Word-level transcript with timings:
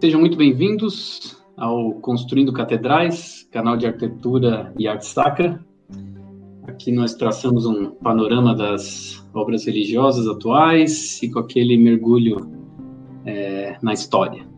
Sejam 0.00 0.18
muito 0.18 0.38
bem-vindos 0.38 1.36
ao 1.58 1.92
Construindo 1.96 2.54
Catedrais, 2.54 3.46
canal 3.52 3.76
de 3.76 3.86
arquitetura 3.86 4.72
e 4.78 4.88
arte 4.88 5.04
sacra. 5.04 5.62
Aqui 6.66 6.90
nós 6.90 7.12
traçamos 7.12 7.66
um 7.66 7.90
panorama 7.90 8.54
das 8.54 9.22
obras 9.34 9.66
religiosas 9.66 10.26
atuais 10.26 11.22
e 11.22 11.30
com 11.30 11.40
aquele 11.40 11.76
mergulho 11.76 12.50
é, 13.26 13.76
na 13.82 13.92
história. 13.92 14.48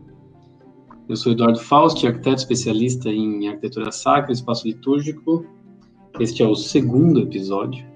Eu 1.09 1.17
sou 1.17 1.33
Eduardo 1.33 1.59
Faust, 1.59 2.07
arquiteto 2.07 2.37
especialista 2.37 3.09
em 3.09 3.49
arquitetura 3.49 3.91
sacra 3.91 4.31
e 4.31 4.35
espaço 4.35 4.65
litúrgico. 4.65 5.45
Este 6.21 6.41
é 6.41 6.47
o 6.47 6.55
segundo 6.55 7.19
episódio 7.19 7.92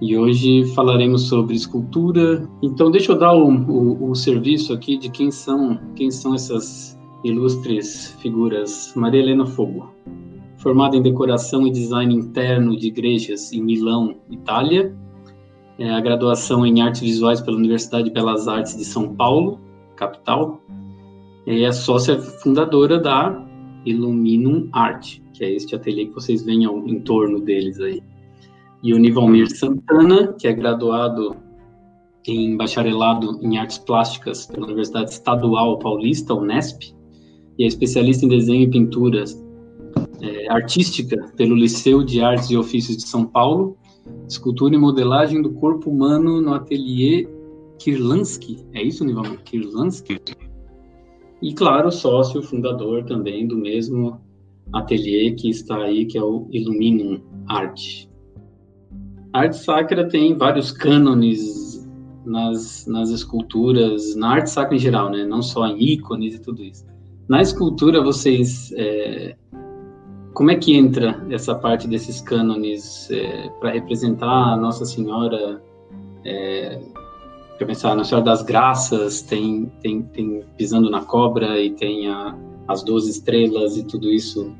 e 0.00 0.16
hoje 0.16 0.64
falaremos 0.74 1.22
sobre 1.22 1.54
escultura. 1.54 2.48
Então, 2.62 2.90
deixa 2.90 3.12
eu 3.12 3.18
dar 3.18 3.34
o, 3.34 3.48
o, 3.48 4.10
o, 4.10 4.14
serviço 4.14 4.72
aqui 4.72 4.96
de 4.96 5.10
quem 5.10 5.30
são, 5.30 5.78
quem 5.94 6.10
são 6.10 6.34
essas 6.34 6.98
ilustres 7.24 8.14
figuras. 8.20 8.92
Maria 8.94 9.20
Helena 9.20 9.46
Fogo, 9.46 9.90
formada 10.58 10.96
em 10.96 11.02
decoração 11.02 11.66
e 11.66 11.70
design 11.70 12.14
interno 12.14 12.76
de 12.76 12.88
igrejas 12.88 13.52
em 13.52 13.62
Milão, 13.62 14.16
Itália. 14.30 14.94
É 15.78 15.90
a 15.90 16.00
graduação 16.00 16.64
em 16.66 16.80
artes 16.80 17.02
visuais 17.02 17.40
pela 17.40 17.56
Universidade 17.56 18.04
de 18.04 18.10
Belas 18.10 18.48
Artes 18.48 18.76
de 18.76 18.84
São 18.84 19.14
Paulo, 19.14 19.60
capital. 19.94 20.60
É 21.46 21.64
a 21.64 21.72
sócia 21.72 22.18
fundadora 22.18 22.98
da 22.98 23.46
Illuminum 23.84 24.68
Art, 24.72 25.18
que 25.32 25.44
é 25.44 25.52
este 25.52 25.74
ateliê 25.74 26.06
que 26.06 26.14
vocês 26.14 26.42
veem 26.42 26.64
ao, 26.64 26.78
em 26.86 27.00
torno 27.00 27.40
deles 27.40 27.78
aí 27.78 28.02
e 28.86 28.94
o 28.94 28.98
Nivalmir 28.98 29.50
Santana, 29.50 30.32
que 30.34 30.46
é 30.46 30.52
graduado 30.52 31.34
em 32.24 32.56
bacharelado 32.56 33.36
em 33.42 33.58
artes 33.58 33.78
plásticas 33.78 34.46
pela 34.46 34.64
Universidade 34.64 35.10
Estadual 35.10 35.80
Paulista, 35.80 36.32
Unesp, 36.32 36.94
e 37.58 37.64
é 37.64 37.66
especialista 37.66 38.24
em 38.24 38.28
desenho 38.28 38.62
e 38.62 38.70
pintura 38.70 39.24
é, 40.22 40.52
artística 40.52 41.16
pelo 41.36 41.56
Liceu 41.56 42.04
de 42.04 42.20
Artes 42.20 42.48
e 42.48 42.56
Ofícios 42.56 42.98
de 42.98 43.08
São 43.08 43.26
Paulo, 43.26 43.76
escultura 44.28 44.76
e 44.76 44.78
modelagem 44.78 45.42
do 45.42 45.50
corpo 45.54 45.90
humano 45.90 46.40
no 46.40 46.54
ateliê 46.54 47.28
Kirlansky. 47.80 48.64
É 48.72 48.84
isso, 48.84 49.04
Nivalmir? 49.04 49.42
Kirlansky? 49.42 50.20
E, 51.42 51.52
claro, 51.54 51.90
sócio 51.90 52.40
fundador 52.40 53.04
também 53.04 53.48
do 53.48 53.56
mesmo 53.56 54.20
ateliê 54.72 55.32
que 55.32 55.50
está 55.50 55.76
aí, 55.78 56.06
que 56.06 56.16
é 56.16 56.22
o 56.22 56.46
Illuminum 56.52 57.20
Art. 57.48 58.05
Arte 59.36 59.56
sacra 59.56 60.08
tem 60.08 60.36
vários 60.36 60.72
cânones 60.72 61.86
nas, 62.24 62.86
nas 62.86 63.10
esculturas, 63.10 64.16
na 64.16 64.30
arte 64.30 64.50
sacra 64.50 64.74
em 64.74 64.78
geral, 64.78 65.10
né? 65.10 65.24
Não 65.24 65.42
só 65.42 65.66
em 65.66 65.80
ícones 65.80 66.34
e 66.34 66.40
tudo 66.40 66.62
isso. 66.62 66.84
Na 67.28 67.40
escultura, 67.40 68.02
vocês... 68.02 68.72
É, 68.76 69.36
como 70.34 70.50
é 70.50 70.56
que 70.56 70.76
entra 70.76 71.24
essa 71.30 71.54
parte 71.54 71.88
desses 71.88 72.20
cânones 72.20 73.10
é, 73.10 73.48
para 73.60 73.70
representar 73.70 74.52
a 74.52 74.56
Nossa 74.56 74.84
Senhora... 74.84 75.62
É, 76.24 76.80
para 77.56 77.66
pensar, 77.66 77.94
Nossa 77.94 78.10
Senhora 78.10 78.26
das 78.26 78.42
Graças 78.42 79.22
tem, 79.22 79.72
tem, 79.80 80.02
tem 80.02 80.44
Pisando 80.58 80.90
na 80.90 81.02
Cobra 81.02 81.58
e 81.58 81.70
tem 81.70 82.08
a, 82.08 82.36
as 82.68 82.82
Doze 82.82 83.10
Estrelas 83.10 83.78
e 83.78 83.84
tudo 83.84 84.10
isso 84.10 84.52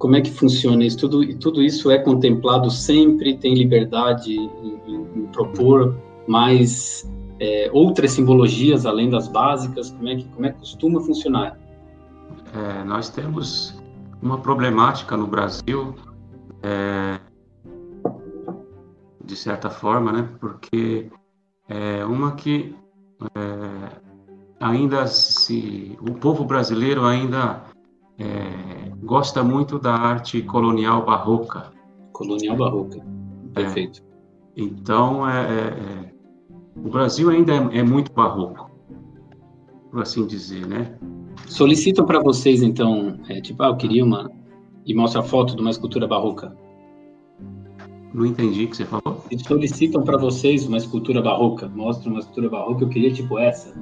como 0.00 0.16
é 0.16 0.22
que 0.22 0.30
funciona 0.30 0.82
isso? 0.82 0.96
Tudo, 0.96 1.34
tudo 1.36 1.62
isso 1.62 1.90
é 1.90 1.98
contemplado 1.98 2.70
sempre, 2.70 3.36
tem 3.36 3.54
liberdade 3.54 4.34
em, 4.34 4.80
em, 4.86 5.08
em 5.14 5.26
propor 5.26 5.94
mais 6.26 7.06
é, 7.38 7.70
outras 7.70 8.12
simbologias 8.12 8.86
além 8.86 9.10
das 9.10 9.28
básicas? 9.28 9.90
Como 9.90 10.08
é 10.08 10.16
que, 10.16 10.24
como 10.24 10.46
é 10.46 10.52
que 10.52 10.58
costuma 10.58 11.00
funcionar? 11.02 11.58
É, 12.54 12.82
nós 12.82 13.10
temos 13.10 13.78
uma 14.22 14.38
problemática 14.38 15.18
no 15.18 15.26
Brasil, 15.26 15.94
é, 16.62 17.20
de 19.22 19.36
certa 19.36 19.68
forma, 19.68 20.12
né? 20.12 20.28
Porque 20.40 21.10
é 21.68 22.06
uma 22.06 22.32
que 22.32 22.74
é, 23.36 24.00
ainda 24.58 25.06
se 25.06 25.94
o 26.00 26.14
povo 26.14 26.42
brasileiro 26.42 27.04
ainda 27.04 27.68
é, 28.20 28.90
gosta 29.02 29.42
muito 29.42 29.78
da 29.78 29.94
arte 29.94 30.42
colonial 30.42 31.04
barroca. 31.04 31.72
Colonial 32.12 32.56
barroca, 32.56 33.04
perfeito. 33.54 34.02
É, 34.56 34.62
então, 34.62 35.28
é, 35.28 35.40
é, 35.40 36.06
é 36.06 36.10
o 36.76 36.88
Brasil 36.88 37.30
ainda 37.30 37.52
é, 37.54 37.78
é, 37.78 37.82
muito 37.82 38.12
barroco, 38.12 38.70
por 39.90 40.02
assim 40.02 40.26
dizer, 40.26 40.66
né? 40.66 40.98
Solicitam 41.46 42.04
para 42.04 42.20
vocês, 42.20 42.62
então, 42.62 43.18
tipo, 43.42 43.62
ah, 43.62 43.68
eu 43.68 43.76
queria 43.76 44.04
uma... 44.04 44.30
E 44.86 44.94
mostra 44.94 45.20
a 45.20 45.24
foto 45.24 45.54
de 45.54 45.60
uma 45.60 45.70
escultura 45.70 46.06
barroca. 46.06 46.56
Não 48.12 48.26
entendi 48.26 48.64
o 48.64 48.68
que 48.68 48.76
você 48.76 48.84
falou. 48.84 49.24
Eles 49.30 49.44
solicitam 49.46 50.02
para 50.02 50.16
vocês 50.16 50.66
uma 50.66 50.76
escultura 50.76 51.22
barroca. 51.22 51.68
Mostra 51.68 52.10
uma 52.10 52.18
escultura 52.18 52.48
barroca, 52.48 52.84
eu 52.84 52.88
queria 52.88 53.12
tipo 53.12 53.38
essa. 53.38 53.72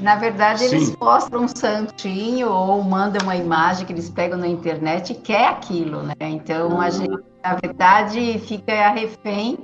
Na 0.00 0.14
verdade, 0.14 0.60
Sim. 0.60 0.76
eles 0.76 0.96
mostram 0.96 1.42
um 1.42 1.48
santinho 1.48 2.50
ou 2.50 2.82
mandam 2.82 3.20
uma 3.22 3.36
imagem 3.36 3.84
que 3.84 3.92
eles 3.92 4.08
pegam 4.08 4.38
na 4.38 4.46
internet 4.46 5.12
e 5.12 5.16
quer 5.16 5.48
aquilo, 5.48 6.02
né? 6.02 6.14
Então, 6.20 6.80
a 6.80 6.88
gente, 6.88 7.18
na 7.42 7.54
verdade, 7.54 8.38
fica 8.38 8.90
refém 8.90 9.58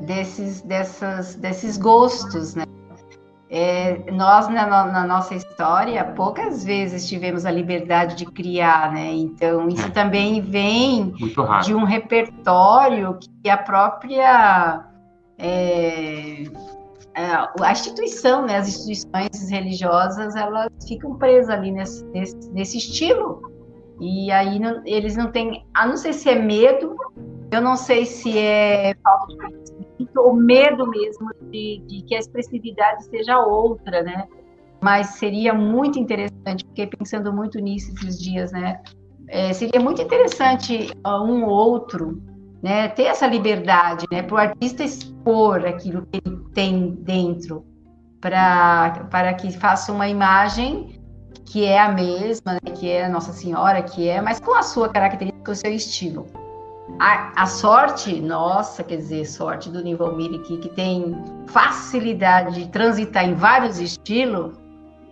desses, 0.00 0.62
dessas, 0.62 1.34
desses 1.34 1.76
gostos, 1.76 2.54
né? 2.54 2.64
É, 3.48 4.10
nós, 4.10 4.48
na, 4.48 4.66
na, 4.66 5.06
nossa 5.06 5.34
história, 5.34 6.04
poucas 6.04 6.64
vezes 6.64 7.08
tivemos 7.08 7.46
a 7.46 7.50
liberdade 7.50 8.16
de 8.16 8.24
criar, 8.26 8.92
né? 8.92 9.12
Então, 9.12 9.68
isso 9.68 9.86
é. 9.86 9.90
também 9.90 10.40
vem 10.40 11.14
de 11.62 11.74
um 11.74 11.84
repertório 11.84 13.18
que 13.42 13.50
a 13.50 13.56
própria... 13.56 14.84
É, 15.38 16.44
a 17.16 17.72
instituição, 17.72 18.44
né, 18.44 18.56
as 18.58 18.68
instituições 18.68 19.50
religiosas, 19.50 20.36
elas 20.36 20.70
ficam 20.86 21.16
presas 21.16 21.48
ali 21.48 21.72
nesse, 21.72 22.04
nesse, 22.06 22.50
nesse 22.50 22.76
estilo. 22.76 23.40
E 23.98 24.30
aí 24.30 24.58
não, 24.58 24.82
eles 24.84 25.16
não 25.16 25.30
têm, 25.32 25.64
a 25.72 25.86
não 25.86 25.96
sei 25.96 26.12
se 26.12 26.28
é 26.28 26.34
medo, 26.34 26.94
eu 27.50 27.62
não 27.62 27.74
sei 27.74 28.04
se 28.04 28.36
é 28.36 28.94
falta 29.02 29.28
de 29.28 29.36
conhecimento 29.38 30.20
ou 30.20 30.34
medo 30.34 30.86
mesmo 30.86 31.30
de, 31.50 31.82
de 31.86 32.02
que 32.02 32.14
a 32.14 32.18
expressividade 32.18 33.04
seja 33.04 33.38
outra, 33.38 34.02
né? 34.02 34.28
Mas 34.82 35.14
seria 35.14 35.54
muito 35.54 35.98
interessante, 35.98 36.66
porque 36.66 36.86
pensando 36.86 37.32
muito 37.32 37.58
nisso 37.58 37.94
esses 37.94 38.20
dias, 38.20 38.52
né? 38.52 38.82
É, 39.28 39.54
seria 39.54 39.80
muito 39.80 40.02
interessante 40.02 40.90
um 41.04 41.44
ou 41.44 41.50
outro 41.50 42.22
né, 42.62 42.88
ter 42.88 43.04
essa 43.04 43.26
liberdade, 43.26 44.06
né, 44.10 44.22
para 44.22 44.34
o 44.34 44.38
artista 44.38 44.82
expor 44.82 45.64
aquilo 45.66 46.06
que 46.06 46.20
ele 46.24 46.36
tem 46.54 46.90
dentro, 47.02 47.64
para 48.20 49.34
que 49.34 49.52
faça 49.52 49.92
uma 49.92 50.08
imagem 50.08 51.00
que 51.44 51.64
é 51.64 51.78
a 51.78 51.92
mesma, 51.92 52.54
né, 52.54 52.72
que 52.74 52.90
é 52.90 53.04
a 53.04 53.08
Nossa 53.08 53.32
Senhora, 53.32 53.82
que 53.82 54.08
é, 54.08 54.20
mas 54.20 54.40
com 54.40 54.54
a 54.54 54.62
sua 54.62 54.88
característica, 54.88 55.52
o 55.52 55.54
seu 55.54 55.72
estilo. 55.72 56.26
A, 56.98 57.42
a 57.42 57.46
sorte, 57.46 58.20
nossa, 58.20 58.82
quer 58.82 58.96
dizer, 58.96 59.26
sorte 59.26 59.70
do 59.70 59.82
Nivalmir 59.82 60.40
aqui, 60.40 60.56
que 60.56 60.68
tem 60.70 61.16
facilidade 61.46 62.62
de 62.62 62.68
transitar 62.68 63.24
em 63.24 63.34
vários 63.34 63.78
estilos, 63.78 64.56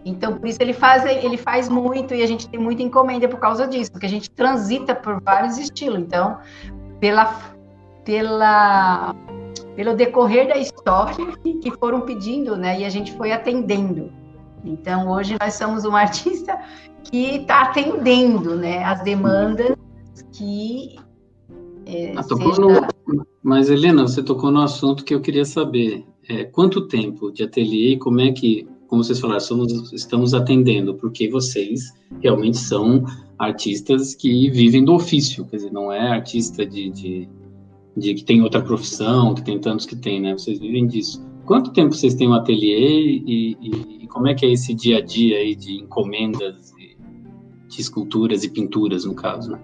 então, 0.05 0.37
por 0.37 0.47
isso 0.47 0.59
ele 0.61 0.75
faz, 0.75 1.05
ele 1.07 1.39
faz 1.39 1.69
muito 1.69 2.15
e 2.15 2.23
a 2.23 2.27
gente 2.27 2.49
tem 2.49 2.61
muita 2.61 2.83
encomenda 2.83 3.27
por 3.27 3.41
causa 3.41 3.67
disso, 3.67 3.91
porque 3.91 4.05
a 4.05 4.09
gente 4.09 4.31
transita 4.31 4.95
por 4.95 5.21
vários 5.23 5.57
estilos. 5.57 5.99
Então, 5.99 6.39
pela, 7.01 7.55
pela, 8.05 9.15
pelo 9.77 9.95
decorrer 9.95 10.49
da 10.49 10.57
história 10.57 11.27
que 11.63 11.71
foram 11.79 12.03
pedindo, 12.03 12.57
né? 12.57 12.81
E 12.81 12.85
a 12.85 12.91
gente 12.91 13.13
foi 13.13 13.33
atendendo. 13.33 14.13
Então, 14.65 15.11
hoje 15.11 15.37
nós 15.41 15.55
somos 15.55 15.85
um 15.85 15.95
artista 15.97 16.59
que 17.05 17.37
está 17.37 17.63
atendendo, 17.63 18.57
né? 18.57 18.85
As 18.85 19.03
demandas 19.03 19.77
que 20.33 20.97
é, 21.87 22.13
ah, 22.17 22.23
seja... 22.23 22.61
no... 22.61 23.27
Mas, 23.43 23.69
Helena, 23.69 24.03
você 24.03 24.23
tocou 24.23 24.51
no 24.51 24.63
assunto 24.63 25.05
que 25.05 25.15
eu 25.15 25.21
queria 25.21 25.45
saber. 25.45 26.05
É, 26.27 26.45
quanto 26.45 26.89
tempo 26.89 27.31
de 27.31 27.43
ateliê 27.43 27.93
e 27.93 27.99
como 27.99 28.19
é 28.19 28.33
que, 28.33 28.67
como 28.95 29.03
vocês 29.03 29.19
falaram, 29.19 29.41
somos, 29.41 29.93
estamos 29.93 30.35
atendendo? 30.35 30.95
Porque 30.95 31.29
vocês 31.29 31.93
realmente 32.23 32.59
são 32.59 33.05
artistas 33.37 34.15
que 34.15 34.49
vivem 34.51 34.85
do 34.85 34.95
ofício, 34.95 35.45
quer 35.47 35.57
dizer, 35.57 35.73
não 35.73 35.91
é 35.91 36.13
artista 36.13 36.65
de, 36.65 36.91
de, 36.91 37.29
de, 37.97 38.15
que 38.15 38.23
tem 38.23 38.41
outra 38.41 38.63
profissão, 38.63 39.35
que 39.35 39.43
tem 39.43 39.59
tantos 39.59 39.85
que 39.85 39.97
tem, 39.97 40.21
né? 40.21 40.33
Vocês 40.35 40.61
vivem 40.61 40.87
disso. 40.87 41.21
Quanto 41.45 41.73
tempo 41.73 41.93
vocês 41.93 42.15
têm 42.15 42.29
um 42.29 42.35
ateliê 42.35 43.21
e, 43.27 43.57
e, 43.61 44.05
e 44.05 44.07
como 44.07 44.29
é 44.29 44.35
que 44.35 44.47
é 44.47 44.53
esse 44.53 44.73
dia 44.73 44.99
a 44.99 45.01
dia 45.01 45.39
aí 45.39 45.57
de 45.57 45.83
encomendas 45.83 46.73
de, 46.77 46.97
de 47.69 47.81
esculturas 47.81 48.45
e 48.45 48.49
pinturas, 48.49 49.05
no 49.05 49.15
caso, 49.15 49.51
né? 49.51 49.61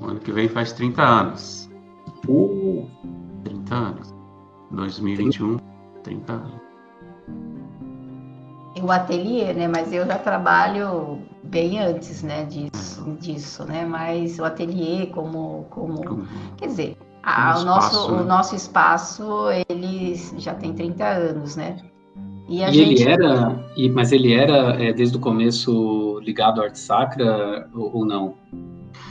O 0.00 0.06
ano 0.06 0.20
que 0.20 0.30
vem 0.30 0.46
faz 0.46 0.72
30 0.72 1.02
anos. 1.02 1.68
Uh. 2.28 2.86
30 3.42 3.74
anos. 3.74 4.14
2021, 4.70 5.56
30 6.04 6.32
anos. 6.32 6.62
O 8.80 8.90
ateliê, 8.90 9.52
né? 9.52 9.68
Mas 9.68 9.92
eu 9.92 10.06
já 10.06 10.18
trabalho 10.18 11.18
bem 11.42 11.78
antes, 11.78 12.22
né? 12.22 12.44
Disso, 12.44 13.16
disso 13.20 13.64
né? 13.64 13.84
Mas 13.84 14.38
o 14.38 14.44
ateliê 14.44 15.06
como, 15.06 15.66
como, 15.70 16.26
quer 16.56 16.66
dizer, 16.66 16.96
a, 17.22 17.58
o 17.58 17.64
nosso, 17.64 18.12
né? 18.12 18.20
o 18.20 18.24
nosso 18.24 18.56
espaço 18.56 19.24
ele 19.68 20.14
já 20.38 20.54
tem 20.54 20.72
30 20.72 21.04
anos, 21.04 21.56
né? 21.56 21.76
E, 22.48 22.62
e 22.62 22.72
gente... 22.72 23.02
ele 23.02 23.10
era, 23.10 23.64
e, 23.76 23.88
mas 23.88 24.12
ele 24.12 24.32
era 24.32 24.82
é, 24.82 24.92
desde 24.92 25.16
o 25.16 25.20
começo 25.20 26.18
ligado 26.20 26.60
à 26.60 26.64
arte 26.64 26.78
sacra 26.78 27.68
ou, 27.74 27.96
ou, 27.96 28.04
não? 28.04 28.34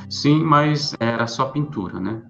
Sim, 0.10 0.44
mas 0.44 0.96
era 1.00 1.26
só 1.28 1.46
pintura, 1.46 2.00
né? 2.00 2.22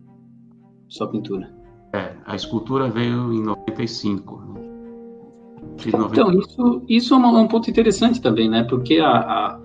Só 0.87 1.07
pintura. 1.07 1.51
É, 1.93 2.13
a 2.25 2.35
escultura 2.35 2.89
veio 2.89 3.33
em 3.33 3.43
95. 3.43 4.50
Né? 5.87 6.07
Então, 6.11 6.31
isso, 6.31 6.81
isso 6.87 7.13
é 7.13 7.17
um, 7.17 7.47
ponto 7.47 7.69
interessante 7.69 8.21
também, 8.21 8.49
né? 8.49 8.63
Porque 8.63 8.97
a, 8.97 9.09
a, 9.11 9.59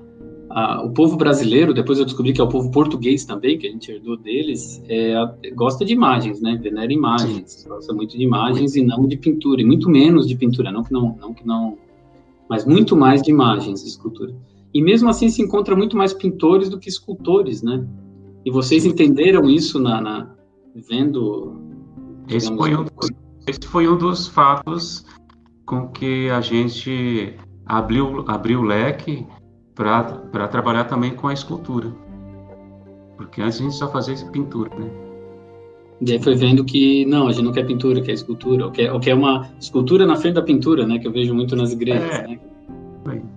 a, 0.50 0.84
o 0.84 0.90
povo 0.90 1.16
brasileiro, 1.16 1.74
depois 1.74 1.98
eu 1.98 2.04
descobri 2.04 2.32
que 2.32 2.40
é 2.40 2.44
o 2.44 2.48
povo 2.48 2.70
português 2.70 3.24
também, 3.24 3.58
que 3.58 3.66
a 3.66 3.70
gente 3.70 3.90
herdou 3.90 4.16
deles, 4.16 4.82
é, 4.88 5.14
gosta 5.54 5.84
de 5.84 5.92
imagens, 5.92 6.40
né? 6.40 6.58
Venera 6.60 6.92
imagens, 6.92 7.52
Sim. 7.52 7.68
gosta 7.68 7.92
muito 7.92 8.16
de 8.16 8.22
imagens 8.22 8.76
e 8.76 8.82
não 8.82 9.06
de 9.06 9.16
pintura, 9.16 9.60
e 9.60 9.64
muito 9.64 9.88
menos 9.88 10.26
de 10.26 10.36
pintura, 10.36 10.70
não 10.70 10.82
que 10.82 10.92
não, 10.92 11.16
não 11.20 11.34
que 11.34 11.46
não, 11.46 11.76
mas 12.48 12.64
muito 12.64 12.96
mais 12.96 13.22
de 13.22 13.30
imagens, 13.30 13.82
de 13.82 13.88
escultura. 13.88 14.34
E 14.72 14.82
mesmo 14.82 15.08
assim 15.08 15.28
se 15.28 15.42
encontra 15.42 15.74
muito 15.74 15.96
mais 15.96 16.12
pintores 16.12 16.68
do 16.68 16.78
que 16.78 16.88
escultores, 16.88 17.62
né? 17.62 17.86
E 18.44 18.50
vocês 18.50 18.84
entenderam 18.84 19.48
isso 19.48 19.78
na, 19.78 20.00
na 20.00 20.30
vendo? 20.88 21.56
Esse 22.28 22.54
foi, 22.54 22.76
um, 22.76 22.84
esse 23.46 23.66
foi 23.66 23.88
um 23.88 23.96
dos 23.96 24.26
fatos 24.28 25.04
com 25.66 25.88
que 25.88 26.30
a 26.30 26.40
gente 26.40 27.34
abriu, 27.66 28.24
abriu 28.28 28.60
o 28.60 28.62
leque 28.62 29.26
para 29.74 30.48
trabalhar 30.48 30.84
também 30.84 31.10
com 31.14 31.26
a 31.26 31.34
escultura. 31.34 31.92
Porque 33.16 33.42
antes 33.42 33.60
a 33.60 33.64
gente 33.64 33.74
só 33.74 33.90
fazia 33.90 34.14
pintura, 34.30 34.70
né? 34.76 34.88
E 36.00 36.12
aí 36.12 36.22
foi 36.22 36.34
vendo 36.34 36.64
que, 36.64 37.04
não, 37.06 37.26
a 37.26 37.32
gente 37.32 37.44
não 37.44 37.52
quer 37.52 37.66
pintura, 37.66 38.00
quer 38.00 38.12
escultura, 38.12 38.66
ou 38.66 38.70
quer, 38.70 38.92
ou 38.92 39.00
quer 39.00 39.14
uma 39.14 39.50
escultura 39.58 40.06
na 40.06 40.14
frente 40.14 40.34
da 40.34 40.42
pintura, 40.42 40.86
né? 40.86 40.98
Que 40.98 41.08
eu 41.08 41.12
vejo 41.12 41.34
muito 41.34 41.56
nas 41.56 41.72
igrejas, 41.72 42.10
é. 42.10 42.26
né? 42.26 42.40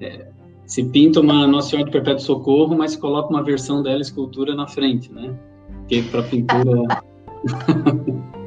É, 0.01 0.27
se 0.65 0.83
pinta 0.83 1.21
uma 1.21 1.47
Nossa 1.47 1.69
Senhora 1.69 1.89
do 1.89 1.91
Perpétuo 1.91 2.23
Socorro, 2.23 2.77
mas 2.77 2.95
coloca 2.95 3.29
uma 3.29 3.41
versão 3.41 3.81
dela 3.81 4.01
escultura 4.01 4.53
na 4.53 4.67
frente, 4.67 5.11
né? 5.11 5.33
Porque 5.79 6.03
para 6.03 6.23
pintura... 6.23 7.01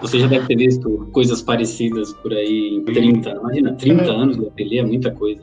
Você 0.00 0.18
já 0.18 0.26
deve 0.26 0.46
ter 0.46 0.56
visto 0.56 1.08
coisas 1.12 1.42
parecidas 1.42 2.12
por 2.14 2.32
aí 2.32 2.76
em 2.76 2.84
30, 2.84 3.30
imagina, 3.30 3.74
30 3.74 4.10
anos 4.10 4.36
de 4.38 4.46
ateliê 4.46 4.78
é 4.78 4.84
muita 4.84 5.10
coisa. 5.12 5.42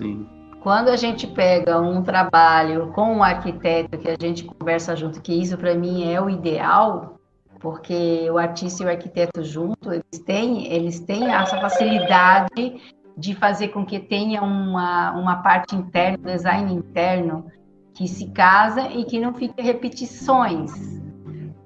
Sim. 0.00 0.26
Quando 0.60 0.88
a 0.88 0.96
gente 0.96 1.26
pega 1.26 1.80
um 1.80 2.02
trabalho 2.02 2.88
com 2.88 3.14
um 3.16 3.22
arquiteto 3.22 3.96
que 3.96 4.08
a 4.08 4.16
gente 4.20 4.44
conversa 4.44 4.96
junto, 4.96 5.20
que 5.22 5.32
isso 5.32 5.56
para 5.56 5.74
mim 5.74 6.10
é 6.10 6.20
o 6.20 6.28
ideal, 6.28 7.18
porque 7.60 8.28
o 8.30 8.38
artista 8.38 8.82
e 8.82 8.86
o 8.86 8.90
arquiteto 8.90 9.42
junto, 9.42 9.92
eles 9.92 10.24
têm, 10.26 10.72
eles 10.72 11.00
têm 11.00 11.32
essa 11.32 11.60
facilidade 11.60 12.80
de 13.16 13.34
fazer 13.34 13.68
com 13.68 13.84
que 13.84 13.98
tenha 13.98 14.42
uma, 14.42 15.12
uma 15.12 15.36
parte 15.42 15.74
interna, 15.74 16.32
design 16.32 16.72
interno, 16.72 17.46
que 17.94 18.06
se 18.06 18.28
casa 18.30 18.88
e 18.90 19.04
que 19.04 19.18
não 19.18 19.34
fique 19.34 19.60
repetições. 19.60 20.97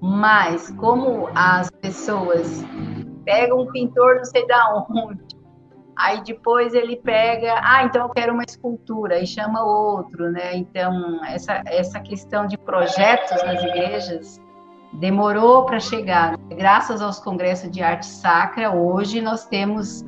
Mas 0.02 0.68
como 0.78 1.28
as 1.32 1.70
pessoas 1.70 2.64
pegam 3.24 3.60
um 3.60 3.70
pintor 3.70 4.16
não 4.16 4.24
sei 4.24 4.44
da 4.48 4.84
onde, 4.90 5.20
aí 5.96 6.20
depois 6.24 6.74
ele 6.74 6.96
pega, 6.96 7.60
ah, 7.62 7.84
então 7.84 8.02
eu 8.02 8.08
quero 8.08 8.32
uma 8.32 8.42
escultura 8.42 9.20
e 9.20 9.26
chama 9.26 9.64
outro, 9.64 10.28
né? 10.32 10.56
Então 10.56 11.24
essa 11.24 11.62
essa 11.66 12.00
questão 12.00 12.48
de 12.48 12.58
projetos 12.58 13.40
nas 13.44 13.62
igrejas 13.62 14.40
demorou 14.94 15.66
para 15.66 15.78
chegar. 15.78 16.36
Graças 16.48 17.00
aos 17.00 17.20
congressos 17.20 17.70
de 17.70 17.80
arte 17.80 18.06
sacra, 18.06 18.74
hoje 18.74 19.20
nós 19.20 19.46
temos 19.46 20.04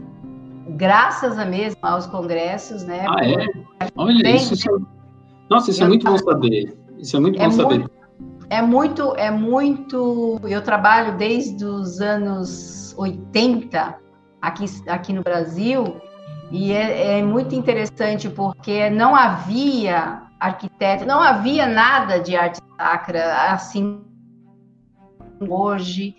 graças 0.70 1.38
a 1.38 1.44
mesmo 1.44 1.79
aos 1.82 2.06
congressos, 2.06 2.82
né? 2.82 3.06
Ah, 3.08 3.25
é? 3.25 3.88
Olha, 3.94 4.29
isso, 4.29 4.55
isso, 4.55 4.87
nossa, 5.49 5.70
isso 5.70 5.85
é 5.85 5.87
muito 5.87 6.05
bom 6.05 6.19
saber. 6.19 6.76
Isso 6.99 7.17
é 7.17 7.20
muito 7.20 7.41
é 7.41 7.44
bom 7.44 7.50
saber. 7.52 7.79
Muito, 7.79 8.03
é 8.50 8.62
muito, 8.62 9.14
é 9.17 9.31
muito. 9.31 10.41
Eu 10.44 10.62
trabalho 10.62 11.17
desde 11.17 11.64
os 11.64 12.00
anos 12.00 12.94
80 12.96 13.99
aqui, 14.41 14.64
aqui 14.88 15.12
no 15.12 15.23
Brasil 15.23 16.00
e 16.50 16.73
é, 16.73 17.19
é 17.19 17.23
muito 17.23 17.55
interessante 17.55 18.29
porque 18.29 18.91
não 18.91 19.14
havia 19.14 20.23
arquiteto, 20.38 21.06
não 21.06 21.20
havia 21.20 21.67
nada 21.67 22.20
de 22.20 22.37
arte 22.37 22.61
sacra 22.76 23.50
assim 23.50 24.02
hoje 25.41 26.17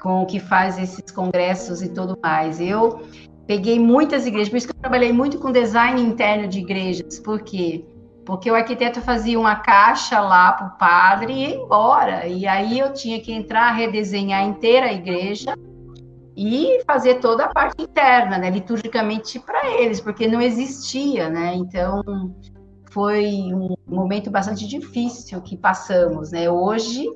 com 0.00 0.22
o 0.22 0.26
que 0.26 0.38
faz 0.38 0.78
esses 0.78 1.10
congressos 1.10 1.82
e 1.82 1.88
tudo 1.88 2.18
mais. 2.22 2.60
Eu 2.60 3.00
peguei 3.46 3.78
muitas 3.78 4.26
igrejas, 4.26 4.50
por 4.50 4.56
isso 4.58 4.66
que 4.68 4.76
eu 4.76 4.80
trabalhei 4.80 5.12
muito 5.12 5.38
com 5.38 5.50
design 5.50 6.00
interno 6.00 6.46
de 6.46 6.60
igrejas, 6.60 7.18
porque 7.20 7.84
porque 8.24 8.50
o 8.50 8.54
arquiteto 8.54 9.00
fazia 9.00 9.38
uma 9.38 9.56
caixa 9.56 10.20
lá 10.20 10.52
para 10.52 10.66
o 10.66 10.78
padre 10.78 11.32
e 11.32 11.38
ia 11.40 11.56
embora. 11.56 12.26
E 12.26 12.46
aí 12.46 12.78
eu 12.78 12.92
tinha 12.92 13.20
que 13.20 13.32
entrar, 13.32 13.72
redesenhar 13.72 14.44
inteira 14.44 14.86
a 14.86 14.92
igreja 14.92 15.54
e 16.36 16.82
fazer 16.86 17.16
toda 17.16 17.44
a 17.44 17.48
parte 17.48 17.82
interna, 17.82 18.38
né, 18.38 18.50
liturgicamente 18.50 19.38
para 19.38 19.70
eles, 19.70 20.00
porque 20.00 20.26
não 20.26 20.40
existia, 20.40 21.28
né? 21.28 21.54
Então 21.54 22.02
foi 22.90 23.26
um 23.52 23.76
momento 23.86 24.30
bastante 24.30 24.66
difícil 24.66 25.40
que 25.42 25.56
passamos, 25.56 26.32
né? 26.32 26.50
Hoje, 26.50 27.06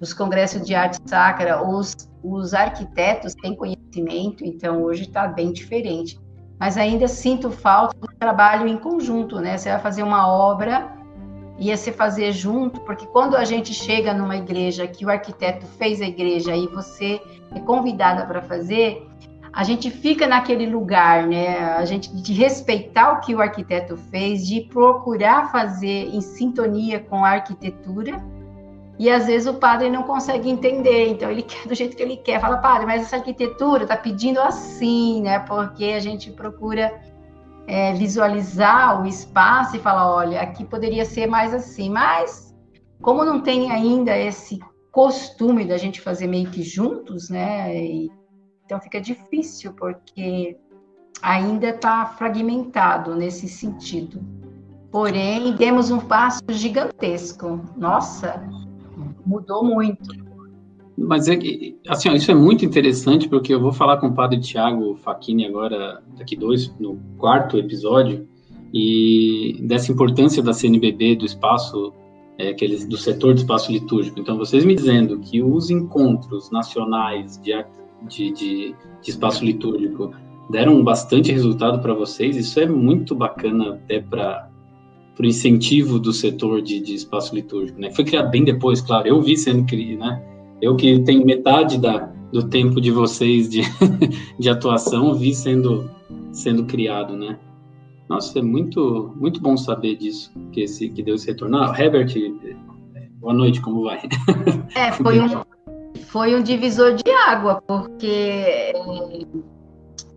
os 0.00 0.12
congressos 0.12 0.66
de 0.66 0.74
arte 0.74 0.98
sacra, 1.06 1.62
os, 1.62 1.94
os 2.22 2.52
arquitetos 2.52 3.34
têm 3.34 3.54
conhecimento, 3.54 4.44
então 4.44 4.82
hoje 4.82 5.02
está 5.02 5.28
bem 5.28 5.52
diferente 5.52 6.18
mas 6.58 6.76
ainda 6.76 7.08
sinto 7.08 7.50
falta 7.50 7.96
do 7.98 8.08
trabalho 8.18 8.66
em 8.66 8.76
conjunto, 8.76 9.40
né? 9.40 9.56
Você 9.56 9.70
vai 9.70 9.80
fazer 9.80 10.02
uma 10.02 10.28
obra, 10.28 10.92
ia 11.58 11.76
se 11.76 11.92
fazer 11.92 12.32
junto, 12.32 12.80
porque 12.80 13.06
quando 13.06 13.36
a 13.36 13.44
gente 13.44 13.72
chega 13.72 14.12
numa 14.12 14.36
igreja 14.36 14.86
que 14.86 15.04
o 15.04 15.10
arquiteto 15.10 15.66
fez 15.66 16.00
a 16.00 16.06
igreja 16.06 16.56
e 16.56 16.66
você 16.68 17.20
é 17.54 17.60
convidada 17.60 18.26
para 18.26 18.42
fazer, 18.42 19.06
a 19.52 19.62
gente 19.62 19.88
fica 19.90 20.26
naquele 20.26 20.66
lugar, 20.66 21.26
né? 21.26 21.58
A 21.74 21.84
gente 21.84 22.12
de 22.12 22.32
respeitar 22.32 23.12
o 23.12 23.20
que 23.20 23.34
o 23.34 23.40
arquiteto 23.40 23.96
fez, 23.96 24.46
de 24.46 24.62
procurar 24.62 25.52
fazer 25.52 26.08
em 26.12 26.20
sintonia 26.20 26.98
com 26.98 27.24
a 27.24 27.30
arquitetura 27.30 28.20
e 28.98 29.10
às 29.10 29.26
vezes 29.26 29.48
o 29.48 29.54
padre 29.54 29.90
não 29.90 30.04
consegue 30.04 30.48
entender, 30.48 31.08
então 31.08 31.30
ele 31.30 31.42
quer 31.44 31.66
do 31.66 31.74
jeito 31.74 31.96
que 31.96 32.02
ele 32.02 32.16
quer. 32.16 32.40
Fala, 32.40 32.58
padre, 32.58 32.86
mas 32.86 33.02
essa 33.02 33.16
arquitetura 33.16 33.82
está 33.84 33.96
pedindo 33.96 34.40
assim, 34.40 35.22
né? 35.22 35.40
Porque 35.40 35.84
a 35.86 36.00
gente 36.00 36.30
procura 36.30 37.00
é, 37.66 37.92
visualizar 37.94 39.02
o 39.02 39.06
espaço 39.06 39.76
e 39.76 39.80
falar, 39.80 40.14
olha, 40.14 40.40
aqui 40.40 40.64
poderia 40.64 41.04
ser 41.04 41.26
mais 41.26 41.52
assim. 41.52 41.90
Mas 41.90 42.54
como 43.02 43.24
não 43.24 43.40
tem 43.40 43.70
ainda 43.70 44.16
esse 44.16 44.60
costume 44.92 45.64
da 45.64 45.76
gente 45.76 46.00
fazer 46.00 46.28
meio 46.28 46.50
que 46.50 46.62
juntos, 46.62 47.28
né? 47.28 47.76
E, 47.76 48.10
então 48.64 48.80
fica 48.80 49.00
difícil 49.00 49.72
porque 49.74 50.56
ainda 51.20 51.70
está 51.70 52.06
fragmentado 52.06 53.14
nesse 53.16 53.48
sentido. 53.48 54.22
Porém, 54.90 55.56
demos 55.56 55.90
um 55.90 55.98
passo 55.98 56.40
gigantesco. 56.50 57.60
Nossa, 57.76 58.40
mudou 59.26 59.64
muito. 59.64 60.24
Mas 60.96 61.28
é 61.28 61.36
que, 61.36 61.76
assim, 61.88 62.08
ó, 62.08 62.12
isso 62.12 62.30
é 62.30 62.34
muito 62.34 62.64
interessante, 62.64 63.28
porque 63.28 63.52
eu 63.52 63.60
vou 63.60 63.72
falar 63.72 63.96
com 63.96 64.06
o 64.08 64.14
padre 64.14 64.38
Tiago 64.40 64.96
Facchini 64.96 65.44
agora, 65.44 66.02
daqui 66.16 66.36
dois, 66.36 66.72
no 66.78 66.98
quarto 67.18 67.58
episódio, 67.58 68.28
e 68.72 69.60
dessa 69.62 69.90
importância 69.90 70.42
da 70.42 70.52
CNBB, 70.52 71.16
do 71.16 71.24
espaço, 71.24 71.92
é, 72.38 72.50
aqueles, 72.50 72.86
do 72.86 72.96
setor 72.96 73.34
de 73.34 73.40
espaço 73.40 73.72
litúrgico. 73.72 74.20
Então, 74.20 74.38
vocês 74.38 74.64
me 74.64 74.74
dizendo 74.74 75.18
que 75.18 75.42
os 75.42 75.68
encontros 75.68 76.50
nacionais 76.50 77.38
de, 77.38 77.52
de, 78.08 78.32
de, 78.32 78.74
de 79.02 79.10
espaço 79.10 79.44
litúrgico 79.44 80.12
deram 80.50 80.82
bastante 80.84 81.32
resultado 81.32 81.80
para 81.80 81.94
vocês, 81.94 82.36
isso 82.36 82.60
é 82.60 82.66
muito 82.66 83.14
bacana 83.14 83.74
até 83.74 84.00
para 84.00 84.48
o 85.22 85.26
incentivo 85.26 85.98
do 85.98 86.12
setor 86.12 86.60
de, 86.60 86.80
de, 86.80 86.94
espaço 86.94 87.34
litúrgico, 87.34 87.80
né? 87.80 87.90
Foi 87.92 88.04
criado 88.04 88.30
bem 88.30 88.44
depois, 88.44 88.80
claro. 88.80 89.06
Eu 89.06 89.22
vi 89.22 89.36
sendo 89.36 89.64
criado, 89.64 89.98
né? 89.98 90.22
Eu 90.60 90.76
que 90.76 90.98
tenho 91.00 91.24
metade 91.24 91.78
da, 91.78 92.10
do 92.32 92.48
tempo 92.48 92.80
de 92.80 92.90
vocês 92.90 93.48
de, 93.48 93.62
de 94.38 94.48
atuação, 94.48 95.14
vi 95.14 95.34
sendo 95.34 95.90
sendo 96.32 96.64
criado, 96.64 97.16
né? 97.16 97.38
Nossa, 98.08 98.38
é 98.38 98.42
muito 98.42 99.12
muito 99.16 99.40
bom 99.40 99.56
saber 99.56 99.96
disso, 99.96 100.32
que 100.52 100.62
esse 100.62 100.88
que 100.88 101.02
deu 101.02 101.14
esse 101.14 101.28
retorno. 101.28 101.58
Ah, 101.58 101.74
Herbert, 101.78 102.12
boa 103.20 103.32
noite, 103.32 103.60
como 103.60 103.84
vai? 103.84 104.00
É, 104.74 104.92
foi 104.92 105.20
um 105.20 105.28
foi 106.06 106.34
um 106.36 106.42
divisor 106.42 106.94
de 106.94 107.10
água, 107.26 107.62
porque 107.66 108.72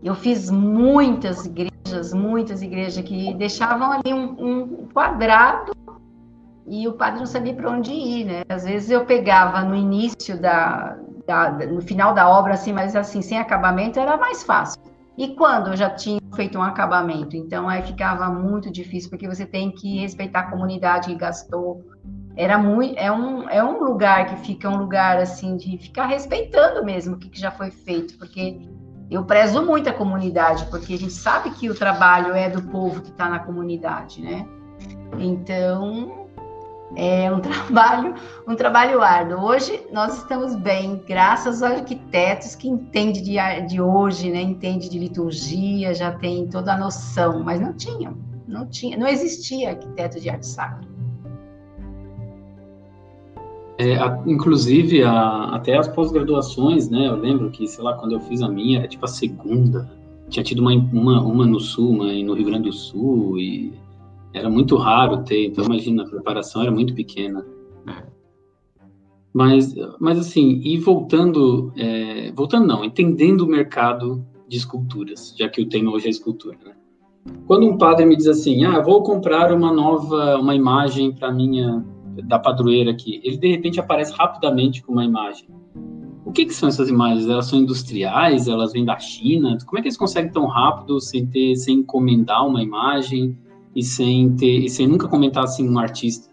Eu 0.03 0.15
fiz 0.15 0.49
muitas 0.49 1.45
igrejas, 1.45 2.13
muitas 2.13 2.61
igrejas 2.61 3.03
que 3.03 3.33
deixavam 3.33 3.91
ali 3.91 4.13
um, 4.13 4.35
um 4.39 4.87
quadrado 4.93 5.71
e 6.67 6.87
o 6.87 6.93
padre 6.93 7.19
não 7.19 7.25
sabia 7.25 7.53
para 7.53 7.71
onde 7.71 7.91
ir, 7.91 8.25
né? 8.25 8.43
Às 8.49 8.65
vezes 8.65 8.89
eu 8.89 9.05
pegava 9.05 9.61
no 9.61 9.75
início 9.75 10.39
da, 10.39 10.97
da, 11.25 11.51
no 11.51 11.81
final 11.81 12.13
da 12.13 12.29
obra, 12.29 12.53
assim, 12.53 12.73
mas 12.73 12.95
assim, 12.95 13.21
sem 13.21 13.39
acabamento 13.39 13.99
era 13.99 14.17
mais 14.17 14.43
fácil. 14.43 14.81
E 15.17 15.29
quando 15.29 15.71
eu 15.71 15.75
já 15.75 15.89
tinha 15.89 16.19
feito 16.35 16.59
um 16.59 16.61
acabamento? 16.61 17.35
Então 17.35 17.67
aí 17.67 17.81
ficava 17.81 18.29
muito 18.29 18.71
difícil, 18.71 19.09
porque 19.09 19.27
você 19.27 19.45
tem 19.45 19.71
que 19.71 19.99
respeitar 19.99 20.41
a 20.41 20.51
comunidade 20.51 21.07
que 21.07 21.15
gastou. 21.15 21.83
Era 22.35 22.57
muito, 22.59 22.95
é 22.99 23.11
um, 23.11 23.49
é 23.49 23.63
um 23.63 23.83
lugar 23.83 24.27
que 24.27 24.35
fica 24.45 24.69
um 24.69 24.77
lugar 24.77 25.17
assim 25.17 25.57
de 25.57 25.75
ficar 25.79 26.05
respeitando 26.05 26.85
mesmo 26.85 27.15
o 27.15 27.17
que, 27.17 27.29
que 27.29 27.39
já 27.39 27.49
foi 27.49 27.71
feito, 27.71 28.15
porque 28.19 28.59
eu 29.09 29.23
prezo 29.23 29.65
muito 29.65 29.89
a 29.89 29.93
comunidade, 29.93 30.65
porque 30.65 30.93
a 30.93 30.97
gente 30.97 31.13
sabe 31.13 31.51
que 31.51 31.69
o 31.69 31.75
trabalho 31.75 32.33
é 32.33 32.49
do 32.49 32.61
povo 32.61 33.01
que 33.01 33.09
está 33.09 33.29
na 33.29 33.39
comunidade, 33.39 34.21
né? 34.21 34.45
Então, 35.17 36.27
é 36.95 37.31
um 37.31 37.39
trabalho, 37.41 38.15
um 38.47 38.55
trabalho 38.55 39.01
árduo. 39.01 39.43
Hoje 39.43 39.81
nós 39.91 40.17
estamos 40.17 40.55
bem, 40.55 41.01
graças 41.07 41.63
aos 41.63 41.77
arquitetos 41.77 42.55
que 42.55 42.67
entendem 42.67 43.23
de, 43.23 43.67
de 43.67 43.81
hoje, 43.81 44.29
né? 44.29 44.41
Entende 44.41 44.89
de 44.89 44.99
liturgia, 44.99 45.93
já 45.93 46.11
tem 46.11 46.47
toda 46.47 46.73
a 46.73 46.77
noção, 46.77 47.43
mas 47.43 47.61
não 47.61 47.73
tinham, 47.73 48.17
não 48.45 48.65
tinha, 48.65 48.97
não 48.97 49.07
existia 49.07 49.69
arquiteto 49.69 50.19
de 50.19 50.29
arte 50.29 50.47
sacra. 50.47 50.87
É, 53.77 53.95
a, 53.95 54.23
inclusive, 54.25 55.03
a, 55.03 55.55
até 55.55 55.77
as 55.77 55.87
pós-graduações, 55.87 56.89
né? 56.89 57.07
Eu 57.07 57.15
lembro 57.15 57.51
que, 57.51 57.67
sei 57.67 57.83
lá, 57.83 57.93
quando 57.93 58.13
eu 58.13 58.19
fiz 58.21 58.41
a 58.41 58.49
minha, 58.49 58.79
era 58.79 58.87
tipo 58.87 59.05
a 59.05 59.07
segunda. 59.07 59.89
Tinha 60.29 60.43
tido 60.43 60.59
uma, 60.59 60.73
uma, 60.73 61.21
uma 61.21 61.45
no 61.45 61.59
Sul, 61.59 61.91
uma 61.91 62.11
no 62.11 62.33
Rio 62.33 62.45
Grande 62.45 62.69
do 62.69 62.73
Sul, 62.73 63.37
e 63.37 63.73
era 64.33 64.49
muito 64.49 64.75
raro 64.75 65.23
ter. 65.23 65.45
Então, 65.45 65.65
imagina, 65.65 66.03
a 66.03 66.09
preparação 66.09 66.63
era 66.63 66.71
muito 66.71 66.93
pequena. 66.93 67.45
É. 67.87 68.03
Mas, 69.31 69.75
mas 69.99 70.17
assim, 70.17 70.59
e 70.63 70.77
voltando, 70.79 71.71
é, 71.77 72.31
voltando 72.31 72.65
não, 72.65 72.83
entendendo 72.83 73.41
o 73.41 73.47
mercado 73.47 74.25
de 74.47 74.57
esculturas, 74.57 75.35
já 75.37 75.47
que 75.47 75.61
o 75.61 75.69
tema 75.69 75.91
hoje 75.91 76.07
é 76.07 76.09
escultura, 76.09 76.57
né? 76.65 76.73
Quando 77.45 77.67
um 77.67 77.77
padre 77.77 78.05
me 78.05 78.15
diz 78.15 78.27
assim, 78.27 78.63
ah, 78.63 78.79
vou 78.81 79.03
comprar 79.03 79.51
uma 79.51 79.71
nova, 79.71 80.37
uma 80.37 80.55
imagem 80.55 81.11
para 81.11 81.31
minha 81.31 81.85
da 82.23 82.39
padroeira 82.39 82.91
aqui, 82.91 83.21
ele 83.23 83.37
de 83.37 83.51
repente 83.51 83.79
aparece 83.79 84.13
rapidamente 84.13 84.81
com 84.81 84.93
uma 84.93 85.05
imagem. 85.05 85.47
O 86.25 86.31
que, 86.31 86.45
que 86.45 86.53
são 86.53 86.67
essas 86.67 86.89
imagens? 86.89 87.27
Elas 87.27 87.45
são 87.45 87.59
industriais? 87.59 88.47
Elas 88.47 88.73
vêm 88.73 88.83
da 88.83 88.99
China? 88.99 89.57
Como 89.65 89.79
é 89.79 89.81
que 89.81 89.87
eles 89.87 89.97
conseguem 89.97 90.31
tão 90.31 90.45
rápido 90.45 90.99
sem 90.99 91.25
ter, 91.25 91.55
sem 91.55 91.77
encomendar 91.77 92.45
uma 92.45 92.61
imagem 92.61 93.37
e 93.75 93.81
sem 93.81 94.35
ter, 94.35 94.59
e 94.59 94.69
sem 94.69 94.87
nunca 94.87 95.07
comentar 95.07 95.45
assim 95.45 95.67
um 95.67 95.79
artista? 95.79 96.29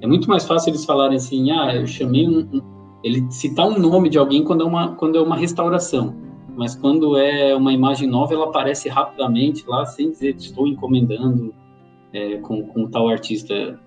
É 0.00 0.06
muito 0.06 0.28
mais 0.28 0.46
fácil 0.46 0.70
eles 0.70 0.84
falarem 0.84 1.16
assim, 1.16 1.50
ah, 1.50 1.74
eu 1.74 1.86
chamei 1.86 2.28
um, 2.28 2.40
um 2.52 2.78
ele 3.02 3.24
citar 3.30 3.66
um 3.66 3.78
nome 3.78 4.08
de 4.08 4.18
alguém 4.18 4.44
quando 4.44 4.62
é 4.62 4.66
uma 4.66 4.94
quando 4.94 5.16
é 5.16 5.20
uma 5.20 5.36
restauração, 5.36 6.14
mas 6.56 6.74
quando 6.74 7.16
é 7.16 7.54
uma 7.54 7.72
imagem 7.72 8.08
nova 8.08 8.34
ela 8.34 8.46
aparece 8.46 8.88
rapidamente 8.88 9.64
lá 9.66 9.86
sem 9.86 10.10
dizer 10.10 10.36
estou 10.36 10.66
encomendando 10.66 11.54
é, 12.12 12.38
com, 12.38 12.62
com 12.64 12.88
tal 12.88 13.08
artista 13.08 13.78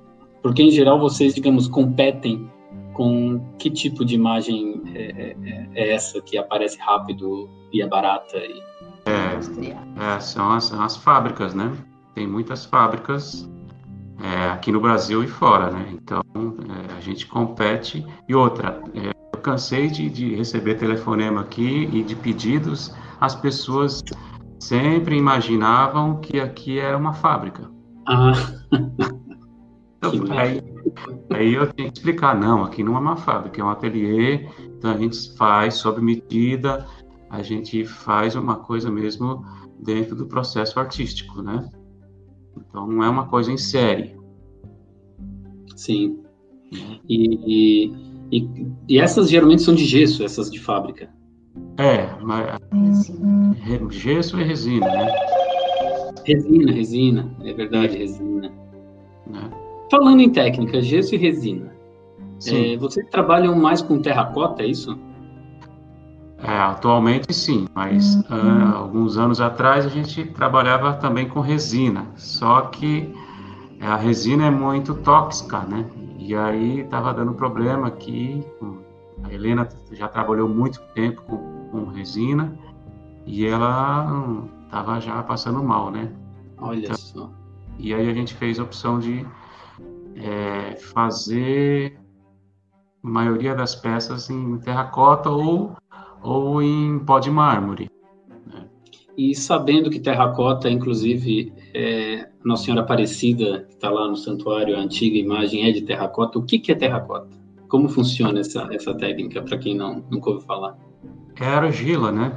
porque, 0.41 0.63
em 0.63 0.71
geral, 0.71 0.99
vocês, 0.99 1.35
digamos, 1.35 1.67
competem 1.67 2.49
com 2.93 3.39
que 3.57 3.69
tipo 3.69 4.03
de 4.03 4.15
imagem 4.15 4.81
é, 4.93 5.35
é, 5.43 5.67
é 5.73 5.93
essa 5.93 6.21
que 6.21 6.37
aparece 6.37 6.77
rápido 6.79 7.49
e 7.71 7.81
é 7.81 7.87
barata? 7.87 8.37
E... 8.37 8.61
É, 9.05 10.15
é, 10.15 10.19
são, 10.19 10.51
as, 10.51 10.71
as 10.73 10.97
fábricas, 10.97 11.53
né? 11.53 11.71
Tem 12.13 12.27
muitas 12.27 12.65
fábricas 12.65 13.49
é, 14.21 14.49
aqui 14.49 14.71
no 14.71 14.79
Brasil 14.79 15.23
e 15.23 15.27
fora, 15.27 15.71
né? 15.71 15.87
Então, 15.93 16.21
é, 16.35 16.97
a 16.97 16.99
gente 16.99 17.25
compete. 17.27 18.05
E 18.27 18.35
outra, 18.35 18.81
é, 18.93 19.09
eu 19.33 19.39
cansei 19.41 19.87
de, 19.87 20.09
de 20.09 20.35
receber 20.35 20.75
telefonema 20.75 21.41
aqui 21.41 21.89
e 21.91 22.03
de 22.03 22.15
pedidos, 22.15 22.93
as 23.19 23.35
pessoas 23.35 24.03
sempre 24.59 25.17
imaginavam 25.17 26.19
que 26.19 26.39
aqui 26.39 26.79
era 26.79 26.97
uma 26.97 27.13
fábrica. 27.13 27.69
Ah. 28.07 28.33
Aí, 30.01 30.63
aí 31.29 31.53
eu 31.53 31.71
tenho 31.73 31.91
que 31.91 31.99
explicar, 31.99 32.35
não, 32.35 32.63
aqui 32.63 32.83
não 32.83 32.95
é 32.95 32.99
uma 32.99 33.15
fábrica, 33.15 33.61
é 33.61 33.63
um 33.63 33.69
ateliê, 33.69 34.47
então 34.77 34.91
a 34.91 34.97
gente 34.97 35.35
faz 35.37 35.75
sob 35.75 36.01
medida, 36.01 36.87
a 37.29 37.43
gente 37.43 37.85
faz 37.85 38.35
uma 38.35 38.55
coisa 38.55 38.89
mesmo 38.89 39.45
dentro 39.79 40.15
do 40.15 40.25
processo 40.25 40.79
artístico, 40.79 41.43
né? 41.43 41.69
Então 42.57 42.87
não 42.87 43.03
é 43.03 43.09
uma 43.09 43.27
coisa 43.27 43.51
em 43.51 43.57
série. 43.57 44.19
Sim. 45.75 46.19
E, 47.07 47.93
e, 48.31 48.67
e 48.87 48.99
essas 48.99 49.29
geralmente 49.29 49.61
são 49.61 49.75
de 49.75 49.85
gesso, 49.85 50.23
essas 50.23 50.49
de 50.49 50.59
fábrica. 50.59 51.13
É, 51.77 52.07
mas 52.21 52.57
gesso 53.91 54.39
e 54.39 54.43
resina, 54.43 54.87
né? 54.87 55.07
Resina, 56.25 56.71
resina, 56.71 57.35
é 57.43 57.53
verdade, 57.53 57.97
resina. 57.97 58.51
Né? 59.27 59.49
Falando 59.91 60.21
em 60.21 60.29
técnica, 60.29 60.81
gesso 60.81 61.15
e 61.15 61.17
resina, 61.17 61.75
é, 62.47 62.77
vocês 62.77 63.05
trabalham 63.09 63.53
mais 63.53 63.81
com 63.81 64.01
terracota, 64.01 64.63
é 64.63 64.67
isso? 64.67 64.97
É, 66.37 66.57
atualmente 66.57 67.33
sim, 67.33 67.67
mas 67.75 68.15
uhum. 68.15 68.71
uh, 68.71 68.75
alguns 68.77 69.17
anos 69.17 69.41
atrás 69.41 69.85
a 69.85 69.89
gente 69.89 70.23
trabalhava 70.27 70.93
também 70.93 71.27
com 71.27 71.41
resina, 71.41 72.07
só 72.15 72.61
que 72.61 73.13
a 73.81 73.97
resina 73.97 74.45
é 74.45 74.49
muito 74.49 74.93
tóxica, 74.93 75.59
né? 75.59 75.85
E 76.17 76.33
aí 76.33 76.79
estava 76.79 77.13
dando 77.13 77.33
problema 77.33 77.87
aqui. 77.87 78.41
A 79.25 79.33
Helena 79.33 79.67
já 79.91 80.07
trabalhou 80.07 80.47
muito 80.47 80.79
tempo 80.95 81.21
com, 81.23 81.37
com 81.69 81.83
resina 81.89 82.57
e 83.25 83.45
ela 83.45 84.47
estava 84.63 85.01
já 85.01 85.21
passando 85.21 85.61
mal, 85.61 85.91
né? 85.91 86.09
Olha 86.57 86.79
então, 86.79 86.95
só. 86.95 87.29
E 87.77 87.93
aí 87.93 88.09
a 88.09 88.13
gente 88.13 88.33
fez 88.33 88.57
a 88.57 88.63
opção 88.63 88.97
de 88.97 89.25
é, 90.21 90.75
fazer 90.75 91.97
a 93.03 93.07
maioria 93.07 93.55
das 93.55 93.75
peças 93.75 94.29
em 94.29 94.57
terracota 94.59 95.29
ou, 95.29 95.75
ou 96.21 96.61
em 96.61 96.99
pó 96.99 97.19
de 97.19 97.31
mármore. 97.31 97.89
Né? 98.45 98.67
E 99.17 99.35
sabendo 99.35 99.89
que 99.89 99.99
terracota, 99.99 100.69
inclusive, 100.69 101.51
é, 101.73 102.29
Nossa 102.43 102.65
Senhora 102.65 102.81
Aparecida, 102.81 103.65
que 103.67 103.73
está 103.73 103.89
lá 103.89 104.07
no 104.07 104.15
santuário, 104.15 104.77
a 104.77 104.79
antiga 104.79 105.17
imagem 105.17 105.67
é 105.67 105.71
de 105.71 105.81
terracota, 105.81 106.37
o 106.37 106.43
que, 106.43 106.59
que 106.59 106.71
é 106.71 106.75
terracota? 106.75 107.29
Como 107.67 107.89
funciona 107.89 108.39
essa, 108.39 108.67
essa 108.71 108.93
técnica, 108.93 109.41
para 109.41 109.57
quem 109.57 109.75
não, 109.75 110.03
nunca 110.11 110.29
ouviu 110.29 110.45
falar? 110.45 110.77
É 111.39 111.45
argila, 111.45 112.11
né? 112.11 112.31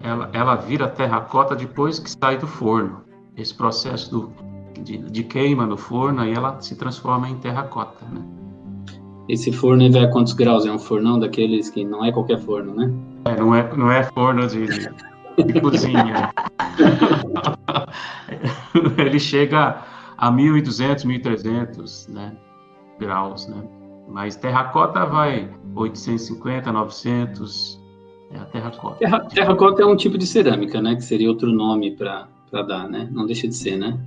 Ela, 0.00 0.30
ela 0.32 0.54
vira 0.56 0.88
terracota 0.88 1.56
depois 1.56 1.98
que 1.98 2.10
sai 2.10 2.36
do 2.36 2.46
forno. 2.46 3.04
Esse 3.36 3.54
processo 3.54 4.10
do, 4.10 4.32
de, 4.82 4.98
de 4.98 5.24
queima 5.24 5.66
no 5.66 5.76
forno, 5.76 6.22
aí 6.22 6.32
ela 6.32 6.60
se 6.60 6.76
transforma 6.76 7.28
em 7.28 7.36
terracota, 7.36 8.06
né? 8.06 8.22
Esse 9.28 9.52
forno 9.52 9.84
é 9.84 10.00
a 10.00 10.10
quantos 10.10 10.32
graus? 10.32 10.64
É 10.64 10.72
um 10.72 10.78
fornão 10.78 11.18
daqueles 11.18 11.68
que 11.68 11.84
não 11.84 12.02
é 12.02 12.10
qualquer 12.10 12.38
forno, 12.38 12.74
né? 12.74 12.90
É, 13.26 13.36
não 13.36 13.54
é, 13.54 13.76
não 13.76 13.92
é 13.92 14.04
forno 14.04 14.46
de, 14.46 14.66
de 14.66 14.88
cozinha. 15.60 16.32
Ele 18.96 19.18
chega 19.18 19.82
a 20.16 20.32
1.200, 20.32 21.04
1.300 21.04 22.08
né, 22.08 22.34
graus, 22.98 23.46
né? 23.48 23.62
Mas 24.08 24.36
terracota 24.36 25.04
vai 25.04 25.50
850, 25.74 26.72
900, 26.72 27.78
é 28.30 28.38
a 28.38 28.46
terracota. 28.46 28.96
Terra, 28.96 29.20
terracota 29.26 29.82
é 29.82 29.86
um 29.86 29.96
tipo 29.96 30.16
de 30.16 30.26
cerâmica, 30.26 30.80
né? 30.80 30.96
Que 30.96 31.02
seria 31.02 31.28
outro 31.28 31.52
nome 31.52 31.94
para 31.94 32.26
dar, 32.50 32.88
né? 32.88 33.06
Não 33.12 33.26
deixa 33.26 33.46
de 33.46 33.54
ser, 33.54 33.76
né? 33.76 34.00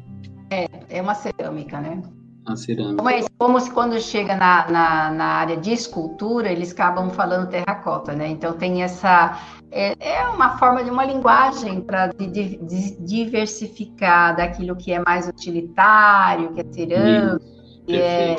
É, 0.92 0.98
é 0.98 1.02
uma 1.02 1.16
cerâmica, 1.16 1.80
né? 1.80 2.02
A 2.46 2.56
cerâmica. 2.56 3.04
Mas 3.04 3.28
como 3.38 3.60
se 3.60 3.72
quando 3.72 4.00
chega 4.00 4.36
na, 4.36 4.70
na, 4.70 5.12
na, 5.12 5.26
área 5.26 5.58
de 5.58 5.72
escultura, 5.72 6.52
eles 6.52 6.72
acabam 6.72 7.10
falando 7.10 7.50
terracota, 7.50 8.14
né? 8.14 8.28
Então 8.28 8.54
tem 8.54 8.84
essa. 8.84 9.40
É, 9.72 9.96
é 10.00 10.28
uma 10.28 10.58
forma 10.58 10.84
de 10.84 10.90
uma 10.90 11.06
linguagem 11.06 11.82
para 11.82 12.08
di, 12.08 12.28
di, 12.28 12.98
diversificar 13.00 14.36
daquilo 14.36 14.76
que 14.76 14.92
é 14.92 15.00
mais 15.00 15.28
utilitário, 15.28 16.52
que 16.54 16.62
é 16.62 16.66
cerâmica, 16.72 17.46
que 17.86 17.96
é, 17.96 18.38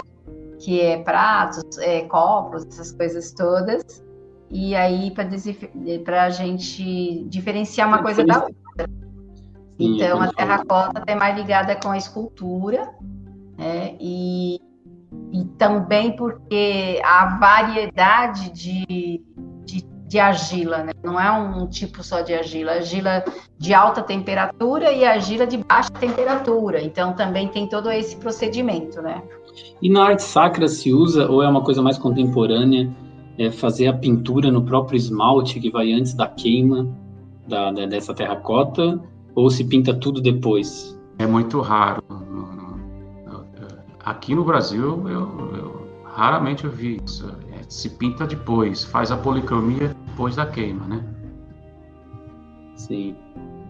que 0.59 0.81
é 0.81 0.99
pratos, 0.99 1.79
é, 1.79 2.03
copos, 2.03 2.67
essas 2.67 2.93
coisas 2.93 3.33
todas. 3.33 4.05
E 4.51 4.75
aí 4.75 5.11
para 6.05 6.25
a 6.25 6.31
gente 6.31 7.25
diferenciar 7.25 7.89
uma 7.89 8.03
coisa 8.03 8.23
da 8.25 8.45
outra. 8.45 8.87
Então, 9.85 10.21
a 10.21 10.33
terracota 10.33 11.03
é 11.07 11.15
mais 11.15 11.37
ligada 11.37 11.77
com 11.77 11.91
a 11.91 11.97
escultura, 11.97 12.91
né? 13.59 13.95
E, 14.01 14.61
e 15.33 15.45
também 15.59 16.15
porque 16.17 17.01
a 17.05 17.39
variedade 17.39 18.51
de, 18.51 19.23
de, 19.65 19.85
de 20.07 20.19
argila, 20.19 20.79
né? 20.85 20.93
Não 21.03 21.19
é 21.19 21.31
um 21.31 21.67
tipo 21.67 22.03
só 22.03 22.21
de 22.21 22.35
argila, 22.35 22.73
argila 22.73 23.25
de 23.59 23.75
alta 23.75 24.03
temperatura 24.03 24.93
e 24.93 25.05
argila 25.05 25.47
de 25.47 25.59
baixa 25.59 25.91
temperatura. 25.91 26.83
Então 26.83 27.13
também 27.15 27.49
tem 27.49 27.69
todo 27.69 27.91
esse 27.91 28.17
procedimento, 28.17 29.01
né? 29.01 29.23
E 29.81 29.91
na 29.91 30.05
arte 30.05 30.23
sacra 30.23 30.69
se 30.69 30.93
usa 30.93 31.31
ou 31.31 31.43
é 31.43 31.49
uma 31.49 31.63
coisa 31.63 31.83
mais 31.83 31.99
contemporânea? 31.99 32.91
É 33.39 33.51
fazer 33.51 33.87
a 33.87 33.95
pintura 33.95 34.51
no 34.51 34.63
próprio 34.63 34.97
esmalte 34.97 35.59
que 35.59 35.71
vai 35.71 35.93
antes 35.93 36.13
da 36.15 36.27
queima 36.27 36.87
da, 37.49 37.73
da 37.73 37.87
dessa 37.87 38.13
terracota 38.13 39.01
ou 39.35 39.51
se 39.51 39.65
pinta 39.65 39.95
tudo 39.95 40.21
depois? 40.21 40.99
É 41.19 41.27
muito 41.27 41.61
raro. 41.61 42.03
Aqui 44.05 44.35
no 44.35 44.45
Brasil 44.45 45.09
eu, 45.09 45.55
eu 45.55 45.89
raramente 46.05 46.65
eu 46.65 46.71
vi 46.71 47.01
isso 47.05 47.25
se 47.73 47.89
pinta 47.89 48.27
depois, 48.27 48.85
faz 48.85 49.11
a 49.11 49.17
policromia 49.17 49.97
depois 50.09 50.37
da 50.37 50.45
queima, 50.45 50.87
né? 50.87 51.03
Sim. 52.77 53.17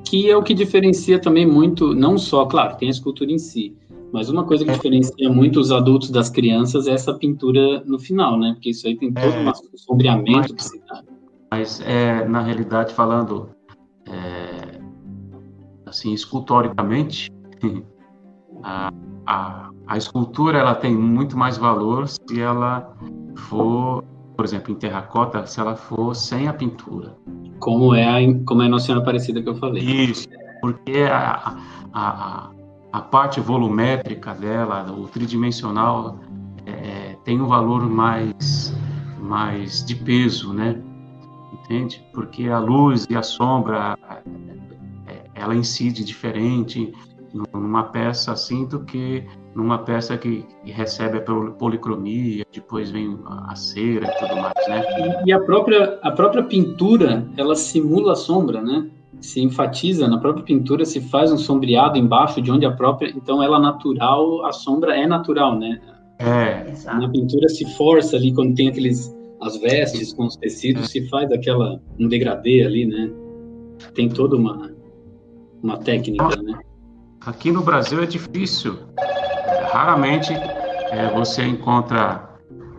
Que 0.04 0.28
é 0.28 0.36
o 0.36 0.42
que 0.42 0.52
diferencia 0.52 1.20
também 1.20 1.46
muito, 1.46 1.94
não 1.94 2.18
só, 2.18 2.44
claro, 2.44 2.76
tem 2.76 2.88
a 2.88 2.90
escultura 2.90 3.30
em 3.30 3.38
si, 3.38 3.76
mas 4.12 4.28
uma 4.28 4.44
coisa 4.44 4.64
que 4.64 4.70
é. 4.70 4.74
diferencia 4.74 5.30
muito 5.30 5.60
os 5.60 5.70
adultos 5.70 6.10
das 6.10 6.28
crianças 6.28 6.88
é 6.88 6.92
essa 6.92 7.14
pintura 7.14 7.82
no 7.86 7.98
final, 7.98 8.36
né? 8.38 8.52
Porque 8.54 8.70
isso 8.70 8.86
aí 8.88 8.96
tem 8.96 9.12
todo 9.12 9.24
é, 9.24 9.48
um 9.48 9.78
sombreamento 9.78 10.54
mas, 10.54 10.72
Mas, 11.50 11.80
é, 11.86 12.26
na 12.26 12.40
realidade, 12.42 12.92
falando 12.92 13.50
é, 14.06 14.61
assim, 15.92 16.12
escultoricamente, 16.12 17.30
a, 18.64 18.90
a, 19.26 19.70
a 19.86 19.96
escultura 19.96 20.58
ela 20.58 20.74
tem 20.74 20.96
muito 20.96 21.36
mais 21.36 21.58
valor 21.58 22.08
se 22.08 22.40
ela 22.40 22.96
for, 23.36 24.02
por 24.36 24.44
exemplo, 24.44 24.72
em 24.72 24.76
terracota, 24.76 25.46
se 25.46 25.60
ela 25.60 25.76
for 25.76 26.14
sem 26.14 26.48
a 26.48 26.52
pintura. 26.52 27.14
Como 27.60 27.94
é 27.94 28.08
a, 28.08 28.44
como 28.44 28.62
é 28.62 28.66
a 28.66 28.68
Nossa 28.68 28.86
Senhora 28.86 29.02
Aparecida 29.02 29.42
que 29.42 29.48
eu 29.48 29.54
falei. 29.54 29.82
Isso, 29.82 30.26
porque 30.60 31.02
a, 31.10 31.58
a, 31.92 32.50
a 32.92 33.00
parte 33.00 33.38
volumétrica 33.38 34.34
dela, 34.34 34.90
o 34.90 35.06
tridimensional, 35.06 36.18
é, 36.66 37.16
tem 37.24 37.40
um 37.40 37.46
valor 37.46 37.88
mais, 37.88 38.74
mais 39.20 39.84
de 39.84 39.94
peso, 39.94 40.52
né? 40.52 40.80
Entende? 41.52 42.04
Porque 42.12 42.48
a 42.48 42.58
luz 42.58 43.06
e 43.08 43.16
a 43.16 43.22
sombra, 43.22 43.96
ela 45.34 45.54
incide 45.54 46.04
diferente 46.04 46.92
numa 47.52 47.84
peça 47.84 48.32
assim 48.32 48.66
do 48.66 48.84
que 48.84 49.24
numa 49.54 49.78
peça 49.78 50.16
que 50.16 50.44
recebe 50.64 51.18
a 51.18 51.20
policromia, 51.52 52.44
depois 52.52 52.90
vem 52.90 53.18
a 53.26 53.54
cera 53.54 54.06
e 54.06 54.18
tudo 54.18 54.36
mais, 54.36 54.68
né? 54.68 55.22
E, 55.26 55.32
a 55.32 55.40
própria 55.40 55.98
a 56.02 56.10
própria 56.10 56.42
pintura, 56.42 57.26
ela 57.36 57.54
simula 57.54 58.12
a 58.12 58.16
sombra, 58.16 58.62
né? 58.62 58.88
Se 59.20 59.40
enfatiza 59.40 60.08
na 60.08 60.18
própria 60.18 60.44
pintura, 60.44 60.84
se 60.84 61.00
faz 61.00 61.30
um 61.30 61.38
sombreado 61.38 61.98
embaixo 61.98 62.40
de 62.40 62.50
onde 62.50 62.66
a 62.66 62.72
própria, 62.72 63.10
então 63.10 63.42
ela 63.42 63.58
natural, 63.58 64.44
a 64.44 64.52
sombra 64.52 64.96
é 64.96 65.06
natural, 65.06 65.58
né? 65.58 65.80
É. 66.18 66.72
Na 66.86 67.08
pintura 67.08 67.48
se 67.48 67.64
força 67.76 68.16
ali 68.16 68.32
quando 68.34 68.54
tem 68.54 68.68
aqueles 68.68 69.14
as 69.40 69.60
vestes 69.60 70.12
com 70.12 70.26
os 70.26 70.36
tecidos, 70.36 70.84
é. 70.84 70.86
se 70.86 71.08
faz 71.08 71.30
aquela 71.32 71.80
um 71.98 72.08
degradê 72.08 72.64
ali, 72.64 72.86
né? 72.86 73.10
Tem 73.94 74.08
toda 74.08 74.36
uma 74.36 74.71
uma 75.62 75.78
técnica, 75.78 76.28
né? 76.42 76.58
Aqui 77.24 77.52
no 77.52 77.62
Brasil 77.62 78.02
é 78.02 78.06
difícil 78.06 78.78
raramente 79.72 80.32
é, 80.32 81.10
você 81.14 81.42
encontra 81.44 82.30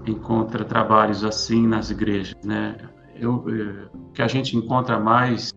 encontra 0.06 0.66
trabalhos 0.66 1.24
assim 1.24 1.66
nas 1.66 1.90
igrejas, 1.90 2.36
né? 2.44 2.76
Eu, 3.16 3.46
é, 3.48 3.98
o 3.98 4.12
que 4.12 4.22
a 4.22 4.28
gente 4.28 4.58
encontra 4.58 5.00
mais 5.00 5.54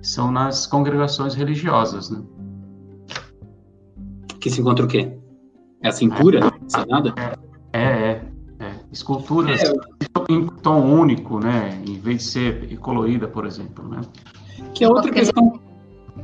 são 0.00 0.32
nas 0.32 0.66
congregações 0.66 1.34
religiosas, 1.34 2.08
né? 2.08 2.22
Que 4.40 4.48
se 4.48 4.60
encontra 4.60 4.86
o 4.86 4.88
quê? 4.88 5.12
É 5.82 5.88
assim 5.88 6.08
pura? 6.08 6.40
É, 6.40 6.86
nada? 6.86 7.12
É, 7.72 7.78
é, 7.78 8.22
é. 8.58 8.74
Esculturas 8.90 9.62
é. 9.62 9.72
em 10.30 10.46
tom 10.46 10.80
único, 10.82 11.38
né? 11.40 11.82
Em 11.86 11.98
vez 11.98 12.18
de 12.18 12.24
ser 12.24 12.78
colorida, 12.78 13.28
por 13.28 13.44
exemplo, 13.44 13.86
né? 13.86 14.00
Que 14.74 14.84
é 14.84 14.88
outra 14.88 15.12
questão 15.12 15.60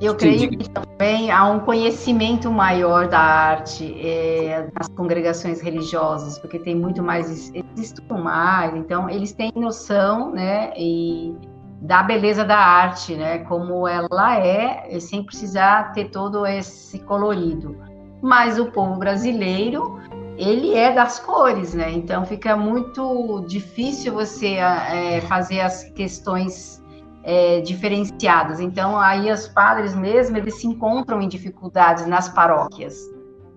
eu 0.00 0.14
creio 0.14 0.50
que 0.50 0.68
também 0.68 1.30
há 1.30 1.44
um 1.46 1.60
conhecimento 1.60 2.50
maior 2.50 3.08
da 3.08 3.18
arte 3.18 3.94
é, 4.00 4.68
nas 4.76 4.88
congregações 4.88 5.60
religiosas, 5.60 6.38
porque 6.38 6.58
tem 6.58 6.74
muito 6.74 7.02
mais, 7.02 7.52
eles 7.54 7.90
estudam 7.90 8.22
mais, 8.22 8.74
então 8.74 9.08
eles 9.08 9.32
têm 9.32 9.52
noção, 9.54 10.32
né, 10.32 10.72
e 10.76 11.34
da 11.80 12.02
beleza 12.02 12.44
da 12.44 12.58
arte, 12.58 13.14
né, 13.14 13.38
como 13.40 13.86
ela 13.86 14.38
é, 14.38 14.98
sem 15.00 15.22
precisar 15.22 15.92
ter 15.92 16.10
todo 16.10 16.46
esse 16.46 16.98
colorido. 17.00 17.76
Mas 18.22 18.58
o 18.58 18.66
povo 18.66 18.96
brasileiro, 18.96 20.00
ele 20.36 20.74
é 20.74 20.92
das 20.92 21.20
cores, 21.20 21.74
né, 21.74 21.92
então 21.92 22.24
fica 22.24 22.56
muito 22.56 23.44
difícil 23.46 24.12
você 24.12 24.54
é, 24.54 25.20
fazer 25.22 25.60
as 25.60 25.84
questões 25.90 26.83
é, 27.24 27.60
diferenciadas. 27.62 28.60
Então, 28.60 28.98
aí 28.98 29.32
os 29.32 29.48
padres 29.48 29.94
mesmo, 29.94 30.36
eles 30.36 30.60
se 30.60 30.66
encontram 30.66 31.20
em 31.22 31.28
dificuldades 31.28 32.06
nas 32.06 32.28
paróquias, 32.28 32.96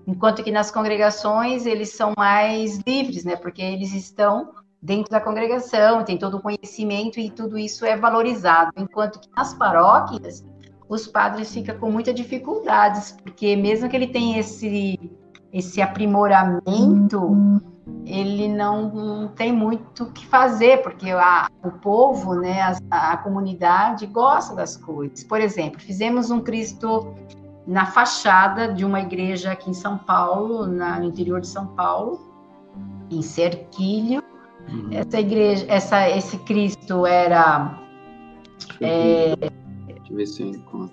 enquanto 0.07 0.41
que 0.41 0.51
nas 0.51 0.71
congregações 0.71 1.65
eles 1.65 1.89
são 1.89 2.13
mais 2.17 2.79
livres, 2.87 3.25
né? 3.25 3.35
Porque 3.35 3.61
eles 3.61 3.93
estão 3.93 4.53
dentro 4.81 5.11
da 5.11 5.19
congregação, 5.19 6.03
tem 6.03 6.17
todo 6.17 6.37
o 6.37 6.41
conhecimento 6.41 7.19
e 7.19 7.29
tudo 7.29 7.57
isso 7.57 7.85
é 7.85 7.97
valorizado, 7.97 8.71
enquanto 8.77 9.19
que 9.19 9.29
nas 9.35 9.53
paróquias 9.53 10.45
os 10.87 11.05
padres 11.05 11.53
ficam 11.53 11.77
com 11.77 11.91
muitas 11.91 12.15
dificuldades, 12.15 13.11
porque 13.21 13.55
mesmo 13.57 13.89
que 13.89 13.95
ele 13.95 14.07
tenha 14.07 14.39
esse 14.39 14.97
esse 15.51 15.81
aprimoramento, 15.81 17.17
ele 18.05 18.47
não, 18.47 19.27
tem 19.35 19.51
muito 19.51 20.05
o 20.05 20.11
que 20.11 20.25
fazer, 20.25 20.81
porque 20.81 21.11
a, 21.11 21.49
o 21.63 21.71
povo, 21.71 22.35
né, 22.35 22.61
a, 22.89 23.13
a, 23.13 23.17
comunidade 23.17 24.05
gosta 24.07 24.55
das 24.55 24.77
coisas. 24.77 25.23
Por 25.23 25.41
exemplo, 25.41 25.79
fizemos 25.79 26.31
um 26.31 26.39
Cristo 26.39 27.13
na 27.65 27.85
fachada 27.85 28.73
de 28.73 28.85
uma 28.85 29.01
igreja 29.01 29.51
aqui 29.51 29.69
em 29.69 29.73
São 29.73 29.97
Paulo, 29.97 30.65
na, 30.65 30.99
no 30.99 31.05
interior 31.05 31.41
de 31.41 31.47
São 31.47 31.67
Paulo, 31.67 32.19
em 33.11 33.21
Cerquilho. 33.21 34.23
Uhum. 34.69 34.89
Essa 34.91 35.19
igreja, 35.19 35.65
essa, 35.67 36.09
esse 36.09 36.37
Cristo 36.39 37.05
era 37.05 37.77
é, 38.81 39.33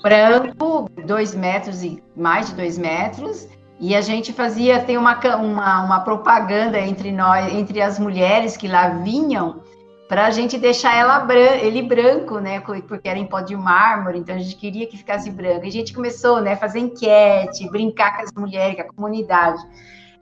branco, 0.02 0.88
dois 1.06 1.34
metros 1.34 1.82
e 1.82 2.02
mais 2.16 2.48
de 2.48 2.54
dois 2.54 2.76
metros, 2.76 3.48
e 3.80 3.94
a 3.94 4.00
gente 4.00 4.32
fazia, 4.32 4.80
tem 4.80 4.96
uma, 4.96 5.18
uma, 5.36 5.84
uma 5.84 6.00
propaganda 6.00 6.78
entre 6.78 7.10
nós, 7.10 7.52
entre 7.52 7.80
as 7.80 7.98
mulheres 7.98 8.56
que 8.56 8.68
lá 8.68 8.88
vinham, 8.88 9.62
para 10.08 10.26
a 10.26 10.30
gente 10.30 10.58
deixar 10.58 10.94
ela 10.94 11.18
bran 11.20 11.56
ele 11.56 11.82
branco, 11.82 12.38
né? 12.38 12.60
Porque 12.60 13.08
era 13.08 13.18
em 13.18 13.26
pó 13.26 13.40
de 13.40 13.56
mármore, 13.56 14.18
então 14.18 14.34
a 14.34 14.38
gente 14.38 14.56
queria 14.56 14.86
que 14.86 14.96
ficasse 14.96 15.30
branco. 15.30 15.64
E 15.64 15.68
a 15.68 15.72
gente 15.72 15.92
começou, 15.92 16.40
né, 16.40 16.56
fazer 16.56 16.78
enquete, 16.78 17.68
brincar 17.70 18.16
com 18.16 18.22
as 18.22 18.32
mulheres, 18.32 18.76
com 18.76 18.82
a 18.82 18.92
comunidade 18.92 19.62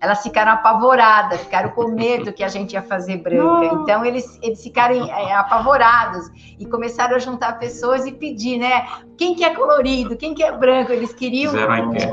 elas 0.02 0.20
ficaram 0.20 0.50
apavoradas, 0.50 1.42
ficaram 1.42 1.70
com 1.70 1.86
medo 1.86 2.32
que 2.32 2.42
a 2.42 2.48
gente 2.48 2.72
ia 2.72 2.82
fazer 2.82 3.18
branca. 3.18 3.72
Então, 3.72 4.04
eles, 4.04 4.36
eles 4.42 4.60
ficaram 4.60 4.96
é, 4.96 5.32
apavorados 5.32 6.28
e 6.58 6.66
começaram 6.66 7.14
a 7.14 7.20
juntar 7.20 7.56
pessoas 7.60 8.04
e 8.04 8.10
pedir, 8.10 8.58
né? 8.58 8.84
Quem 9.16 9.36
que 9.36 9.44
é 9.44 9.54
colorido? 9.54 10.16
Quem 10.16 10.34
que 10.34 10.42
é 10.42 10.50
branco? 10.50 10.90
Eles 10.90 11.12
queriam, 11.12 11.54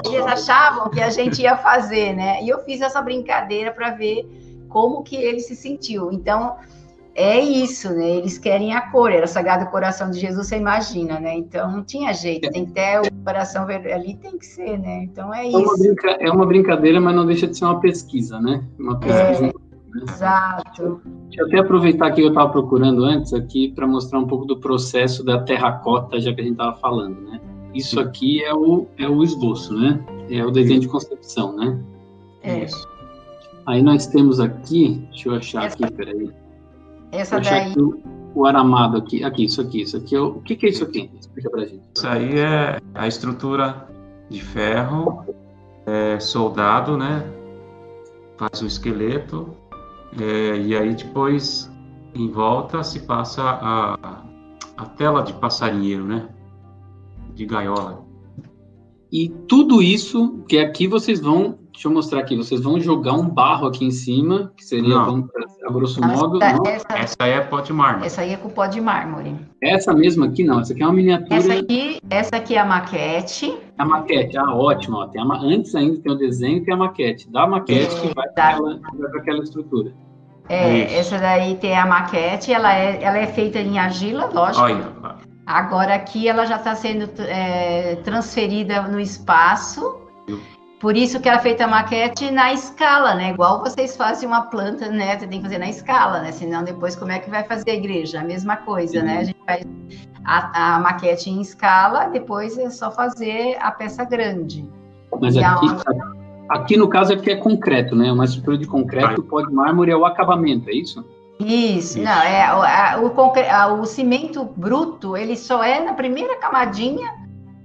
eles 0.05 0.25
achavam 0.27 0.91
que 0.91 1.01
a 1.01 1.09
gente 1.09 1.41
ia 1.41 1.57
fazer, 1.57 2.13
né? 2.13 2.43
E 2.43 2.49
eu 2.49 2.59
fiz 2.59 2.79
essa 2.79 3.01
brincadeira 3.01 3.71
para 3.71 3.89
ver 3.89 4.23
como 4.69 5.01
que 5.01 5.15
ele 5.15 5.39
se 5.39 5.55
sentiu. 5.55 6.11
Então, 6.11 6.57
é 7.19 7.39
isso, 7.41 7.93
né? 7.93 8.17
Eles 8.17 8.37
querem 8.37 8.73
a 8.73 8.79
cor, 8.89 9.11
era 9.11 9.25
o 9.25 9.27
Sagrado 9.27 9.69
Coração 9.69 10.09
de 10.09 10.17
Jesus, 10.17 10.47
você 10.47 10.55
imagina, 10.55 11.19
né? 11.19 11.35
Então 11.35 11.69
não 11.69 11.83
tinha 11.83 12.13
jeito, 12.13 12.49
tem 12.49 12.65
que 12.65 12.71
ter 12.71 13.01
o 13.01 13.23
coração 13.25 13.65
verde 13.65 13.91
ali, 13.91 14.15
tem 14.15 14.37
que 14.37 14.45
ser, 14.45 14.79
né? 14.79 15.03
Então 15.03 15.33
é, 15.33 15.43
é 15.43 15.49
isso. 15.49 15.57
Uma 15.59 15.77
brinca... 15.77 16.11
É 16.11 16.31
uma 16.31 16.45
brincadeira, 16.45 17.01
mas 17.01 17.13
não 17.13 17.25
deixa 17.25 17.45
de 17.45 17.57
ser 17.57 17.65
uma 17.65 17.81
pesquisa, 17.81 18.39
né? 18.39 18.63
Uma 18.79 18.97
pesquisa. 18.97 19.45
É, 19.45 19.47
né? 19.47 19.51
Exato. 20.07 21.01
Deixa 21.25 21.41
eu 21.41 21.47
até 21.47 21.59
aproveitar 21.59 22.07
aqui 22.07 22.21
que 22.21 22.27
eu 22.27 22.29
estava 22.29 22.49
procurando 22.51 23.03
antes 23.03 23.33
aqui 23.33 23.73
para 23.73 23.85
mostrar 23.85 24.19
um 24.19 24.27
pouco 24.27 24.45
do 24.45 24.57
processo 24.57 25.21
da 25.21 25.41
terracota, 25.43 26.21
já 26.21 26.33
que 26.33 26.39
a 26.39 26.43
gente 26.43 26.53
estava 26.53 26.77
falando, 26.77 27.19
né? 27.19 27.41
Isso 27.73 27.99
aqui 27.99 28.41
é 28.43 28.53
o, 28.53 28.87
é 28.97 29.09
o 29.09 29.21
esboço, 29.23 29.73
né? 29.73 29.99
É 30.29 30.45
o 30.45 30.51
desenho 30.51 30.79
de 30.79 30.87
concepção, 30.87 31.53
né? 31.53 31.77
É. 32.43 32.63
Isso. 32.63 32.87
Aí 33.65 33.83
nós 33.83 34.07
temos 34.07 34.39
aqui, 34.39 35.05
deixa 35.09 35.27
eu 35.27 35.35
achar 35.35 35.65
Essa... 35.65 35.85
aqui, 35.85 35.93
peraí. 35.93 36.31
Essa 37.11 37.39
daí. 37.39 37.73
o 38.35 38.45
aramado 38.45 38.97
aqui, 38.97 39.23
aqui, 39.23 39.45
isso 39.45 39.61
aqui, 39.61 39.81
isso 39.81 39.97
aqui. 39.97 40.15
É 40.15 40.19
o, 40.19 40.27
o 40.27 40.41
que, 40.41 40.55
que 40.55 40.67
é 40.67 40.69
isso 40.69 40.83
aqui? 40.83 41.09
Explica 41.19 41.49
pra 41.49 41.65
gente. 41.65 41.81
Isso 41.95 42.07
aí 42.07 42.39
é 42.39 42.79
a 42.93 43.07
estrutura 43.07 43.87
de 44.29 44.41
ferro, 44.41 45.25
é, 45.85 46.19
soldado, 46.19 46.97
né? 46.97 47.25
Faz 48.37 48.61
o 48.61 48.67
esqueleto, 48.67 49.49
é, 50.19 50.57
e 50.57 50.75
aí 50.75 50.95
depois 50.95 51.69
em 52.15 52.29
volta 52.29 52.83
se 52.83 53.01
passa 53.01 53.43
a, 53.43 54.23
a 54.77 54.85
tela 54.85 55.21
de 55.21 55.33
passarinheiro, 55.33 56.05
né? 56.05 56.29
De 57.33 57.45
gaiola. 57.45 58.05
E 59.11 59.29
tudo 59.47 59.81
isso 59.81 60.43
que 60.47 60.59
aqui 60.59 60.87
vocês 60.87 61.19
vão, 61.19 61.58
deixa 61.79 61.87
eu 61.87 61.93
mostrar 61.93 62.19
aqui, 62.19 62.35
vocês 62.35 62.59
vão 62.59 62.77
jogar 62.77 63.13
um 63.13 63.29
barro 63.29 63.65
aqui 63.65 63.85
em 63.85 63.91
cima, 63.91 64.51
que 64.57 64.65
seria, 64.65 64.99
vamos, 64.99 65.29
a 65.65 65.71
grosso 65.71 66.01
modo. 66.05 66.43
Essa, 66.43 66.67
essa, 66.67 66.87
essa 66.93 67.15
aí 67.21 67.31
é 67.31 67.39
pó 67.39 67.61
de 67.61 67.71
mármore. 67.71 68.05
Essa 68.05 68.21
aí 68.21 68.33
é 68.33 68.37
com 68.37 68.49
pó 68.49 68.65
de 68.65 68.81
mármore. 68.81 69.33
Essa 69.63 69.93
mesma 69.93 70.25
aqui 70.25 70.43
não, 70.43 70.59
essa 70.59 70.73
aqui 70.73 70.83
é 70.83 70.85
uma 70.85 70.93
miniatura. 70.93 71.35
Essa 71.35 71.53
aqui, 71.53 72.01
essa 72.09 72.35
aqui 72.35 72.55
é 72.55 72.59
a 72.59 72.65
maquete. 72.65 73.57
A 73.77 73.85
maquete, 73.85 74.37
ah, 74.37 74.53
ótimo. 74.53 74.97
Ó, 74.97 75.07
tem 75.07 75.21
a, 75.21 75.25
antes 75.41 75.73
ainda 75.73 75.97
tem 76.01 76.11
o 76.11 76.17
desenho 76.17 76.57
e 76.57 76.65
tem 76.65 76.73
a 76.73 76.77
maquete. 76.77 77.31
Da 77.31 77.47
maquete 77.47 77.95
é, 77.95 77.99
que 78.01 78.13
vai 78.13 78.27
para 78.27 78.49
aquela, 78.49 78.79
aquela 79.17 79.39
estrutura. 79.41 79.93
É, 80.49 80.79
Isso. 80.79 80.95
essa 81.13 81.17
daí 81.17 81.55
tem 81.55 81.77
a 81.77 81.85
maquete, 81.85 82.51
ela 82.51 82.75
é, 82.75 83.01
ela 83.01 83.19
é 83.19 83.27
feita 83.27 83.57
em 83.57 83.79
argila, 83.79 84.29
lógico. 84.33 84.65
Olha, 84.65 84.83
Agora 85.45 85.95
aqui 85.95 86.27
ela 86.27 86.45
já 86.45 86.57
está 86.57 86.75
sendo 86.75 87.09
é, 87.21 87.95
transferida 88.03 88.83
no 88.83 88.99
espaço. 88.99 89.98
Por 90.79 90.95
isso 90.95 91.19
que 91.19 91.27
ela 91.27 91.39
é 91.39 91.41
feita 91.41 91.65
a 91.65 91.67
maquete 91.67 92.31
na 92.31 92.53
escala, 92.53 93.13
né? 93.13 93.31
Igual 93.31 93.59
vocês 93.59 93.97
fazem 93.97 94.27
uma 94.27 94.43
planta, 94.43 94.89
né? 94.89 95.19
Você 95.19 95.27
tem 95.27 95.39
que 95.39 95.43
fazer 95.43 95.57
na 95.57 95.69
escala, 95.69 96.21
né? 96.21 96.31
Senão 96.31 96.63
depois 96.63 96.95
como 96.95 97.11
é 97.11 97.19
que 97.19 97.29
vai 97.29 97.43
fazer 97.43 97.71
a 97.71 97.75
igreja? 97.75 98.21
A 98.21 98.23
mesma 98.23 98.55
coisa, 98.55 99.03
né? 99.03 99.17
A 99.17 99.23
gente 99.25 99.39
faz 99.45 99.65
a, 100.23 100.75
a, 100.75 100.79
maquete 100.79 101.29
em 101.29 101.41
escala, 101.41 102.05
depois 102.05 102.57
é 102.57 102.69
só 102.69 102.91
fazer 102.91 103.57
a 103.59 103.71
peça 103.71 104.05
grande. 104.05 104.65
Mas 105.19 105.35
aqui, 105.35 105.67
a... 106.49 106.55
aqui 106.55 106.77
no 106.77 106.87
caso 106.87 107.11
é 107.11 107.15
porque 107.17 107.31
é 107.31 107.35
concreto, 107.35 107.93
né? 107.93 108.09
Uma 108.09 108.23
estrutura 108.23 108.57
de 108.57 108.65
concreto, 108.65 109.21
pó 109.23 109.41
de 109.41 109.53
mármore 109.53 109.91
é 109.91 109.97
o 109.97 110.05
acabamento, 110.05 110.69
é 110.69 110.73
isso? 110.73 111.05
Isso, 111.41 111.97
Isso. 111.97 111.99
não, 111.99 112.21
é 112.21 112.43
a, 112.43 112.99
o, 112.99 113.81
o 113.81 113.85
cimento 113.85 114.43
bruto, 114.57 115.15
ele 115.15 115.37
só 115.37 115.63
é 115.63 115.83
na 115.83 115.93
primeira 115.93 116.37
camadinha 116.37 117.13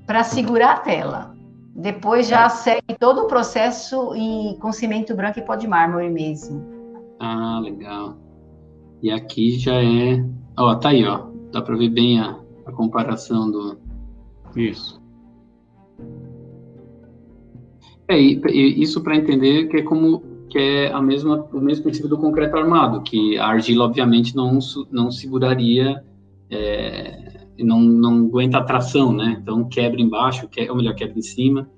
para 0.07 0.22
segurar 0.22 0.72
a 0.72 0.79
tela. 0.79 1.34
Depois 1.75 2.29
já 2.29 2.45
é. 2.45 2.49
segue 2.49 2.97
todo 2.99 3.23
o 3.23 3.27
processo 3.27 4.15
em, 4.15 4.57
com 4.59 4.73
cimento 4.73 5.15
branco 5.15 5.39
e 5.39 5.43
pó 5.43 5.57
de 5.57 5.67
mármore 5.67 6.09
mesmo. 6.09 6.65
Ah, 7.19 7.61
legal. 7.63 8.17
E 9.03 9.11
aqui 9.11 9.59
já 9.59 9.75
é. 9.75 10.25
Ó, 10.57 10.75
tá 10.77 10.91
aí, 10.91 11.05
ó. 11.05 11.27
Dá 11.51 11.61
para 11.61 11.77
ver 11.77 11.89
bem 11.89 12.21
a, 12.21 12.39
a 12.67 12.73
comparação 12.73 13.51
do. 13.51 13.77
Isso. 14.55 15.03
É, 18.09 18.21
e, 18.21 18.41
e 18.47 18.83
isso 18.83 19.03
para 19.03 19.17
entender 19.17 19.67
que 19.69 19.79
é 19.79 19.83
como 19.83 20.23
que 20.49 20.59
é 20.59 20.93
a 20.93 21.03
mesma, 21.03 21.49
o 21.53 21.61
mesmo 21.61 21.83
princípio 21.83 22.09
do 22.09 22.17
concreto 22.17 22.57
armado, 22.57 23.03
que 23.03 23.37
a 23.39 23.49
argila, 23.49 23.87
obviamente, 23.87 24.37
não, 24.37 24.61
não 24.89 25.11
seguraria, 25.11 26.05
é, 26.49 27.34
não, 27.59 27.81
não 27.81 28.27
aguenta 28.27 28.59
a 28.59 28.64
tração, 28.64 29.12
né? 29.12 29.38
Então, 29.40 29.64
quebra 29.69 30.01
embaixo, 30.01 30.49
que, 30.49 30.69
ou 30.69 30.77
melhor, 30.77 30.95
quebra 30.95 31.19
em 31.19 31.23
cima. 31.23 31.69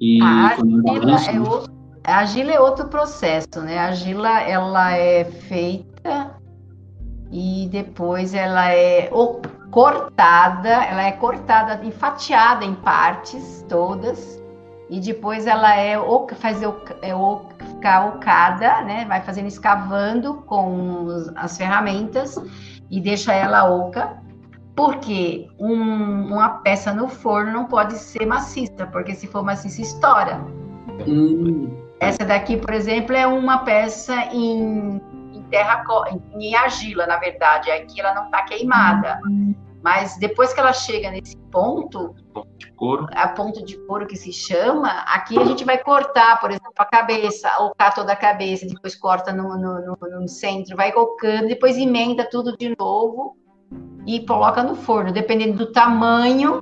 E 0.00 0.20
a 0.22 0.56
balanço, 0.82 1.30
é 1.30 1.80
a 2.04 2.18
argila 2.18 2.50
é 2.50 2.60
outro 2.60 2.88
processo, 2.88 3.60
né? 3.62 3.78
A 3.78 3.88
argila, 3.88 4.40
ela 4.40 4.96
é 4.96 5.24
feita 5.24 6.34
e 7.30 7.68
depois 7.70 8.34
ela 8.34 8.72
é 8.72 9.10
cortada, 9.70 10.68
ela 10.68 11.02
é 11.02 11.12
cortada 11.12 11.80
e 11.84 11.92
fatiada 11.92 12.64
em 12.64 12.74
partes 12.74 13.64
todas, 13.68 14.42
e 14.88 14.98
depois 14.98 15.46
ela 15.46 15.76
é 15.76 15.96
fazer 16.36 16.66
é, 17.02 17.12
ficar 17.68 18.08
ocada, 18.08 18.82
né? 18.82 19.04
Vai 19.06 19.22
fazendo 19.22 19.46
escavando 19.46 20.34
com 20.46 21.06
as 21.36 21.56
ferramentas 21.56 22.36
e 22.90 23.00
deixa 23.00 23.32
ela 23.32 23.70
oca. 23.70 24.18
Porque 24.80 25.46
um, 25.58 26.32
uma 26.32 26.48
peça 26.60 26.90
no 26.90 27.06
forno 27.06 27.52
não 27.52 27.66
pode 27.66 27.98
ser 27.98 28.24
maciça, 28.24 28.86
porque 28.90 29.14
se 29.14 29.26
for 29.26 29.44
maciça 29.44 29.82
estoura. 29.82 30.42
Hum. 31.06 31.68
Essa 32.00 32.24
daqui, 32.24 32.56
por 32.56 32.72
exemplo, 32.72 33.14
é 33.14 33.26
uma 33.26 33.58
peça 33.58 34.14
em, 34.32 34.98
em 35.34 35.42
terra 35.50 35.84
em 36.32 36.54
argila, 36.54 37.06
na 37.06 37.18
verdade. 37.18 37.70
Aqui 37.70 38.00
ela 38.00 38.14
não 38.14 38.24
está 38.24 38.42
queimada. 38.44 39.20
Hum. 39.26 39.54
Mas 39.82 40.16
depois 40.16 40.54
que 40.54 40.60
ela 40.60 40.72
chega 40.72 41.10
nesse 41.10 41.36
ponto, 41.52 42.14
ponto 42.32 42.48
de 42.56 42.72
couro. 42.72 43.06
a 43.12 43.28
ponto 43.28 43.62
de 43.62 43.76
couro 43.86 44.06
que 44.06 44.16
se 44.16 44.32
chama, 44.32 44.88
aqui 45.08 45.38
a 45.38 45.44
gente 45.44 45.62
vai 45.62 45.76
cortar, 45.76 46.40
por 46.40 46.48
exemplo, 46.48 46.72
a 46.78 46.86
cabeça, 46.86 47.50
ou 47.58 47.74
toda 47.94 48.14
a 48.14 48.16
cabeça, 48.16 48.66
depois 48.66 48.94
corta 48.94 49.30
no, 49.30 49.58
no, 49.58 49.78
no, 49.84 50.20
no 50.20 50.26
centro, 50.28 50.74
vai 50.74 50.90
colocando, 50.90 51.48
depois 51.48 51.76
emenda 51.76 52.24
tudo 52.24 52.56
de 52.56 52.74
novo 52.78 53.39
e 54.06 54.20
coloca 54.20 54.62
no 54.62 54.74
forno. 54.74 55.12
Dependendo 55.12 55.58
do 55.58 55.66
tamanho, 55.66 56.60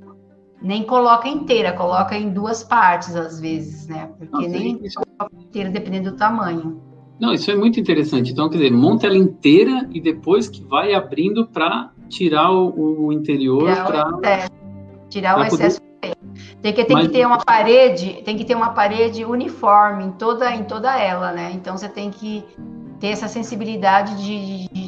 nem 0.60 0.82
coloca 0.82 1.28
inteira, 1.28 1.72
coloca 1.72 2.16
em 2.16 2.30
duas 2.30 2.62
partes 2.62 3.14
às 3.14 3.40
vezes, 3.40 3.86
né? 3.86 4.10
Porque 4.18 4.46
Não, 4.46 4.52
nem 4.52 4.80
isso... 4.84 4.98
coloca 5.00 5.36
inteira, 5.36 5.70
dependendo 5.70 6.10
do 6.10 6.16
tamanho. 6.16 6.82
Não, 7.20 7.32
isso 7.32 7.50
é 7.50 7.56
muito 7.56 7.80
interessante. 7.80 8.32
Então, 8.32 8.48
quer 8.48 8.58
dizer, 8.58 8.70
monta 8.70 9.06
ela 9.06 9.16
inteira 9.16 9.88
e 9.92 10.00
depois 10.00 10.48
que 10.48 10.62
vai 10.62 10.94
abrindo 10.94 11.46
para 11.46 11.90
tirar 12.08 12.50
o, 12.52 13.06
o 13.06 13.12
interior 13.12 13.64
para 13.84 14.48
tirar 15.08 15.38
o 15.38 15.44
excesso 15.44 15.80
poder... 15.80 16.16
tem 16.62 16.72
que 16.72 16.84
tem 16.84 16.96
Mas... 16.96 17.06
que 17.06 17.12
ter 17.12 17.26
uma 17.26 17.38
parede 17.38 18.22
tem 18.24 18.36
que 18.36 18.44
ter 18.44 18.54
uma 18.54 18.70
parede 18.70 19.24
uniforme 19.24 20.04
em 20.04 20.12
toda 20.12 20.54
em 20.54 20.64
toda 20.64 20.98
ela 20.98 21.32
né 21.32 21.52
então 21.54 21.76
você 21.76 21.88
tem 21.88 22.10
que 22.10 22.42
ter 22.98 23.08
essa 23.08 23.28
sensibilidade 23.28 24.16
de, 24.16 24.68
de, 24.68 24.68
de, 24.68 24.87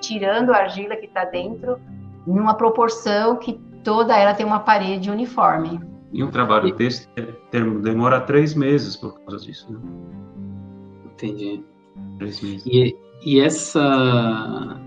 tirando 0.00 0.50
a 0.50 0.58
argila 0.58 0.96
que 0.96 1.06
está 1.06 1.24
dentro 1.24 1.78
numa 2.26 2.54
proporção 2.54 3.36
que 3.36 3.54
toda 3.82 4.16
ela 4.16 4.34
tem 4.34 4.44
uma 4.44 4.60
parede 4.60 5.10
uniforme 5.10 5.80
e 6.12 6.22
um 6.22 6.30
trabalho 6.30 6.74
desse 6.74 7.08
demora 7.82 8.20
três 8.20 8.54
meses 8.54 8.96
por 8.96 9.18
causa 9.20 9.44
disso 9.44 9.72
né? 9.72 9.78
entendi 11.06 11.62
três 12.18 12.40
meses 12.40 12.66
e, 12.66 12.96
e 13.24 13.40
essa 13.40 14.80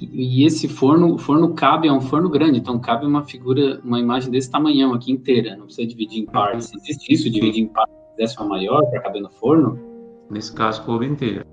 e 0.00 0.44
esse 0.44 0.68
forno, 0.68 1.14
o 1.14 1.18
forno 1.18 1.54
cabe, 1.54 1.88
é 1.88 1.92
um 1.92 2.00
forno 2.00 2.28
grande, 2.28 2.58
então 2.58 2.78
cabe 2.78 3.04
uma 3.04 3.24
figura, 3.24 3.80
uma 3.82 3.98
imagem 3.98 4.30
desse 4.30 4.50
tamanhão 4.50 4.94
aqui 4.94 5.10
inteira, 5.10 5.56
não 5.56 5.64
precisa 5.64 5.88
dividir 5.88 6.20
em 6.20 6.26
partes. 6.26 6.72
Existe 6.74 7.12
isso, 7.12 7.30
dividir 7.30 7.64
em 7.64 7.66
partes, 7.66 7.96
dessa 8.16 8.44
maior 8.44 8.84
para 8.90 9.00
caber 9.00 9.22
no 9.22 9.30
forno? 9.30 9.78
Nesse 10.30 10.54
caso, 10.54 10.84
coube 10.84 11.06
inteira. 11.06 11.46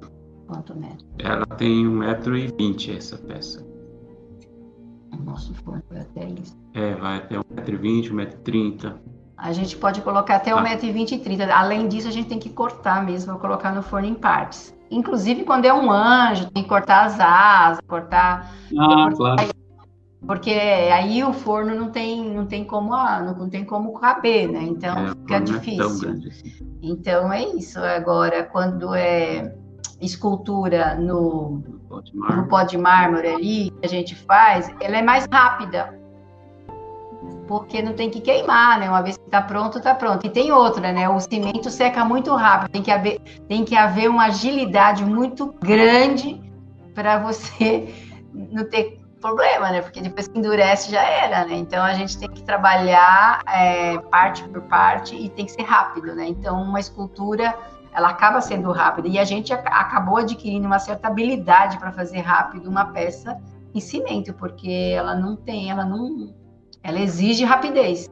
Quanto 0.47 0.75
metro? 0.75 1.05
Ela 1.19 1.45
tem 1.45 1.86
1,20m 1.86 2.97
essa 2.97 3.17
peça. 3.17 3.65
O 5.12 5.23
nosso 5.23 5.53
forno 5.55 5.84
vai 5.89 6.01
até 6.01 6.29
isso. 6.29 6.55
É, 6.73 6.93
vai 6.95 7.17
até 7.17 7.36
1,20m, 7.36 8.12
1,30m. 8.12 8.93
A 9.38 9.51
gente 9.51 9.75
pode 9.77 10.01
colocar 10.01 10.36
até 10.36 10.51
1,20m 10.51 11.12
e 11.12 11.19
30 11.19 11.53
Além 11.53 11.88
disso, 11.88 12.08
a 12.08 12.12
gente 12.12 12.29
tem 12.29 12.39
que 12.39 12.49
cortar 12.49 13.03
mesmo, 13.03 13.38
colocar 13.39 13.73
no 13.73 13.81
forno 13.81 14.08
em 14.08 14.15
partes. 14.15 14.73
Inclusive, 14.89 15.43
quando 15.43 15.65
é 15.65 15.73
um 15.73 15.91
anjo, 15.91 16.49
tem 16.51 16.63
que 16.63 16.69
cortar 16.69 17.05
as 17.05 17.19
asas, 17.19 17.81
cortar. 17.88 18.51
Ah, 18.77 19.10
claro. 19.15 19.49
Porque 20.25 20.51
aí 20.51 21.23
o 21.23 21.34
forno 21.34 21.75
não 21.75 21.89
tem, 21.89 22.34
não 22.34 22.45
tem 22.45 22.63
como 22.63 22.91
não 22.91 23.49
tem 23.49 23.63
como 23.63 23.93
caber, 23.93 24.47
né? 24.47 24.63
Então 24.63 24.97
é, 24.97 25.10
fica 25.10 25.39
difícil. 25.39 25.84
É 25.84 26.12
assim. 26.12 26.69
Então 26.81 27.31
é 27.31 27.43
isso. 27.49 27.79
Agora, 27.79 28.43
quando 28.43 28.95
é 28.95 29.55
escultura 30.01 30.95
no, 30.95 31.63
no 32.13 32.47
pó 32.47 32.63
de 32.63 32.77
mármore 32.77 33.27
ali 33.27 33.71
que 33.71 33.86
a 33.86 33.89
gente 33.89 34.15
faz, 34.15 34.73
ela 34.79 34.97
é 34.97 35.01
mais 35.01 35.27
rápida 35.31 35.93
porque 37.47 37.81
não 37.81 37.93
tem 37.93 38.10
que 38.10 38.21
queimar, 38.21 38.79
né? 38.79 38.89
Uma 38.89 39.01
vez 39.01 39.17
que 39.17 39.25
está 39.25 39.41
pronto, 39.41 39.77
está 39.77 39.93
pronto. 39.93 40.25
E 40.25 40.29
tem 40.29 40.51
outra, 40.51 40.91
né? 40.91 41.08
O 41.08 41.19
cimento 41.19 41.69
seca 41.69 42.03
muito 42.03 42.34
rápido, 42.36 42.71
tem 42.71 42.81
que 42.81 42.91
haver, 42.91 43.19
tem 43.47 43.63
que 43.63 43.75
haver 43.75 44.10
uma 44.10 44.25
agilidade 44.25 45.05
muito 45.05 45.53
grande 45.62 46.41
para 46.93 47.19
você 47.19 47.93
não 48.34 48.67
ter 48.67 48.99
problema, 49.21 49.71
né? 49.71 49.81
Porque 49.81 50.01
depois 50.01 50.27
que 50.27 50.38
endurece 50.38 50.91
já 50.91 51.01
era, 51.01 51.45
né? 51.45 51.55
Então 51.55 51.84
a 51.84 51.93
gente 51.93 52.17
tem 52.17 52.29
que 52.29 52.43
trabalhar 52.43 53.41
é, 53.47 53.97
parte 53.97 54.43
por 54.49 54.62
parte 54.63 55.15
e 55.15 55.29
tem 55.29 55.45
que 55.45 55.51
ser 55.51 55.63
rápido, 55.63 56.13
né? 56.15 56.27
Então 56.27 56.62
uma 56.62 56.79
escultura 56.79 57.55
ela 57.95 58.10
acaba 58.10 58.41
sendo 58.41 58.71
rápida 58.71 59.08
e 59.08 59.17
a 59.17 59.23
gente 59.23 59.53
acabou 59.53 60.17
adquirindo 60.17 60.67
uma 60.67 60.79
certa 60.79 61.08
habilidade 61.08 61.77
para 61.79 61.91
fazer 61.91 62.19
rápido 62.19 62.69
uma 62.69 62.86
peça 62.86 63.39
em 63.73 63.79
cimento, 63.79 64.34
porque 64.34 64.93
ela 64.95 65.15
não 65.15 65.36
tem, 65.36 65.69
ela 65.69 65.86
não 65.86 66.34
ela 66.84 66.99
exige 66.99 67.43
rapidez. 67.43 68.08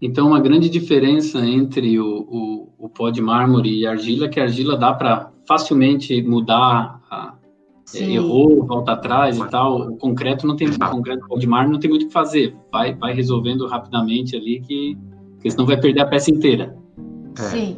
Então, 0.00 0.28
uma 0.28 0.40
grande 0.40 0.68
diferença 0.68 1.38
entre 1.38 1.98
o, 1.98 2.06
o, 2.06 2.68
o 2.78 2.88
pó 2.88 3.10
de 3.10 3.20
mármore 3.20 3.80
e 3.80 3.86
argila 3.86 4.26
é 4.26 4.28
que 4.28 4.38
a 4.38 4.44
argila 4.44 4.76
dá 4.76 4.92
para 4.92 5.30
facilmente 5.46 6.22
mudar, 6.22 7.00
a, 7.10 7.34
é, 7.94 8.02
errou, 8.02 8.64
volta 8.66 8.92
atrás 8.92 9.38
e 9.38 9.48
tal. 9.48 9.88
O 9.88 9.96
concreto 9.96 10.46
não 10.46 10.56
tem, 10.56 10.68
o 10.68 10.78
concreto 10.90 11.26
pó 11.26 11.38
de 11.38 11.46
mármore 11.46 11.72
não 11.72 11.80
tem 11.80 11.90
muito 11.90 12.04
o 12.04 12.06
que 12.06 12.12
fazer. 12.12 12.54
Vai, 12.70 12.94
vai 12.94 13.14
resolvendo 13.14 13.66
rapidamente 13.66 14.36
ali 14.36 14.60
que, 14.60 14.96
que 15.40 15.50
senão 15.50 15.64
vai 15.64 15.78
perder 15.78 16.00
a 16.00 16.06
peça 16.06 16.30
inteira. 16.30 16.76
É. 17.38 17.42
Sim. 17.42 17.76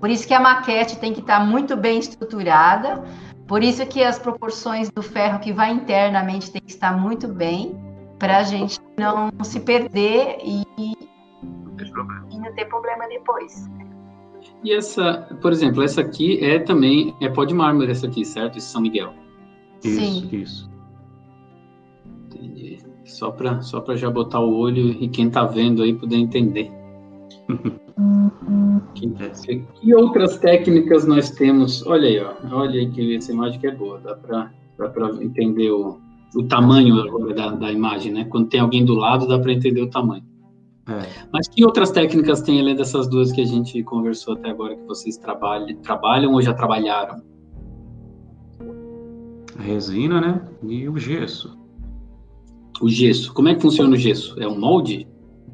Por 0.00 0.10
isso 0.10 0.26
que 0.26 0.34
a 0.34 0.40
maquete 0.40 0.98
tem 0.98 1.12
que 1.12 1.20
estar 1.20 1.40
muito 1.44 1.76
bem 1.76 1.98
estruturada, 1.98 3.02
Por 3.46 3.62
isso 3.62 3.86
que 3.86 4.02
as 4.02 4.18
proporções 4.18 4.90
do 4.90 5.02
ferro 5.02 5.38
que 5.38 5.52
vai 5.52 5.70
internamente 5.70 6.50
tem 6.50 6.60
que 6.60 6.72
estar 6.72 6.96
muito 6.96 7.28
bem 7.28 7.76
para 8.18 8.38
a 8.38 8.42
gente 8.42 8.80
não 8.98 9.30
se 9.44 9.60
perder 9.60 10.38
e, 10.42 10.62
e 10.78 12.38
não 12.38 12.52
ter 12.54 12.64
problema 12.64 13.06
depois. 13.08 13.68
E 14.64 14.72
essa, 14.72 15.28
por 15.40 15.52
exemplo, 15.52 15.82
essa 15.82 16.00
aqui 16.00 16.44
é 16.44 16.58
também 16.58 17.14
é 17.20 17.28
pó 17.28 17.44
de 17.44 17.54
mármore 17.54 17.92
essa 17.92 18.06
aqui, 18.06 18.24
certo? 18.24 18.58
Esse 18.58 18.66
São 18.66 18.80
Miguel. 18.80 19.12
Isso, 19.84 20.00
Sim. 20.00 20.28
isso. 20.32 20.70
Entendi. 22.26 22.78
Só 23.04 23.30
para 23.30 23.60
só 23.60 23.80
para 23.80 23.94
já 23.94 24.10
botar 24.10 24.40
o 24.40 24.56
olho 24.56 24.90
e 24.90 25.08
quem 25.08 25.28
está 25.28 25.44
vendo 25.44 25.82
aí 25.82 25.94
poder 25.94 26.16
entender. 26.16 26.72
que, 28.94 29.58
que 29.58 29.94
outras 29.94 30.38
técnicas 30.38 31.06
nós 31.06 31.30
temos? 31.30 31.86
Olha 31.86 32.08
aí, 32.08 32.20
ó. 32.20 32.34
Olha 32.56 32.80
aí 32.80 32.90
que 32.90 33.16
essa 33.16 33.32
imagem 33.32 33.60
que 33.60 33.66
é 33.66 33.74
boa. 33.74 34.00
Dá 34.00 34.14
para 34.14 34.50
entender 35.22 35.70
o, 35.70 35.98
o 36.34 36.42
tamanho 36.44 37.00
agora 37.00 37.34
da, 37.34 37.50
da 37.50 37.72
imagem, 37.72 38.12
né? 38.12 38.24
Quando 38.24 38.48
tem 38.48 38.60
alguém 38.60 38.84
do 38.84 38.94
lado, 38.94 39.26
dá 39.26 39.38
para 39.38 39.52
entender 39.52 39.80
o 39.80 39.90
tamanho. 39.90 40.24
É. 40.88 41.26
Mas 41.32 41.48
que 41.48 41.64
outras 41.64 41.90
técnicas 41.90 42.42
tem 42.42 42.60
além 42.60 42.76
dessas 42.76 43.08
duas 43.08 43.32
que 43.32 43.40
a 43.40 43.46
gente 43.46 43.82
conversou 43.82 44.34
até 44.34 44.50
agora 44.50 44.76
que 44.76 44.84
vocês 44.84 45.16
trabalham, 45.16 45.76
trabalham 45.82 46.32
ou 46.32 46.42
já 46.42 46.54
trabalharam? 46.54 47.22
A 49.58 49.62
resina, 49.62 50.20
né? 50.20 50.48
E 50.62 50.88
o 50.88 50.96
gesso. 50.96 51.56
O 52.80 52.88
gesso. 52.88 53.32
Como 53.32 53.48
é 53.48 53.54
que 53.54 53.62
funciona 53.62 53.94
o 53.94 53.96
gesso? 53.96 54.40
É 54.40 54.46
um 54.46 54.58
molde? 54.58 55.08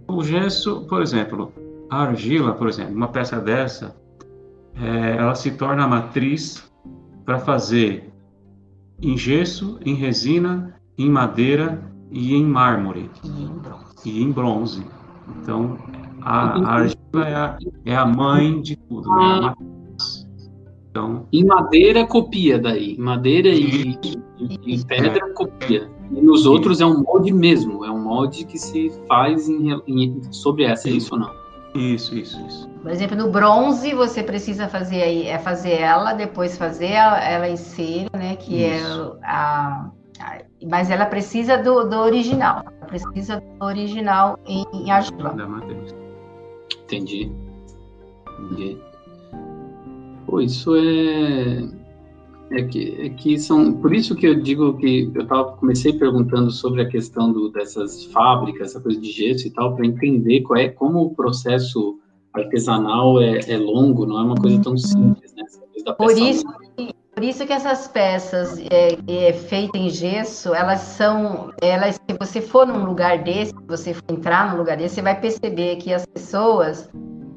O 0.09 0.22
gesso, 0.22 0.85
por 0.87 1.00
exemplo, 1.00 1.52
a 1.92 2.05
argila, 2.05 2.55
por 2.55 2.68
exemplo, 2.68 2.94
uma 2.94 3.09
peça 3.09 3.38
dessa, 3.38 3.94
é, 4.74 5.16
ela 5.18 5.35
se 5.35 5.50
torna 5.50 5.85
a 5.85 5.87
matriz 5.87 6.72
para 7.22 7.38
fazer 7.38 8.11
em 9.02 9.14
gesso, 9.18 9.78
em 9.85 9.94
resina, 9.94 10.74
em 10.96 11.11
madeira 11.11 11.83
e 12.11 12.35
em 12.35 12.46
mármore. 12.46 13.11
E 14.07 14.22
em 14.22 14.33
bronze. 14.33 14.83
Então, 15.37 15.76
a, 16.22 16.59
a 16.61 16.74
argila 16.76 17.28
é 17.28 17.35
a, 17.35 17.59
é 17.85 17.94
a, 17.94 18.07
mãe 18.07 18.62
de 18.62 18.74
tudo, 18.74 19.11
né? 19.11 19.55
Então, 20.90 21.26
em 21.31 21.44
madeira 21.44 22.07
copia 22.07 22.59
daí, 22.59 22.96
madeira 22.96 23.48
e, 23.48 23.98
e, 24.38 24.74
e 24.74 24.85
pedra 24.87 25.31
copia. 25.35 25.90
E 26.11 26.22
nos 26.22 26.46
outros 26.46 26.81
é 26.81 26.87
um 26.87 27.02
molde 27.02 27.33
mesmo, 27.33 27.85
é 27.85 27.90
um 27.90 28.02
molde 28.02 28.46
que 28.46 28.59
se 28.59 28.90
faz 29.07 29.46
em, 29.46 29.72
em, 29.87 30.22
sobre 30.31 30.64
essa, 30.64 30.88
é 30.88 30.92
isso 30.92 31.14
ou 31.14 31.20
não? 31.20 31.41
Isso, 31.75 32.15
isso, 32.15 32.39
isso. 32.47 32.69
Por 32.83 32.91
exemplo, 32.91 33.17
no 33.17 33.31
bronze 33.31 33.95
você 33.95 34.23
precisa 34.23 34.69
fazer 34.69 35.03
aí, 35.03 35.27
é 35.27 35.39
fazer 35.39 35.81
ela, 35.81 36.13
depois 36.13 36.59
fazer 36.59 36.91
ela, 36.93 37.19
ela 37.23 37.49
em 37.49 37.57
cera, 37.57 38.11
né? 38.17 38.37
Que 38.37 38.63
é 38.65 38.77
isso. 38.77 39.19
é 39.23 39.27
a, 39.27 39.91
a, 40.21 40.39
Mas 40.69 40.91
ela 40.91 41.07
precisa 41.07 41.57
do, 41.57 41.89
do 41.89 41.97
original. 41.97 42.65
Precisa 42.87 43.41
do 43.41 43.65
original 43.65 44.39
em, 44.47 44.65
em 44.75 44.91
argila. 44.91 45.35
Entendi. 46.85 47.33
Entendi. 48.39 48.79
Pô, 50.27 50.41
isso 50.41 50.75
é 50.77 51.82
é 52.53 52.62
que, 52.62 53.01
é 53.01 53.09
que 53.09 53.38
são 53.38 53.73
por 53.73 53.95
isso 53.95 54.15
que 54.15 54.27
eu 54.27 54.41
digo 54.41 54.77
que 54.77 55.11
eu 55.15 55.27
tava, 55.27 55.57
comecei 55.57 55.93
perguntando 55.93 56.51
sobre 56.51 56.83
a 56.83 56.88
questão 56.88 57.33
do, 57.33 57.51
dessas 57.51 58.05
fábricas, 58.07 58.71
essa 58.71 58.81
coisa 58.81 59.01
de 59.01 59.11
gesso 59.11 59.47
e 59.47 59.51
tal, 59.51 59.75
para 59.75 59.87
entender 59.87 60.43
qual 60.43 60.59
é 60.59 60.69
como 60.69 61.01
o 61.01 61.15
processo 61.15 61.99
artesanal 62.33 63.21
é, 63.21 63.41
é, 63.49 63.57
longo, 63.57 64.07
não 64.07 64.19
é 64.19 64.23
uma 64.25 64.37
coisa 64.37 64.61
tão 64.62 64.77
simples, 64.77 65.35
né? 65.35 65.45
por 65.97 66.17
isso, 66.17 66.45
por 67.15 67.25
isso 67.25 67.47
que 67.47 67.53
essas 67.53 67.88
peças 67.88 68.59
é, 68.71 68.97
é, 69.07 69.33
feitas 69.33 69.81
em 69.81 69.91
gesso, 69.91 70.55
elas 70.55 70.81
são, 70.81 71.53
elas, 71.61 71.97
se 71.97 72.17
você 72.19 72.41
for 72.41 72.67
num 72.67 72.85
lugar 72.85 73.23
desse, 73.23 73.51
se 73.51 73.67
você 73.67 73.97
entrar 74.11 74.51
num 74.51 74.59
lugar 74.59 74.77
desse, 74.77 74.95
você 74.97 75.03
vai 75.03 75.21
perceber 75.21 75.77
que 75.77 75.93
as 75.93 76.07
pessoas 76.07 76.88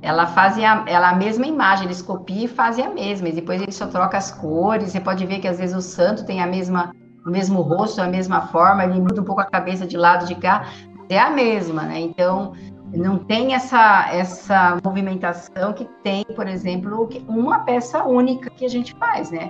ela 0.06 0.28
faz 0.28 0.56
a, 0.60 0.84
ela 0.86 1.10
a 1.10 1.16
mesma 1.16 1.48
imagem, 1.48 1.86
eles 1.86 2.00
copiam 2.00 2.44
e 2.44 2.48
fazem 2.48 2.86
a 2.86 2.90
mesma, 2.92 3.28
e 3.28 3.32
depois 3.32 3.60
eles 3.60 3.74
só 3.74 3.88
trocam 3.88 4.20
as 4.20 4.32
cores, 4.32 4.92
você 4.92 5.00
pode 5.00 5.26
ver 5.26 5.40
que 5.40 5.48
às 5.48 5.58
vezes 5.58 5.76
o 5.76 5.82
santo 5.82 6.24
tem 6.28 6.42
a 6.42 6.46
mesma, 6.46 6.94
o 7.26 7.32
mesmo 7.32 7.60
rosto, 7.62 8.00
a 8.00 8.08
mesma 8.08 8.42
forma, 8.48 8.84
ele 8.84 9.00
muda 9.02 9.20
um 9.20 9.26
pouco 9.26 9.42
a 9.42 9.46
cabeça 9.46 9.88
de 9.88 9.98
lado 9.98 10.28
de 10.28 10.36
cá, 10.36 10.68
é 11.10 11.20
a 11.20 11.32
mesma, 11.32 11.82
né? 11.82 12.00
Então, 12.00 12.54
não 12.94 13.18
tem 13.18 13.56
essa, 13.56 14.08
essa 14.14 14.78
movimentação 14.84 15.74
que 15.74 15.86
tem, 16.04 16.24
por 16.36 16.48
exemplo, 16.48 17.10
uma 17.28 17.62
peça 17.62 18.04
única 18.04 18.52
que 18.52 18.64
a 18.64 18.70
gente 18.70 18.94
faz, 18.94 19.32
né? 19.32 19.50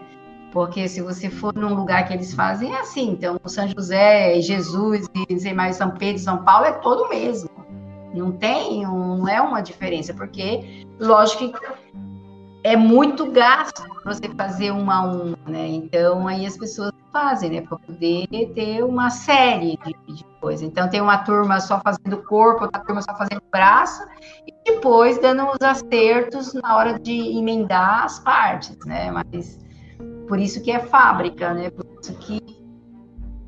Porque 0.53 0.87
se 0.87 1.01
você 1.01 1.29
for 1.29 1.53
num 1.53 1.73
lugar 1.73 2.07
que 2.07 2.13
eles 2.13 2.33
fazem, 2.33 2.73
é 2.73 2.79
assim. 2.79 3.09
Então, 3.09 3.37
o 3.43 3.49
São 3.49 3.67
José, 3.67 4.39
Jesus 4.39 5.05
e 5.29 5.37
sei 5.37 5.51
mais 5.51 5.75
São 5.75 5.91
Pedro, 5.91 6.21
São 6.21 6.45
Paulo 6.45 6.65
é 6.65 6.71
todo 6.71 7.09
mesmo. 7.09 7.49
Não 8.15 8.32
tem, 8.32 8.86
um, 8.88 9.17
não 9.17 9.28
é 9.28 9.41
uma 9.41 9.62
diferença, 9.62 10.13
porque, 10.13 10.86
lógico 10.99 11.51
que 11.51 11.95
é 12.63 12.75
muito 12.75 13.32
gasto 13.32 13.84
você 14.04 14.28
fazer 14.36 14.71
uma 14.71 14.95
a 14.95 15.01
uma, 15.01 15.38
né? 15.45 15.67
Então, 15.67 16.28
aí 16.28 16.47
as 16.47 16.58
pessoas 16.58 16.91
fazem, 17.13 17.51
né? 17.51 17.62
Para 17.62 17.78
poder 17.78 18.28
ter 18.56 18.84
uma 18.84 19.12
série 19.12 19.78
de, 19.86 20.15
de 20.15 20.23
coisas. 20.41 20.67
Então, 20.67 20.89
tem 20.89 20.99
uma 20.99 21.19
turma 21.19 21.60
só 21.60 21.80
fazendo 21.80 22.23
corpo, 22.23 22.63
outra 22.63 22.82
turma 22.82 23.04
só 23.04 23.15
fazendo 23.15 23.41
braço, 23.51 24.04
e 24.47 24.54
depois 24.65 25.19
dando 25.19 25.45
os 25.47 25.62
acertos 25.62 26.54
na 26.54 26.75
hora 26.75 26.99
de 26.99 27.38
emendar 27.38 28.06
as 28.06 28.19
partes, 28.19 28.75
né? 28.86 29.12
Mas 29.12 29.60
por 30.28 30.39
isso 30.39 30.62
que 30.63 30.71
é 30.71 30.80
fábrica, 30.80 31.54
né? 31.54 31.69
Por 31.69 31.86
isso 32.01 32.15
que 32.17 32.54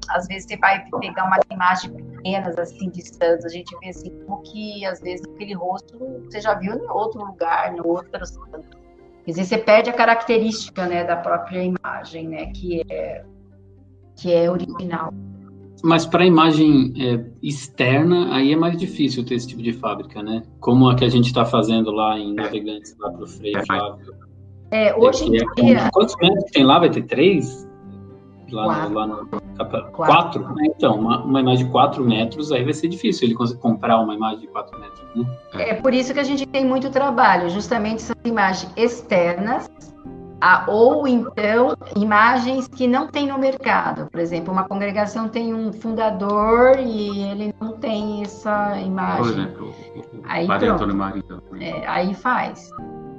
às 0.10 0.28
vezes 0.28 0.46
você 0.48 0.58
vai 0.58 0.84
pegar 1.00 1.26
umas 1.26 1.42
imagens 1.52 1.94
pequenas, 1.94 2.58
assim, 2.58 2.90
de 2.90 3.08
santos, 3.08 3.46
a 3.46 3.50
gente 3.50 3.76
vê 3.80 3.90
assim, 3.90 4.10
como 4.26 4.42
que, 4.44 4.86
às 4.86 5.00
vezes, 5.02 5.26
aquele 5.34 5.54
rosto 5.54 5.98
você 6.26 6.42
já 6.42 6.54
viu 6.56 6.74
em 6.74 6.90
outro 6.90 7.24
lugar, 7.24 7.74
no 7.74 7.88
outro 7.88 8.26
santo. 8.26 8.78
Quer 9.26 9.32
dizer, 9.32 9.46
você 9.46 9.58
perde 9.58 9.90
a 9.90 9.94
característica, 9.94 10.86
né, 10.86 11.04
da 11.04 11.18
própria 11.18 11.62
imagem, 11.62 12.28
né, 12.30 12.46
que 12.48 12.82
é, 12.90 13.26
que 14.16 14.34
é 14.34 14.50
original. 14.50 15.14
Mas 15.84 16.06
para 16.06 16.24
a 16.24 16.26
imagem 16.26 16.94
é, 16.98 17.24
externa, 17.42 18.34
aí 18.36 18.52
é 18.52 18.56
mais 18.56 18.78
difícil 18.78 19.24
ter 19.26 19.36
esse 19.36 19.48
tipo 19.48 19.62
de 19.62 19.74
fábrica, 19.74 20.24
né? 20.24 20.42
Como 20.60 20.90
a 20.90 20.96
que 20.96 21.06
a 21.06 21.10
gente 21.10 21.28
está 21.28 21.46
fazendo 21.46 21.92
lá 21.92 22.18
em 22.18 22.34
Navegantes, 22.34 22.96
lá 23.00 23.12
para 23.12 23.24
o 23.24 23.28
Freio 23.28 23.64
Flávio. 23.66 24.16
É, 24.72 24.96
hoje 24.96 25.26
em 25.26 25.38
é, 25.38 25.46
dia... 25.56 25.90
Quantos 25.94 26.16
metros 26.20 26.52
tem 26.52 26.64
lá? 26.64 26.80
Vai 26.80 26.90
ter 26.90 27.04
três? 27.04 27.67
Lá, 28.56 28.66
quatro. 28.66 28.94
lá 28.94 29.08
no 29.08 29.28
quatro. 29.28 29.92
quatro? 29.92 30.56
Né? 30.56 30.66
Então, 30.76 31.00
uma, 31.00 31.24
uma, 31.24 31.42
imagem 31.42 31.66
de 31.66 31.72
quatro 31.72 32.04
metros, 32.04 32.52
aí 32.52 32.64
vai 32.64 32.74
ser 32.74 32.88
difícil 32.88 33.28
ele 33.28 33.36
conseguir 33.36 33.62
comprar 33.62 34.00
uma 34.00 34.14
imagem 34.14 34.42
de 34.42 34.48
quatro 34.48 34.80
metros, 34.80 35.08
né? 35.16 35.26
É 35.54 35.74
por 35.74 35.94
isso 35.94 36.14
que 36.14 36.20
a 36.20 36.24
gente 36.24 36.46
tem 36.46 36.66
muito 36.66 36.90
trabalho, 36.90 37.50
justamente 37.50 37.98
essas 37.98 38.16
imagens 38.24 38.72
externas, 38.76 39.70
a, 40.40 40.66
ou 40.68 41.08
então 41.08 41.76
imagens 41.96 42.68
que 42.68 42.88
não 42.88 43.08
tem 43.08 43.28
no 43.28 43.38
mercado. 43.38 44.08
Por 44.12 44.20
exemplo, 44.20 44.54
uma 44.54 44.66
congregação 44.66 45.28
tem 45.28 45.54
um 45.54 45.74
fundador 45.74 46.78
e 46.78 47.24
ele 47.24 47.56
não 47.60 47.74
tem 47.74 48.22
essa 48.22 48.80
imagem. 48.80 49.18
Por 49.18 49.32
exemplo, 49.32 49.68
o 49.68 50.22
aí, 50.26 50.48
Padre 50.48 50.68
pronto. 50.68 50.84
Antônio 50.84 50.96
Maria. 50.96 51.24
É, 51.60 51.88
aí 51.88 52.14
faz. 52.14 52.70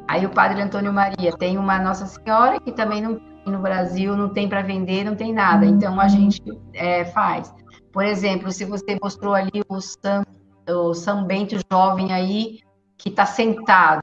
Aí 0.06 0.24
o 0.24 0.30
Padre 0.30 0.62
Antônio 0.62 0.92
Maria 0.92 1.32
tem 1.32 1.58
uma 1.58 1.78
Nossa 1.78 2.06
Senhora 2.06 2.58
que 2.60 2.72
também 2.72 3.02
não 3.02 3.20
no 3.48 3.58
Brasil 3.58 4.16
não 4.16 4.28
tem 4.28 4.48
para 4.48 4.62
vender, 4.62 5.04
não 5.04 5.14
tem 5.14 5.32
nada. 5.32 5.66
Uhum. 5.66 5.74
Então 5.74 6.00
a 6.00 6.08
gente 6.08 6.42
é, 6.74 7.04
faz. 7.04 7.52
Por 7.92 8.04
exemplo, 8.04 8.50
se 8.52 8.64
você 8.64 8.98
mostrou 9.00 9.34
ali 9.34 9.62
o 9.68 9.80
São, 9.80 10.24
o 10.68 10.94
São 10.94 11.24
Bento 11.24 11.56
jovem 11.70 12.12
aí 12.12 12.60
que 12.96 13.08
está 13.08 13.24
sentado, 13.24 14.02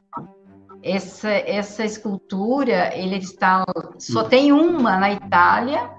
essa, 0.82 1.30
essa 1.30 1.84
escultura 1.84 2.94
ele 2.94 3.16
está 3.16 3.64
só 3.98 4.22
uhum. 4.22 4.28
tem 4.28 4.52
uma 4.52 4.96
na 4.96 5.12
Itália 5.12 5.90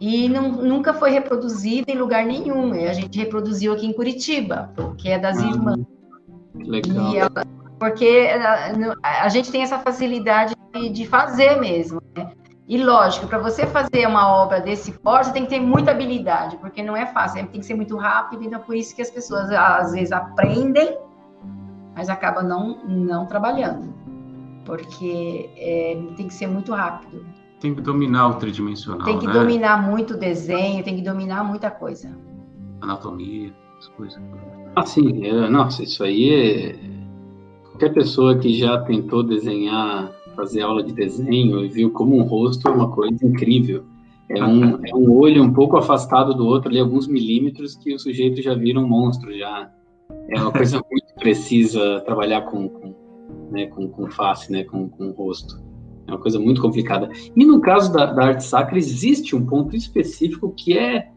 e 0.00 0.28
não, 0.28 0.50
nunca 0.50 0.92
foi 0.92 1.10
reproduzida 1.10 1.90
em 1.90 1.98
lugar 1.98 2.24
nenhum. 2.24 2.72
A 2.72 2.92
gente 2.92 3.18
reproduziu 3.18 3.72
aqui 3.72 3.86
em 3.86 3.92
Curitiba, 3.92 4.72
que 4.98 5.08
é 5.08 5.18
das 5.18 5.38
ah, 5.38 5.46
irmãs. 5.46 5.80
Legal. 6.54 7.14
Ela, 7.14 7.44
porque 7.78 8.28
a, 9.02 9.24
a, 9.24 9.28
gente 9.28 9.50
tem 9.50 9.62
essa 9.62 9.78
facilidade 9.78 10.54
de, 10.72 10.88
de 10.88 11.06
fazer 11.06 11.60
mesmo. 11.60 12.00
Né? 12.16 12.32
E 12.72 12.82
lógico, 12.82 13.26
para 13.26 13.36
você 13.36 13.66
fazer 13.66 14.06
uma 14.06 14.32
obra 14.32 14.58
desse 14.58 14.92
porte, 14.92 15.26
você 15.26 15.34
tem 15.34 15.42
que 15.44 15.50
ter 15.50 15.60
muita 15.60 15.90
habilidade, 15.90 16.56
porque 16.56 16.82
não 16.82 16.96
é 16.96 17.04
fácil, 17.04 17.46
tem 17.48 17.60
que 17.60 17.66
ser 17.66 17.74
muito 17.74 17.98
rápido, 17.98 18.44
então 18.44 18.58
por 18.60 18.74
isso 18.74 18.96
que 18.96 19.02
as 19.02 19.10
pessoas 19.10 19.50
às 19.50 19.92
vezes 19.92 20.10
aprendem, 20.10 20.96
mas 21.94 22.08
acabam 22.08 22.42
não, 22.42 22.82
não 22.88 23.26
trabalhando, 23.26 23.92
porque 24.64 25.50
é, 25.54 26.02
tem 26.16 26.28
que 26.28 26.32
ser 26.32 26.46
muito 26.46 26.72
rápido. 26.72 27.26
Tem 27.60 27.74
que 27.74 27.82
dominar 27.82 28.28
o 28.28 28.34
tridimensional. 28.36 29.04
Tem 29.04 29.18
que 29.18 29.26
né? 29.26 29.34
dominar 29.34 29.82
muito 29.82 30.14
o 30.14 30.16
desenho, 30.16 30.82
tem 30.82 30.96
que 30.96 31.02
dominar 31.02 31.44
muita 31.44 31.70
coisa. 31.70 32.10
Anatomia, 32.80 33.52
as 33.78 33.88
coisas. 33.88 34.18
Ah, 34.76 34.86
sim, 34.86 35.26
é, 35.26 35.46
nossa, 35.50 35.82
isso 35.82 36.02
aí 36.02 36.30
é. 36.32 36.92
Qualquer 37.68 37.92
pessoa 37.92 38.38
que 38.38 38.54
já 38.54 38.80
tentou 38.80 39.22
desenhar 39.22 40.10
fazer 40.34 40.62
aula 40.62 40.82
de 40.82 40.92
desenho 40.92 41.64
e 41.64 41.68
viu 41.68 41.90
como 41.90 42.16
um 42.16 42.22
rosto 42.22 42.66
é 42.68 42.70
uma 42.70 42.90
coisa 42.90 43.24
incrível. 43.24 43.84
É 44.28 44.42
um, 44.42 44.84
é 44.86 44.94
um 44.94 45.10
olho 45.10 45.42
um 45.42 45.52
pouco 45.52 45.76
afastado 45.76 46.34
do 46.34 46.46
outro, 46.46 46.70
ali 46.70 46.78
alguns 46.78 47.06
milímetros, 47.06 47.76
que 47.76 47.94
o 47.94 47.98
sujeito 47.98 48.40
já 48.40 48.54
vira 48.54 48.80
um 48.80 48.88
monstro, 48.88 49.36
já. 49.36 49.70
É 50.30 50.40
uma 50.40 50.52
coisa 50.52 50.82
muito 50.90 51.14
precisa 51.16 52.00
trabalhar 52.00 52.42
com, 52.42 52.68
com, 52.68 52.94
né, 53.50 53.66
com, 53.66 53.88
com 53.88 54.10
face, 54.10 54.50
né, 54.50 54.64
com, 54.64 54.88
com 54.88 55.10
rosto. 55.10 55.60
É 56.06 56.12
uma 56.12 56.18
coisa 56.18 56.38
muito 56.38 56.60
complicada. 56.60 57.10
E 57.36 57.44
no 57.44 57.60
caso 57.60 57.92
da, 57.92 58.06
da 58.06 58.24
arte 58.24 58.44
sacra, 58.44 58.78
existe 58.78 59.36
um 59.36 59.44
ponto 59.44 59.76
específico 59.76 60.50
que 60.50 60.76
é 60.76 61.08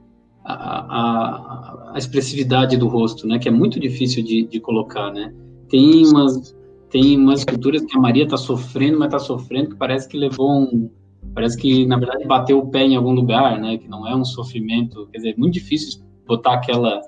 a, 0.43 0.53
a, 0.53 1.91
a, 1.93 1.97
expressividade 1.97 2.77
do 2.77 2.87
rosto, 2.87 3.27
né? 3.27 3.39
Que 3.39 3.49
é 3.49 3.51
muito 3.51 3.79
difícil 3.79 4.23
de, 4.23 4.43
de 4.43 4.59
colocar, 4.59 5.11
né? 5.11 5.33
Tem 5.69 6.05
umas, 6.05 6.55
tem 6.95 7.17
umas 7.17 7.39
esculturas 7.39 7.83
que 7.83 7.97
a 7.97 7.99
Maria 7.99 8.23
está 8.23 8.37
sofrendo, 8.37 8.97
mas 8.97 9.07
está 9.07 9.19
sofrendo 9.19 9.71
que 9.71 9.75
parece 9.75 10.07
que 10.07 10.15
levou 10.15 10.61
um... 10.61 10.89
Parece 11.33 11.57
que, 11.57 11.85
na 11.85 11.97
verdade, 11.97 12.23
bateu 12.25 12.57
o 12.59 12.69
pé 12.69 12.83
em 12.83 12.95
algum 12.95 13.11
lugar, 13.11 13.59
né? 13.59 13.77
Que 13.77 13.89
não 13.89 14.07
é 14.07 14.15
um 14.15 14.23
sofrimento... 14.23 15.05
Quer 15.11 15.17
dizer, 15.17 15.29
é 15.31 15.35
muito 15.37 15.55
difícil 15.55 16.01
botar 16.25 16.53
aquela 16.53 17.01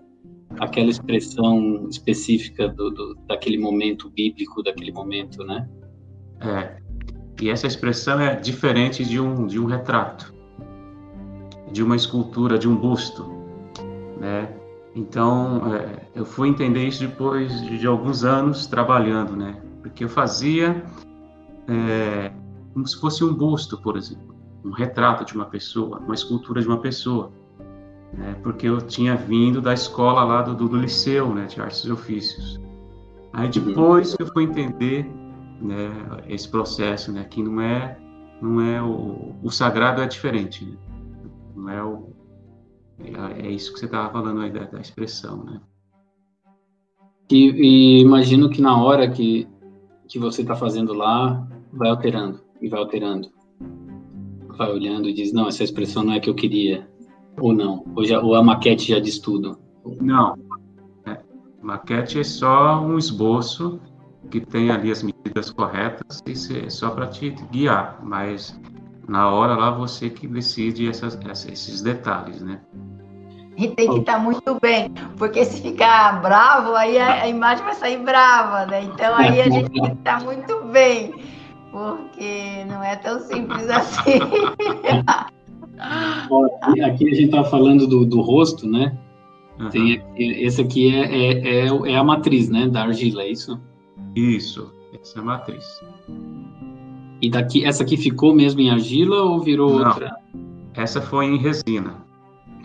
aquela 0.60 0.90
expressão 0.90 1.88
específica 1.90 2.68
do, 2.68 2.90
do, 2.90 3.16
daquele 3.28 3.58
momento 3.58 4.10
bíblico, 4.10 4.62
daquele 4.62 4.92
momento, 4.92 5.44
né? 5.46 5.70
É, 6.42 6.78
e 7.42 7.50
essa 7.50 7.68
expressão 7.68 8.20
é 8.20 8.36
diferente 8.36 9.06
de 9.06 9.20
um, 9.22 9.46
de 9.46 9.60
um 9.60 9.66
retrato, 9.66 10.34
de 11.72 11.82
uma 11.82 11.96
escultura, 11.96 12.58
de 12.58 12.68
um 12.68 12.76
busto, 12.76 13.26
né? 14.20 14.50
Então, 14.96 15.76
é, 15.76 16.08
eu 16.16 16.26
fui 16.26 16.50
entender 16.50 16.88
isso 16.88 17.08
depois 17.08 17.62
de, 17.62 17.78
de, 17.78 17.88
alguns 17.88 18.24
anos 18.24 18.66
trabalhando, 18.66 19.36
né? 19.36 19.62
Porque 19.90 20.04
eu 20.04 20.10
fazia 20.10 20.84
é, 21.68 22.32
como 22.74 22.88
se 22.88 23.00
fosse 23.00 23.24
um 23.24 23.34
busto, 23.34 23.78
por 23.82 23.98
exemplo, 23.98 24.36
um 24.64 24.72
retrato 24.72 25.26
de 25.26 25.34
uma 25.34 25.46
pessoa, 25.46 26.00
uma 26.00 26.14
escultura 26.14 26.62
de 26.62 26.68
uma 26.68 26.80
pessoa, 26.80 27.32
né? 28.14 28.36
Porque 28.44 28.68
eu 28.68 28.82
tinha 28.82 29.16
vindo 29.16 29.62
da 29.62 29.74
escola 29.74 30.24
lá 30.24 30.42
do, 30.42 30.56
do, 30.56 30.70
do 30.70 30.78
liceu, 30.78 31.34
né? 31.34 31.46
De 31.46 31.60
artes 31.62 31.82
e 31.82 31.92
ofícios. 31.92 32.60
Aí 33.34 33.50
depois 33.50 34.16
que 34.16 34.24
eu 34.24 34.28
fui 34.28 34.44
entender 34.44 35.10
né, 35.62 35.90
esse 36.28 36.50
processo, 36.50 37.12
né, 37.12 37.24
que 37.24 37.42
não 37.44 37.62
é, 37.62 37.98
não 38.42 38.62
é 38.62 38.82
o, 38.82 39.36
o 39.44 39.50
sagrado 39.52 40.02
é 40.02 40.08
diferente, 40.08 40.66
né? 40.66 40.78
não 41.56 41.70
é 41.70 41.84
o 41.84 42.10
é, 43.00 43.48
é 43.48 43.52
isso 43.52 43.74
que 43.74 43.80
você 43.80 43.86
estava 43.86 44.12
falando 44.12 44.42
aí 44.42 44.52
da, 44.52 44.64
da 44.64 44.80
expressão, 44.80 45.44
né? 45.44 45.62
E, 47.30 47.50
e, 47.50 48.02
imagino 48.02 48.50
que 48.50 48.62
na 48.62 48.82
hora 48.82 49.10
que 49.10 49.48
que 50.08 50.18
você 50.18 50.42
está 50.42 50.56
fazendo 50.56 50.94
lá, 50.94 51.48
vai 51.72 51.90
alterando 51.90 52.40
e 52.62 52.70
vai 52.70 52.80
alterando, 52.80 53.30
vai 54.58 54.72
olhando 54.72 55.08
e 55.08 55.14
diz 55.14 55.32
não, 55.34 55.48
essa 55.48 55.64
expressão 55.64 56.04
não 56.04 56.14
é 56.14 56.20
que 56.20 56.30
eu 56.30 56.36
queria, 56.36 56.88
ou 57.40 57.54
não, 57.54 57.84
ou, 57.96 58.06
já, 58.06 58.22
ou 58.22 58.36
a 58.36 58.44
maquete 58.44 58.90
já 58.90 59.00
diz 59.00 59.20
tudo. 59.20 59.58
Não, 60.02 60.36
é, 61.06 61.18
maquete 61.62 62.20
é 62.20 62.24
só 62.24 62.82
um 62.82 62.98
esboço 62.98 63.80
que 64.32 64.42
tem 64.42 64.72
ali 64.72 64.92
as 64.92 65.04
medidas 65.04 65.52
corretas, 65.52 66.22
isso 66.26 66.54
é 66.54 66.70
só 66.70 66.90
para 66.90 67.08
te 67.08 67.30
guiar, 67.52 68.00
mas 68.04 68.60
na 69.08 69.30
hora 69.30 69.56
lá 69.56 69.72
você 69.72 70.10
que 70.10 70.28
decide 70.28 70.88
essas, 70.88 71.18
esses 71.48 71.82
detalhes, 71.82 72.42
né? 72.42 72.62
E 73.58 73.68
tem 73.70 73.90
que 73.90 74.00
estar 74.00 74.14
tá 74.14 74.20
muito 74.20 74.60
bem, 74.62 74.92
porque 75.18 75.44
se 75.44 75.60
ficar 75.62 76.22
bravo, 76.22 76.76
aí 76.76 77.00
a, 77.00 77.24
a, 77.24 77.28
imagem 77.28 77.66
vai 77.66 77.74
sair 77.74 77.98
brava, 77.98 78.68
né? 78.68 78.84
Então 78.84 79.16
aí 79.16 79.42
a 79.42 79.50
gente 79.50 79.72
tem 79.72 79.82
que 79.82 79.94
estar 79.94 80.20
tá 80.20 80.24
muito 80.24 80.64
bem, 80.66 81.16
porque 81.72 82.64
não 82.70 82.84
é 82.84 82.96
tão 82.98 83.20
simples 83.20 83.68
assim. 83.68 84.20
aqui, 86.62 86.82
aqui, 86.82 87.10
a 87.10 87.16
gente 87.16 87.26
está 87.26 87.44
falando 87.46 87.88
do, 87.88 88.06
do 88.06 88.22
rosto, 88.22 88.70
né? 88.70 88.96
Uhum. 89.60 89.70
Tem 89.70 89.94
aqui, 89.94 90.24
esse 90.44 90.62
aqui 90.62 90.96
é, 90.96 91.06
é, 91.06 91.66
é, 91.66 91.66
é 91.66 91.98
a 91.98 92.04
matriz, 92.04 92.50
né? 92.50 92.68
Da 92.68 92.84
argila, 92.84 93.24
é 93.24 93.32
isso? 93.32 93.60
Isso, 94.16 94.72
essa 94.94 95.18
é 95.18 95.22
a 95.22 95.26
matriz. 95.26 95.66
E 97.20 97.28
daqui, 97.32 97.66
essa 97.66 97.82
aqui 97.82 97.98
ficou 97.98 98.36
mesmo 98.36 98.62
em 98.62 98.70
argila 98.70 99.24
ou 99.24 99.40
virou 99.40 99.80
Não, 99.80 99.88
outra? 99.88 100.16
Essa 100.76 101.02
foi 101.02 101.26
em 101.26 101.38
resina. 101.38 102.06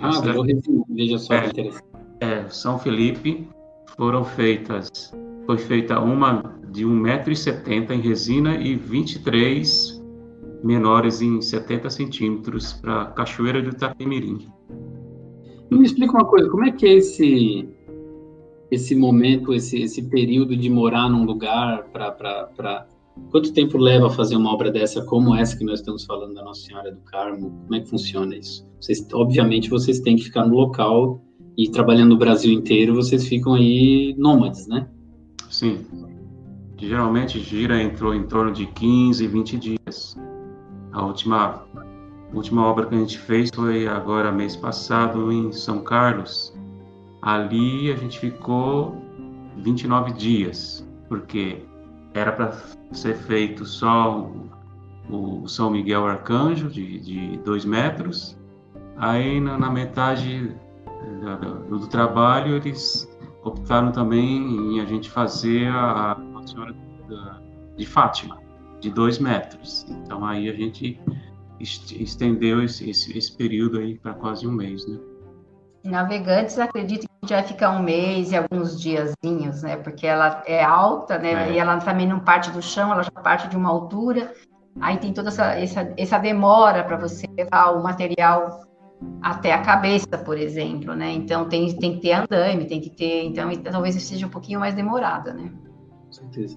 Ah, 0.03 0.21
virou 0.21 0.45
veja 0.89 1.19
só 1.19 1.35
é, 1.35 1.41
que 1.43 1.49
interessante. 1.51 1.85
É, 2.21 2.49
São 2.49 2.79
Felipe 2.79 3.49
foram 3.97 4.25
feitas, 4.25 5.13
foi 5.47 5.59
feita 5.59 6.01
uma 6.01 6.43
de 6.71 6.85
1,70m 6.85 7.91
em 7.93 8.01
resina 8.01 8.57
e 8.57 8.75
23 8.75 10.03
menores 10.65 11.21
em 11.21 11.41
70 11.41 11.91
centímetros 11.91 12.73
para 12.75 13.07
Cachoeira 13.07 13.61
do 13.61 13.71
Itapemirim. 13.71 14.49
Me 15.71 15.85
explica 15.85 16.13
uma 16.13 16.25
coisa, 16.25 16.49
como 16.51 16.65
é 16.65 16.71
que 16.71 16.87
é 16.87 16.95
esse 16.95 17.69
esse 18.73 18.95
momento, 18.95 19.53
esse, 19.53 19.83
esse 19.83 20.03
período 20.03 20.57
de 20.57 20.71
morar 20.71 21.07
num 21.07 21.25
lugar 21.25 21.85
para. 21.93 22.87
Quanto 23.31 23.53
tempo 23.53 23.79
leva 23.79 24.11
fazer 24.11 24.37
uma 24.37 24.53
obra 24.53 24.71
dessa 24.71 25.05
como 25.05 25.35
essa 25.35 25.57
que 25.57 25.65
nós 25.65 25.81
estamos 25.81 26.05
falando 26.05 26.35
da 26.35 26.43
Nossa 26.43 26.63
Senhora 26.63 26.93
do 26.93 27.01
Carmo? 27.03 27.51
Como 27.51 27.75
é 27.75 27.81
que 27.81 27.89
funciona 27.89 28.37
isso? 28.37 28.67
Vocês, 28.81 29.07
obviamente, 29.13 29.71
vocês 29.71 30.01
têm 30.01 30.17
que 30.17 30.25
ficar 30.25 30.47
no 30.47 30.55
local 30.55 31.23
e 31.57 31.71
trabalhando 31.71 32.11
no 32.11 32.19
Brasil 32.19 32.53
inteiro, 32.53 32.95
vocês 32.95 33.27
ficam 33.29 33.55
aí 33.55 34.15
nômades, 34.17 34.67
né? 34.67 34.89
Sim. 35.51 35.85
Geralmente 36.79 37.39
gira 37.39 37.81
entrou 37.81 38.15
em 38.15 38.27
torno 38.27 38.53
de 38.53 38.67
15, 38.67 39.27
20 39.27 39.59
dias. 39.59 40.17
A 40.93 41.05
última, 41.07 41.65
última 42.35 42.67
obra 42.67 42.87
que 42.87 42.95
a 42.95 42.99
gente 42.99 43.19
fez 43.19 43.51
foi 43.55 43.87
agora 43.87 44.33
mês 44.33 44.57
passado 44.57 45.31
em 45.31 45.53
São 45.53 45.83
Carlos, 45.83 46.53
Ali 47.23 47.93
a 47.93 47.97
gente 47.97 48.19
ficou 48.19 48.97
29 49.59 50.13
dias, 50.15 50.85
porque 51.09 51.63
era 52.15 52.33
para 52.33 52.53
ser 52.99 53.17
feito 53.17 53.65
só 53.65 54.31
o, 55.11 55.47
São 55.49 55.71
Miguel 55.71 56.07
Arcanjo, 56.07 56.69
de, 56.69 57.01
de 57.01 57.37
dois 57.39 57.65
metros. 57.65 58.39
Aí 58.97 59.41
na, 59.41 59.59
na 59.59 59.71
metade 59.71 60.55
do, 61.69 61.79
do, 61.79 61.87
trabalho 61.89 62.57
eles 62.57 63.09
optaram 63.43 63.91
também 63.91 64.75
em 64.75 64.81
a 64.81 64.85
gente 64.85 65.11
fazer 65.11 65.69
a, 65.69 66.13
a 66.13 66.47
Senhora 66.47 66.75
de 67.77 67.87
Fátima, 67.87 68.39
de 68.81 68.91
dois 68.91 69.19
metros. 69.19 69.87
Então 69.89 70.25
aí 70.25 70.49
a 70.49 70.55
gente 70.55 71.01
estendeu 71.69 72.63
esse, 72.63 72.89
esse, 72.89 73.17
esse 73.17 73.37
período 73.37 73.79
aí 73.79 73.99
para 73.99 74.15
quase 74.15 74.47
um 74.47 74.53
mês, 74.53 74.87
né? 74.87 74.99
Navegantes, 75.85 76.59
acredito 76.59 77.07
que 77.07 77.29
já 77.29 77.37
vai 77.37 77.45
ficar 77.45 77.71
um 77.71 77.83
mês 77.83 78.31
e 78.31 78.37
alguns 78.37 78.81
diazinhos, 78.81 79.63
né? 79.63 79.77
Porque 79.77 80.07
ela 80.07 80.43
é 80.47 80.63
alta, 80.63 81.19
né? 81.19 81.49
É. 81.49 81.53
E 81.53 81.59
ela 81.59 81.79
também 81.79 82.07
não 82.07 82.21
parte 82.21 82.51
do 82.51 82.63
chão, 82.63 82.93
ela 82.93 83.03
já 83.03 83.11
parte 83.11 83.49
de 83.49 83.57
uma 83.57 83.69
altura. 83.69 84.33
Aí 84.81 84.97
tem 84.99 85.13
toda 85.13 85.29
essa, 85.29 85.53
essa, 85.55 85.93
essa 85.97 86.19
demora 86.19 86.85
para 86.85 86.97
você 86.97 87.27
levar 87.37 87.73
o 87.73 87.83
material 87.83 88.63
até 89.21 89.53
a 89.53 89.61
cabeça, 89.61 90.17
por 90.25 90.39
exemplo, 90.39 90.95
né? 90.95 91.13
Então 91.13 91.49
tem, 91.49 91.77
tem 91.77 91.95
que 91.97 92.01
ter 92.01 92.13
andame, 92.13 92.67
tem 92.67 92.81
que 92.81 92.91
ter. 92.91 93.25
Então 93.25 93.51
talvez 93.71 94.01
seja 94.03 94.27
um 94.27 94.31
pouquinho 94.31 94.61
mais 94.61 94.75
demorada, 94.75 95.35
né? 95.35 95.53
Com 96.07 96.13
certeza. 96.13 96.57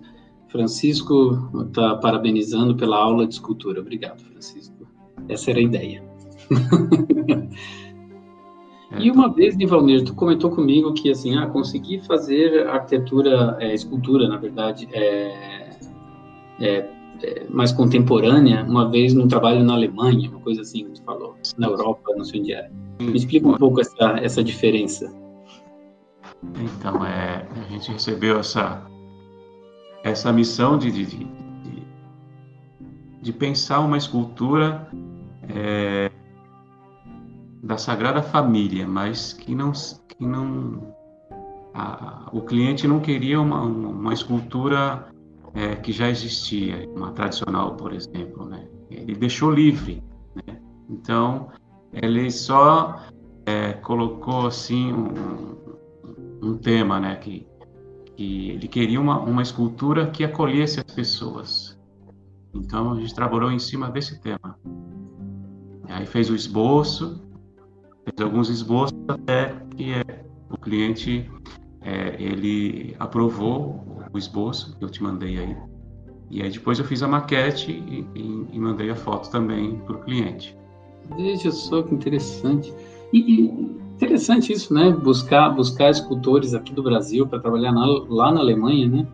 Francisco 0.50 1.52
está 1.68 1.96
parabenizando 1.96 2.76
pela 2.78 2.98
aula 2.98 3.28
de 3.28 3.34
escultura. 3.34 3.82
Obrigado, 3.82 4.22
Francisco. 4.22 4.88
Essa 5.28 5.52
era 5.52 5.60
a 5.60 5.64
ideia. 5.64 6.04
É, 8.96 9.04
e 9.04 9.12
uma 9.12 9.32
vez, 9.32 9.56
Nivalmir, 9.56 10.04
tu 10.04 10.14
comentou 10.14 10.50
comigo 10.52 10.94
que, 10.94 11.10
assim, 11.10 11.38
ah, 11.38 11.48
consegui 11.48 12.00
fazer 12.02 12.68
arquitetura, 12.68 13.58
é, 13.60 13.74
escultura, 13.74 14.28
na 14.28 14.38
verdade, 14.38 14.88
é, 14.94 15.70
é, 16.60 16.90
é, 17.24 17.46
mais 17.50 17.72
contemporânea, 17.72 18.64
uma 18.64 18.90
vez 18.90 19.14
num 19.14 19.28
trabalho 19.28 19.64
na 19.64 19.74
Alemanha, 19.74 20.30
uma 20.30 20.40
coisa 20.40 20.62
assim 20.62 20.86
que 20.86 20.92
tu 20.92 21.04
falou, 21.04 21.36
na 21.58 21.68
Europa, 21.68 22.14
não 22.16 22.24
sei 22.24 22.42
onde 22.42 22.54
era. 22.54 22.72
Me 23.00 23.16
explica 23.16 23.48
um 23.48 23.58
pouco 23.58 23.82
essa, 23.82 24.20
essa 24.22 24.44
diferença. 24.44 25.14
Então, 26.60 27.06
é, 27.06 27.46
a 27.56 27.72
gente 27.72 27.92
recebeu 27.92 28.40
essa, 28.40 28.86
essa 30.04 30.32
missão 30.32 30.78
de, 30.78 30.92
de, 30.92 31.06
de, 31.06 31.28
de 33.22 33.34
pensar 33.34 33.80
uma 33.80 33.98
escultura 33.98 34.88
é, 35.50 36.12
da 37.66 37.80
Sagrada 37.80 38.22
Família, 38.22 38.88
mas 38.88 39.34
que 39.34 39.56
não, 39.56 39.72
que 39.72 40.24
não 40.24 40.96
a, 41.74 42.30
o 42.32 42.42
cliente 42.42 42.88
não 42.88 43.00
queria 43.00 43.42
uma, 43.42 43.64
uma 43.64 44.14
escultura 44.14 45.08
é, 45.52 45.76
que 45.76 45.92
já 45.92 46.08
existia, 46.08 46.88
uma 46.96 47.12
tradicional, 47.12 47.76
por 47.76 47.92
exemplo, 47.92 48.46
né? 48.46 48.68
Ele 48.92 49.16
deixou 49.16 49.50
livre, 49.50 50.04
né? 50.36 50.62
Então 50.88 51.48
ele 51.92 52.30
só 52.30 53.02
é, 53.48 53.74
colocou 53.74 54.46
assim 54.46 54.94
um, 54.94 55.58
um, 56.44 56.58
tema, 56.58 57.00
né? 57.00 57.16
Que, 57.16 57.48
que 58.16 58.52
ele 58.52 58.68
queria 58.68 59.02
uma, 59.02 59.20
uma 59.20 59.42
escultura 59.42 60.12
que 60.12 60.24
acolhesse 60.24 60.82
as 60.82 60.94
pessoas. 60.94 61.80
Então 62.54 62.94
a 62.94 63.00
gente 63.00 63.16
trabalhou 63.16 63.52
em 63.52 63.60
cima 63.60 63.90
desse 63.90 64.22
tema. 64.22 64.56
Aí 65.90 66.06
fez 66.06 66.30
o 66.30 66.36
esboço, 66.36 67.26
fez 68.06 68.22
alguns 68.22 68.50
esboços 68.50 68.98
até 69.08 69.54
que 69.76 69.94
é, 69.94 70.26
o 70.50 70.58
cliente 70.58 71.30
é, 71.82 72.16
ele 72.20 72.96
aprovou 73.00 73.84
o 74.14 74.18
esboço 74.18 74.76
que 74.78 74.86
eu 74.86 74.90
te 74.90 75.04
mandei 75.04 75.40
aí. 75.40 75.58
E 76.30 76.42
aí 76.42 76.50
depois 76.50 76.80
eu 76.80 76.86
fiz 76.86 77.04
a 77.04 77.08
maquete 77.08 77.72
e, 77.72 78.08
e, 78.16 78.48
e 78.54 78.60
mandei 78.60 78.90
a 78.90 78.96
foto 78.96 79.30
também 79.30 79.78
para 79.80 79.96
o 79.96 80.00
cliente. 80.00 80.58
Veja 81.16 81.52
só 81.52 81.84
que 81.84 81.94
interessante. 81.94 82.74
E, 83.14 83.20
e, 83.20 83.46
interessante 83.96 84.52
isso, 84.52 84.74
né? 84.74 84.92
Buscar, 84.92 85.50
buscar 85.50 85.90
escultores 85.90 86.54
aqui 86.54 86.74
do 86.74 86.82
Brasil 86.82 87.28
para 87.28 87.40
trabalhar 87.40 87.72
na, 87.72 87.86
lá 88.10 88.32
na 88.32 88.40
Alemanha, 88.40 88.88
né? 88.88 89.08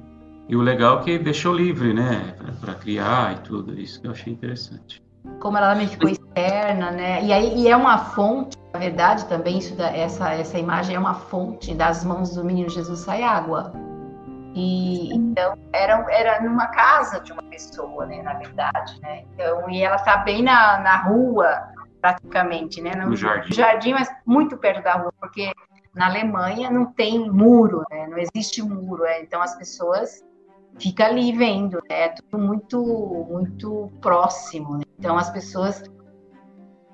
E 0.48 0.56
o 0.56 0.62
legal 0.62 1.00
é 1.00 1.04
que 1.04 1.20
deixou 1.20 1.54
livre, 1.54 1.94
né? 1.94 2.36
Para 2.60 2.74
criar 2.76 3.38
e 3.38 3.48
tudo. 3.48 3.80
Isso 3.80 4.02
que 4.02 4.08
eu 4.08 4.12
achei 4.12 4.32
interessante. 4.32 5.02
Como 5.40 5.58
ela 5.58 5.74
também 5.74 5.88
ficou 5.88 6.10
externa, 6.10 6.92
né? 6.92 7.26
E 7.26 7.34
aí 7.34 7.58
e 7.58 7.68
é 7.68 7.76
uma 7.76 7.98
fonte, 7.98 8.58
na 8.74 8.80
verdade, 8.80 9.26
também 9.26 9.58
isso 9.58 9.76
essa 9.82 10.34
essa 10.34 10.58
imagem 10.58 10.96
é 10.96 11.00
uma 11.00 11.14
fonte 11.14 11.74
das 11.74 12.04
mãos 12.06 12.36
do 12.36 12.44
menino 12.44 12.70
Jesus 12.70 13.00
sai 13.00 13.22
água. 13.22 13.74
E 14.54 15.14
então 15.14 15.58
era, 15.74 16.06
era 16.10 16.42
numa 16.42 16.68
casa 16.68 17.20
de 17.22 17.32
uma 17.32 17.44
pessoa, 17.44 18.06
né, 18.06 18.22
na 18.22 18.34
verdade, 18.34 19.00
né? 19.02 19.24
Então, 19.34 19.70
e 19.70 19.82
ela 19.82 19.98
tá 19.98 20.18
bem 20.18 20.44
na, 20.44 20.80
na 20.80 20.98
rua, 20.98 21.70
praticamente, 22.02 22.82
né? 22.82 22.92
No, 22.96 23.10
no 23.10 23.16
jardim. 23.16 23.54
jardim, 23.54 23.94
mas 23.94 24.10
muito 24.26 24.58
perto 24.58 24.84
da 24.84 24.94
rua, 24.94 25.14
porque 25.20 25.52
na 25.94 26.08
Alemanha 26.08 26.70
não 26.70 26.86
tem 26.86 27.30
muro, 27.30 27.84
né? 27.90 28.08
Não 28.08 28.18
existe 28.18 28.62
muro, 28.62 29.04
né? 29.04 29.22
então 29.22 29.42
as 29.42 29.56
pessoas 29.56 30.24
ficam 30.80 31.06
ali 31.08 31.32
vendo, 31.34 31.76
né? 31.90 32.04
É 32.04 32.10
tudo 32.10 32.38
muito, 32.38 32.82
muito 33.30 33.92
próximo, 34.02 34.78
né? 34.78 34.84
Então 34.98 35.18
as 35.18 35.30
pessoas 35.30 35.84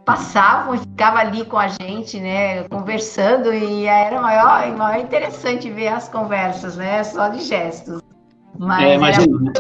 passavam 0.08 0.74
e 0.74 0.78
ficavam 0.78 1.20
ali 1.20 1.44
com 1.44 1.58
a 1.58 1.68
gente, 1.68 2.18
né, 2.18 2.64
conversando, 2.70 3.54
e 3.54 3.86
era 3.86 4.22
maior, 4.22 4.66
maior 4.78 5.04
interessante 5.04 5.70
ver 5.70 5.90
as 5.90 6.08
conversas, 6.08 6.78
né, 6.78 7.04
só 7.04 7.28
de 7.28 7.42
gestos. 7.42 8.02
Mas 8.58 8.84
é, 8.84 8.96
imagina, 8.96 9.38
né? 9.38 9.52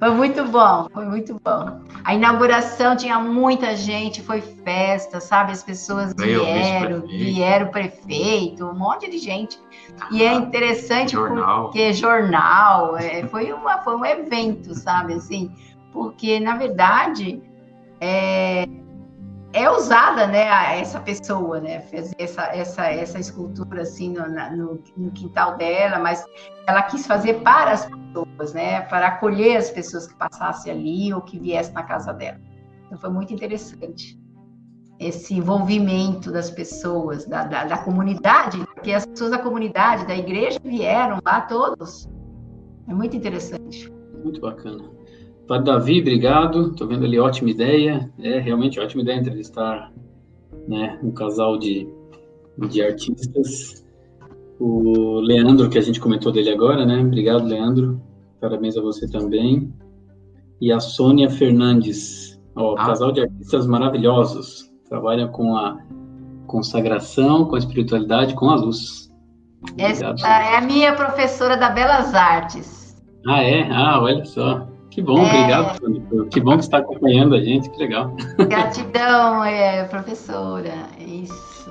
Foi 0.00 0.10
muito 0.10 0.44
bom, 0.48 0.88
foi 0.92 1.04
muito 1.04 1.40
bom. 1.44 1.80
A 2.02 2.12
inauguração 2.12 2.96
tinha 2.96 3.20
muita 3.20 3.76
gente, 3.76 4.20
foi 4.20 4.40
festa, 4.40 5.20
sabe? 5.20 5.52
As 5.52 5.62
pessoas 5.62 6.12
vieram, 6.18 7.02
vieram 7.02 7.68
o 7.68 7.70
prefeito, 7.70 8.66
um 8.66 8.74
monte 8.74 9.08
de 9.08 9.18
gente. 9.18 9.60
E 10.10 10.24
é 10.24 10.30
ah, 10.30 10.34
interessante 10.34 11.12
jornal. 11.12 11.66
porque 11.66 11.92
jornal, 11.92 12.96
é, 12.96 13.22
foi, 13.28 13.52
uma, 13.52 13.78
foi 13.78 13.94
um 13.94 14.04
evento, 14.04 14.74
sabe? 14.74 15.14
Assim, 15.14 15.52
porque, 15.92 16.40
na 16.40 16.56
verdade, 16.56 17.40
é, 18.02 18.66
é 19.52 19.70
usada, 19.70 20.26
né, 20.26 20.80
essa 20.80 20.98
pessoa, 20.98 21.60
né, 21.60 21.80
fez 21.82 22.12
essa, 22.18 22.42
essa, 22.46 22.86
essa 22.86 23.20
escultura 23.20 23.82
assim 23.82 24.12
no, 24.12 24.28
no, 24.28 24.82
no, 24.96 25.10
quintal 25.12 25.56
dela, 25.56 26.00
mas 26.00 26.24
ela 26.66 26.82
quis 26.82 27.06
fazer 27.06 27.42
para 27.42 27.70
as 27.70 27.86
pessoas, 27.86 28.52
né, 28.54 28.80
para 28.82 29.06
acolher 29.06 29.56
as 29.56 29.70
pessoas 29.70 30.08
que 30.08 30.14
passassem 30.16 30.72
ali 30.72 31.14
ou 31.14 31.20
que 31.20 31.38
viessem 31.38 31.72
na 31.74 31.84
casa 31.84 32.12
dela. 32.12 32.40
Então 32.86 32.98
foi 32.98 33.10
muito 33.10 33.32
interessante 33.32 34.20
esse 34.98 35.34
envolvimento 35.34 36.32
das 36.32 36.50
pessoas, 36.50 37.24
da, 37.24 37.44
da, 37.44 37.64
da 37.64 37.78
comunidade, 37.78 38.58
porque 38.74 38.92
as 38.92 39.06
pessoas 39.06 39.30
da 39.30 39.38
comunidade, 39.38 40.06
da 40.06 40.16
igreja 40.16 40.58
vieram 40.62 41.18
lá 41.24 41.40
todos. 41.42 42.08
É 42.88 42.94
muito 42.94 43.16
interessante. 43.16 43.92
Muito 44.22 44.40
bacana. 44.40 45.01
Padre 45.46 45.64
Davi, 45.66 46.00
obrigado. 46.00 46.70
Estou 46.70 46.86
vendo 46.86 47.04
ali 47.04 47.18
ótima 47.18 47.50
ideia. 47.50 48.10
É 48.18 48.38
realmente 48.38 48.78
ótima 48.78 49.02
ideia 49.02 49.18
entrevistar 49.18 49.92
né, 50.68 50.98
um 51.02 51.10
casal 51.10 51.58
de, 51.58 51.88
de 52.68 52.82
artistas. 52.82 53.84
O 54.58 55.20
Leandro, 55.20 55.68
que 55.68 55.78
a 55.78 55.82
gente 55.82 56.00
comentou 56.00 56.30
dele 56.30 56.50
agora, 56.50 56.86
né? 56.86 57.00
Obrigado, 57.00 57.44
Leandro. 57.44 58.00
Parabéns 58.40 58.76
a 58.76 58.80
você 58.80 59.10
também. 59.10 59.72
E 60.60 60.72
a 60.72 60.78
Sônia 60.78 61.28
Fernandes. 61.28 62.40
Ó, 62.54 62.74
ah. 62.78 62.86
Casal 62.86 63.12
de 63.12 63.22
artistas 63.22 63.66
maravilhosos. 63.66 64.70
Trabalha 64.88 65.26
com 65.28 65.56
a 65.56 65.78
consagração, 66.46 67.46
com 67.46 67.56
a 67.56 67.58
espiritualidade, 67.58 68.34
com 68.34 68.50
a 68.50 68.54
luz. 68.54 69.10
Obrigado. 69.62 70.14
Essa 70.14 70.28
é 70.28 70.56
a 70.56 70.60
minha 70.60 70.94
professora 70.94 71.56
da 71.56 71.70
Belas 71.70 72.14
Artes. 72.14 73.02
Ah, 73.26 73.42
é? 73.42 73.68
Ah, 73.70 74.00
olha 74.00 74.24
só. 74.24 74.71
Que 74.92 75.00
bom, 75.00 75.18
é... 75.18 75.26
obrigado, 75.26 76.28
Que 76.28 76.40
bom 76.40 76.56
que 76.58 76.64
está 76.64 76.78
acompanhando 76.78 77.34
a 77.34 77.40
gente, 77.40 77.70
que 77.70 77.78
legal. 77.78 78.14
Gratidão, 78.36 79.42
é, 79.42 79.84
professora. 79.84 80.86
Isso. 81.00 81.70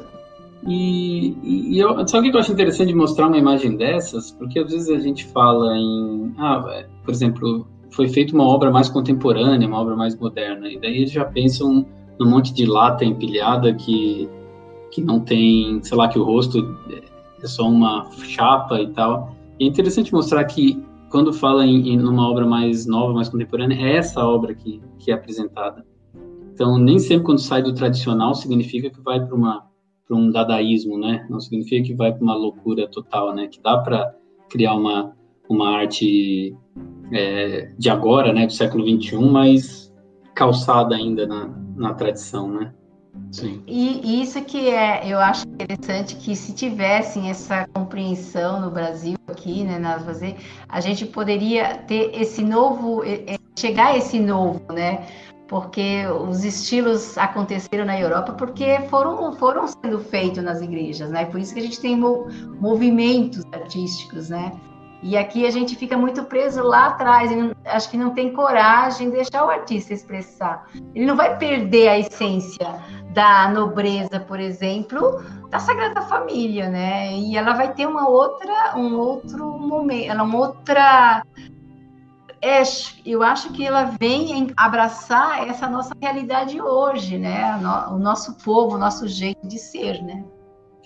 E, 0.67 1.37
e, 1.43 1.79
eu, 1.79 2.07
sabe 2.07 2.27
o 2.27 2.31
que 2.31 2.37
eu 2.37 2.41
acho 2.41 2.51
interessante 2.51 2.87
de 2.87 2.95
mostrar 2.95 3.27
uma 3.27 3.37
imagem 3.37 3.77
dessas? 3.77 4.31
Porque 4.31 4.59
às 4.59 4.71
vezes 4.71 4.89
a 4.89 4.99
gente 4.99 5.25
fala 5.27 5.77
em. 5.77 6.33
Ah, 6.39 6.65
é, 6.69 6.87
por 7.05 7.11
exemplo, 7.11 7.67
foi 7.91 8.09
feita 8.09 8.33
uma 8.33 8.47
obra 8.47 8.71
mais 8.71 8.89
contemporânea, 8.89 9.67
uma 9.67 9.79
obra 9.79 9.95
mais 9.95 10.15
moderna, 10.15 10.67
e 10.67 10.79
daí 10.79 10.97
eles 10.97 11.11
já 11.11 11.23
pensam 11.23 11.85
num 12.19 12.27
monte 12.27 12.51
de 12.53 12.65
lata 12.65 13.05
empilhada 13.05 13.71
que, 13.75 14.27
que 14.89 14.99
não 14.99 15.19
tem, 15.19 15.79
sei 15.83 15.95
lá, 15.95 16.07
que 16.07 16.17
o 16.17 16.23
rosto 16.23 16.75
é 17.39 17.47
só 17.47 17.67
uma 17.67 18.09
chapa 18.23 18.81
e 18.81 18.87
tal. 18.87 19.35
E 19.59 19.65
é 19.65 19.67
interessante 19.67 20.11
mostrar 20.11 20.43
que 20.45 20.83
quando 21.11 21.33
fala 21.33 21.65
em, 21.65 21.89
em 21.89 21.99
uma 21.99 22.27
obra 22.29 22.45
mais 22.45 22.87
nova, 22.87 23.13
mais 23.13 23.27
contemporânea, 23.29 23.75
é 23.75 23.97
essa 23.97 24.25
obra 24.25 24.55
que, 24.55 24.81
que 24.97 25.11
é 25.11 25.13
apresentada. 25.13 25.85
Então, 26.53 26.77
nem 26.77 26.97
sempre 26.97 27.25
quando 27.25 27.39
sai 27.39 27.61
do 27.61 27.73
tradicional 27.73 28.33
significa 28.33 28.89
que 28.89 29.01
vai 29.01 29.23
para 29.23 29.35
uma 29.35 29.69
para 30.07 30.17
um 30.17 30.29
dadaísmo, 30.29 30.97
né? 30.97 31.25
Não 31.29 31.39
significa 31.39 31.85
que 31.87 31.93
vai 31.93 32.11
para 32.11 32.21
uma 32.21 32.35
loucura 32.35 32.87
total, 32.87 33.33
né? 33.33 33.47
Que 33.47 33.61
dá 33.61 33.77
para 33.77 34.13
criar 34.49 34.73
uma 34.75 35.15
uma 35.49 35.69
arte 35.69 36.55
é, 37.11 37.73
de 37.77 37.89
agora, 37.89 38.31
né, 38.31 38.45
do 38.45 38.53
século 38.53 38.85
21, 38.85 39.29
mas 39.29 39.93
calçada 40.33 40.95
ainda 40.95 41.27
na, 41.27 41.47
na 41.75 41.93
tradição, 41.93 42.49
né? 42.49 42.73
Sim. 43.31 43.63
E 43.65 44.21
isso 44.21 44.41
que 44.43 44.69
é, 44.69 45.07
eu 45.07 45.19
acho 45.19 45.47
interessante 45.47 46.15
que 46.15 46.35
se 46.35 46.53
tivessem 46.53 47.29
essa 47.29 47.67
compreensão 47.73 48.59
no 48.59 48.69
Brasil 48.69 49.15
aqui, 49.27 49.63
né, 49.63 49.79
nas 49.79 50.03
fazer, 50.03 50.35
a 50.67 50.81
gente 50.81 51.05
poderia 51.05 51.77
ter 51.77 52.11
esse 52.13 52.43
novo, 52.43 53.01
chegar 53.57 53.87
a 53.87 53.97
esse 53.97 54.19
novo, 54.19 54.61
né? 54.71 55.07
Porque 55.47 56.05
os 56.07 56.45
estilos 56.45 57.17
aconteceram 57.17 57.83
na 57.83 57.99
Europa 57.99 58.33
porque 58.33 58.79
foram 58.89 59.33
foram 59.33 59.67
sendo 59.67 59.99
feitos 59.99 60.41
nas 60.41 60.61
igrejas, 60.61 61.09
né? 61.09 61.25
Por 61.25 61.39
isso 61.39 61.53
que 61.53 61.59
a 61.59 61.63
gente 61.63 61.79
tem 61.79 61.97
movimentos 61.97 63.43
artísticos, 63.51 64.29
né? 64.29 64.53
E 65.03 65.17
aqui 65.17 65.47
a 65.47 65.51
gente 65.51 65.75
fica 65.75 65.97
muito 65.97 66.23
preso 66.25 66.61
lá 66.61 66.87
atrás, 66.87 67.31
não, 67.31 67.51
acho 67.65 67.89
que 67.89 67.97
não 67.97 68.11
tem 68.11 68.31
coragem 68.31 69.09
de 69.09 69.15
deixar 69.15 69.45
o 69.45 69.49
artista 69.49 69.93
expressar. 69.93 70.67
Ele 70.93 71.05
não 71.05 71.15
vai 71.15 71.37
perder 71.37 71.87
a 71.87 71.99
essência 71.99 72.79
da 73.11 73.49
nobreza, 73.49 74.19
por 74.19 74.39
exemplo, 74.39 75.23
da 75.49 75.57
Sagrada 75.57 76.01
Família, 76.01 76.69
né? 76.69 77.13
E 77.13 77.35
ela 77.35 77.53
vai 77.53 77.73
ter 77.73 77.87
uma 77.87 78.07
outra, 78.07 78.77
um 78.77 78.95
outro 78.95 79.57
momento, 79.57 80.11
ela 80.11 80.21
é 80.21 80.23
uma 80.23 80.37
outra 80.37 81.23
é, 82.43 82.63
eu 83.05 83.21
acho 83.21 83.53
que 83.53 83.65
ela 83.65 83.83
vem 83.99 84.51
abraçar 84.57 85.47
essa 85.47 85.69
nossa 85.69 85.93
realidade 86.01 86.59
hoje, 86.59 87.19
né? 87.19 87.55
O 87.91 87.99
nosso 87.99 88.35
povo, 88.43 88.75
o 88.75 88.79
nosso 88.79 89.07
jeito 89.07 89.47
de 89.47 89.59
ser, 89.59 90.01
né? 90.01 90.23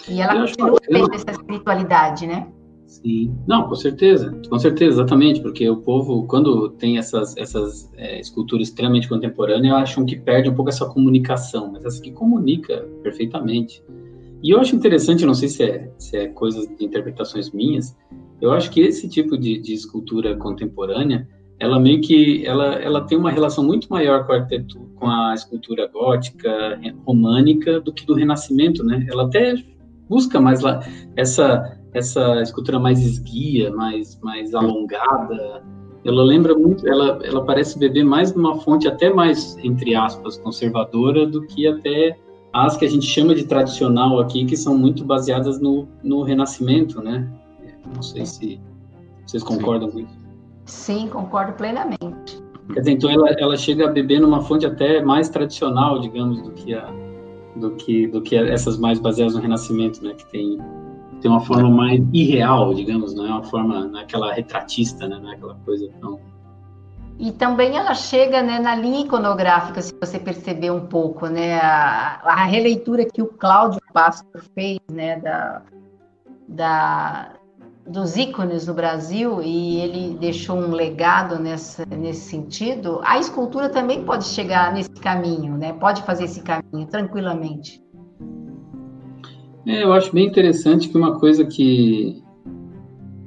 E 0.07 0.22
ela 0.22 0.36
continua 0.41 0.80
tendo 0.82 1.16
essa 1.16 1.32
espiritualidade, 1.32 2.28
né? 2.28 2.47
Sim, 2.88 3.36
não, 3.47 3.67
com 3.67 3.75
certeza, 3.75 4.39
com 4.47 4.59
certeza, 4.59 4.93
exatamente, 4.93 5.41
porque 5.41 5.67
o 5.69 5.77
povo, 5.77 6.25
quando 6.27 6.69
tem 6.69 6.97
essas, 6.97 7.36
essas 7.36 7.91
é, 7.97 8.19
esculturas 8.19 8.67
extremamente 8.67 9.09
contemporâneas, 9.09 9.75
acham 9.75 10.05
que 10.05 10.15
perde 10.15 10.49
um 10.49 10.53
pouco 10.53 10.69
essa 10.69 10.86
comunicação, 10.86 11.71
mas 11.71 11.83
essa 11.83 11.99
aqui 11.99 12.11
comunica 12.11 12.88
perfeitamente. 13.01 13.83
E 14.43 14.51
eu 14.51 14.59
acho 14.59 14.75
interessante, 14.75 15.25
não 15.25 15.33
sei 15.33 15.49
se 15.49 15.63
é, 15.63 15.91
se 15.97 16.15
é 16.15 16.27
coisas 16.27 16.67
de 16.67 16.86
interpretações 16.86 17.51
minhas, 17.51 17.97
eu 18.39 18.51
acho 18.51 18.69
que 18.69 18.81
esse 18.81 19.09
tipo 19.09 19.38
de, 19.38 19.59
de 19.59 19.73
escultura 19.73 20.36
contemporânea, 20.36 21.27
ela 21.59 21.79
meio 21.79 22.01
que, 22.01 22.45
ela, 22.45 22.75
ela 22.75 23.01
tem 23.01 23.17
uma 23.17 23.31
relação 23.31 23.63
muito 23.63 23.88
maior 23.88 24.27
com 24.27 24.33
a, 24.33 24.47
com 24.95 25.07
a 25.09 25.33
escultura 25.33 25.88
gótica, 25.88 26.79
românica, 27.05 27.79
do 27.79 27.91
que 27.91 28.05
do 28.05 28.13
Renascimento, 28.13 28.83
né? 28.83 29.05
Ela 29.09 29.23
até 29.23 29.55
busca 30.10 30.39
mais 30.39 30.62
lá 30.62 30.82
essa 31.16 31.78
essa 31.95 32.41
escultura 32.41 32.78
mais 32.78 33.01
esguia, 33.01 33.72
mais, 33.72 34.20
mais 34.22 34.53
alongada, 34.53 35.64
ela 36.03 36.24
lembra 36.24 36.53
muito, 36.53 36.88
ela, 36.88 37.20
ela 37.24 37.43
parece 37.43 37.80
beber 37.80 38.03
mais 38.03 38.32
de 38.32 38.38
uma 38.38 38.60
fonte 38.60 38.88
até 38.88 39.12
mais, 39.12 39.58
entre 39.64 39.95
aspas, 39.95 40.38
conservadora 40.38 41.26
do 41.26 41.47
que 41.47 41.66
até 41.66 42.18
as 42.53 42.78
que 42.78 42.86
a 42.86 42.89
gente 42.89 43.06
chama 43.06 43.34
de 43.34 43.45
tradicional 43.45 44.20
aqui, 44.20 44.45
que 44.45 44.56
são 44.56 44.78
muito 44.78 45.03
baseadas 45.03 45.60
no, 45.60 45.88
no 46.03 46.22
Renascimento, 46.22 47.01
né? 47.01 47.28
Não 47.95 48.03
sei 48.03 48.26
se 48.26 48.60
vocês 49.26 49.41
concordam 49.41 49.89
com 49.89 49.99
isso. 49.99 50.26
Sim, 50.66 51.08
concordo 51.08 51.53
plenamente. 51.53 52.43
Quer 52.74 52.80
dizer, 52.80 52.91
então 52.91 53.10
ela, 53.10 53.30
ela 53.39 53.58
chega 53.58 53.86
a 53.88 53.91
beber 53.91 54.20
numa 54.20 54.41
fonte 54.41 54.66
até 54.66 55.01
mais 55.01 55.30
tradicional, 55.30 55.99
digamos, 55.99 56.41
do 56.41 56.51
que 56.51 56.74
a 56.74 56.91
do 57.56 57.72
que 57.72 58.08
do 58.08 58.22
que 58.22 58.36
essas 58.36 58.78
mais 58.78 58.99
baseadas 58.99 59.36
no 59.36 59.41
Renascimento, 59.41 60.03
né? 60.03 60.14
Que 60.14 60.26
tem 60.26 60.58
tem 61.22 61.32
uma 61.32 61.41
forma 61.41 61.70
mais 61.70 62.01
irreal, 62.14 62.74
digamos, 62.74 63.16
não 63.16 63.26
é 63.26 63.30
uma 63.30 63.43
forma 63.43 63.86
naquela 63.88 64.32
é 64.32 64.36
retratista, 64.36 65.08
né? 65.08 65.20
Não 65.22 65.32
é 65.32 65.36
aquela 65.36 65.56
coisa 65.66 65.89
tão 65.99 66.20
e 67.18 67.32
também 67.32 67.78
ela 67.78 67.93
chega 67.93 68.41
né, 68.41 68.60
na 68.60 68.76
linha 68.76 69.06
iconográfica, 69.06 69.82
se 69.82 69.93
você 69.99 70.20
perceber 70.20 70.72
um 70.72 70.86
pouco, 70.86 71.28
né, 71.28 71.58
a, 71.60 72.20
a 72.24 72.43
releitura 72.43 73.06
que 73.06 73.22
o 73.22 73.28
Cláudio 73.28 73.82
Pastor 73.93 74.43
fez, 74.53 74.80
né, 74.91 75.18
da, 75.22 75.62
da, 76.47 77.30
dos 77.88 78.15
ícones 78.15 78.65
no 78.65 78.73
Brasil 78.73 79.41
e 79.41 79.77
ele 79.79 80.17
deixou 80.19 80.57
um 80.57 80.71
legado 80.71 81.38
nessa, 81.39 81.86
nesse 81.86 82.29
sentido, 82.29 82.99
a 83.03 83.19
escultura 83.19 83.69
também 83.69 84.03
pode 84.03 84.25
chegar 84.25 84.73
nesse 84.73 84.89
caminho, 84.89 85.55
né? 85.57 85.73
Pode 85.73 86.01
fazer 86.03 86.25
esse 86.25 86.41
caminho 86.41 86.88
tranquilamente. 86.88 87.83
É, 89.67 89.83
eu 89.83 89.93
acho 89.93 90.13
bem 90.13 90.27
interessante 90.27 90.89
que 90.89 90.97
uma 90.97 91.19
coisa 91.19 91.45
que 91.45 92.23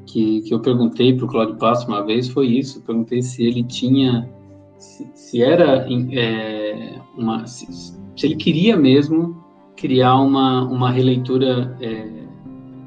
que, 0.09 0.41
que 0.41 0.55
eu 0.55 0.61
perguntei 0.61 1.15
para 1.15 1.27
o 1.27 1.29
Cláudio 1.29 1.57
Passo 1.57 1.87
uma 1.87 2.05
vez 2.05 2.29
foi 2.29 2.47
isso. 2.47 2.83
Perguntei 2.83 3.23
se 3.23 3.45
ele 3.45 3.63
tinha, 3.63 4.29
se, 4.79 5.09
se 5.15 5.43
era 5.43 5.87
é, 6.13 6.99
uma, 7.17 7.47
se, 7.47 7.71
se, 7.71 8.27
ele 8.27 8.37
queria 8.37 8.77
mesmo 8.77 9.45
criar 9.77 10.17
uma, 10.17 10.65
uma 10.65 10.91
releitura 10.91 11.77
é, 11.81 12.09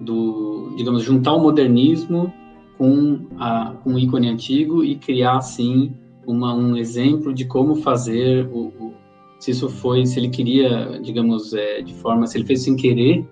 do, 0.02 0.51
digamos, 0.76 1.04
juntar 1.04 1.34
o 1.34 1.40
modernismo 1.40 2.34
com, 2.78 3.28
a, 3.38 3.74
com 3.84 3.94
o 3.94 4.00
ícone 4.00 4.30
antigo 4.30 4.84
e 4.84 4.96
criar, 4.96 5.38
assim, 5.38 5.94
uma, 6.26 6.54
um 6.54 6.76
exemplo 6.76 7.34
de 7.34 7.46
como 7.46 7.76
fazer 7.76 8.48
o, 8.48 8.68
o 8.80 8.94
se 9.40 9.52
isso 9.52 9.68
foi, 9.68 10.06
se 10.06 10.20
ele 10.20 10.30
queria, 10.30 11.00
digamos, 11.02 11.54
é, 11.54 11.82
de 11.82 11.96
forma, 11.96 12.28
se 12.28 12.38
ele 12.38 12.46
fez 12.46 12.62
sem 12.62 12.76
querer 12.76 13.28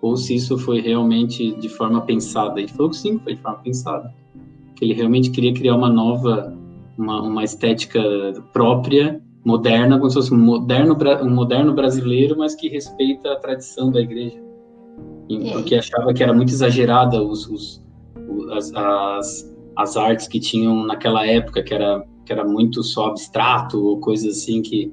ou 0.00 0.16
se 0.16 0.36
isso 0.36 0.56
foi 0.56 0.80
realmente 0.80 1.52
de 1.56 1.68
forma 1.68 2.00
pensada. 2.02 2.60
Ele 2.60 2.68
falou 2.68 2.90
que 2.90 2.96
sim, 2.96 3.18
foi 3.18 3.34
de 3.34 3.42
forma 3.42 3.58
pensada. 3.58 4.14
Que 4.76 4.84
ele 4.84 4.94
realmente 4.94 5.30
queria 5.30 5.52
criar 5.52 5.74
uma 5.74 5.90
nova, 5.90 6.56
uma, 6.96 7.20
uma 7.22 7.42
estética 7.42 8.00
própria, 8.52 9.20
moderna, 9.44 9.98
como 9.98 10.08
se 10.10 10.14
fosse 10.14 10.32
um 10.32 10.38
moderno, 10.38 10.96
um 11.22 11.30
moderno 11.30 11.74
brasileiro, 11.74 12.36
mas 12.38 12.54
que 12.54 12.68
respeita 12.68 13.32
a 13.32 13.36
tradição 13.36 13.90
da 13.90 14.00
igreja. 14.00 14.47
Porque 15.52 15.74
achava 15.74 16.12
que 16.14 16.22
era 16.22 16.32
muito 16.32 16.50
exagerada 16.50 17.22
os, 17.22 17.46
os, 17.48 17.84
as, 18.52 18.72
as, 18.74 19.56
as 19.76 19.96
artes 19.96 20.26
que 20.26 20.40
tinham 20.40 20.84
naquela 20.86 21.26
época, 21.26 21.62
que 21.62 21.74
era, 21.74 22.04
que 22.24 22.32
era 22.32 22.44
muito 22.44 22.82
só 22.82 23.06
abstrato 23.06 23.82
ou 23.82 24.00
coisas 24.00 24.38
assim 24.38 24.62
que 24.62 24.92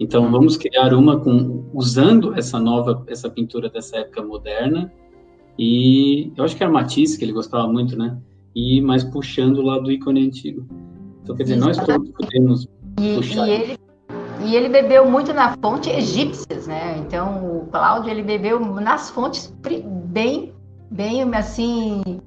então 0.00 0.30
vamos 0.30 0.56
criar 0.56 0.94
uma 0.94 1.18
com 1.18 1.64
usando 1.74 2.32
essa 2.34 2.60
nova 2.60 3.04
essa 3.08 3.28
pintura 3.28 3.68
dessa 3.68 3.96
época 3.96 4.22
moderna 4.22 4.92
e 5.58 6.32
eu 6.36 6.44
acho 6.44 6.56
que 6.56 6.62
era 6.62 6.70
Matisse 6.70 7.18
que 7.18 7.24
ele 7.24 7.32
gostava 7.32 7.66
muito, 7.66 7.98
né? 7.98 8.16
E 8.54 8.80
mais 8.80 9.02
puxando 9.02 9.60
lá 9.60 9.78
do 9.78 9.90
ícone 9.90 10.24
antigo. 10.24 10.64
Então 11.22 11.34
quer 11.34 11.42
dizer 11.42 11.56
nós 11.56 11.76
todos 11.78 12.10
podemos 12.10 12.68
e, 13.00 13.16
puxar. 13.16 13.48
E 13.48 13.50
ele, 13.50 13.78
e 14.40 14.54
ele 14.54 14.68
bebeu 14.68 15.08
muito 15.10 15.32
na 15.32 15.54
fonte 15.62 15.90
egípcias, 15.90 16.66
né? 16.66 16.96
Então 16.98 17.44
o 17.44 17.66
Cláudio 17.66 18.10
ele 18.10 18.22
bebeu 18.22 18.60
nas 18.60 19.10
fontes 19.10 19.52
bem 19.60 20.54
bem 20.90 21.22
assim 21.34 22.20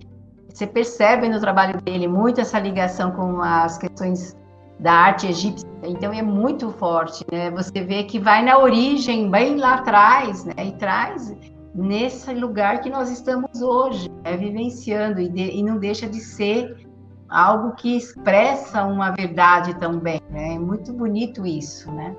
você 0.54 0.68
percebe 0.68 1.30
no 1.30 1.40
trabalho 1.40 1.82
dele 1.82 2.08
muito 2.08 2.42
essa 2.42 2.60
ligação 2.60 3.12
com 3.12 3.42
as 3.42 3.78
questões 3.78 4.36
da 4.80 4.92
arte 4.92 5.28
egípcia. 5.28 5.70
Então 5.84 6.12
é 6.12 6.22
muito 6.22 6.72
forte, 6.72 7.24
né? 7.32 7.50
Você 7.52 7.82
vê 7.82 8.04
que 8.04 8.20
vai 8.20 8.44
na 8.44 8.58
origem, 8.58 9.30
bem 9.30 9.58
lá 9.58 9.76
atrás, 9.76 10.44
né? 10.44 10.54
E 10.58 10.72
traz 10.74 11.34
nesse 11.74 12.34
lugar 12.34 12.82
que 12.82 12.90
nós 12.90 13.10
estamos 13.10 13.62
hoje, 13.62 14.10
né? 14.24 14.36
vivenciando 14.36 15.22
e, 15.22 15.30
de, 15.30 15.58
e 15.58 15.64
não 15.64 15.78
deixa 15.78 16.08
de 16.08 16.20
ser 16.20 16.76
algo 17.32 17.72
que 17.72 17.96
expressa 17.96 18.84
uma 18.84 19.12
verdade 19.12 19.74
também, 19.76 20.22
né? 20.30 20.56
É 20.56 20.60
muito 20.60 20.92
bonito 20.92 21.46
isso, 21.48 21.90
né? 21.90 22.14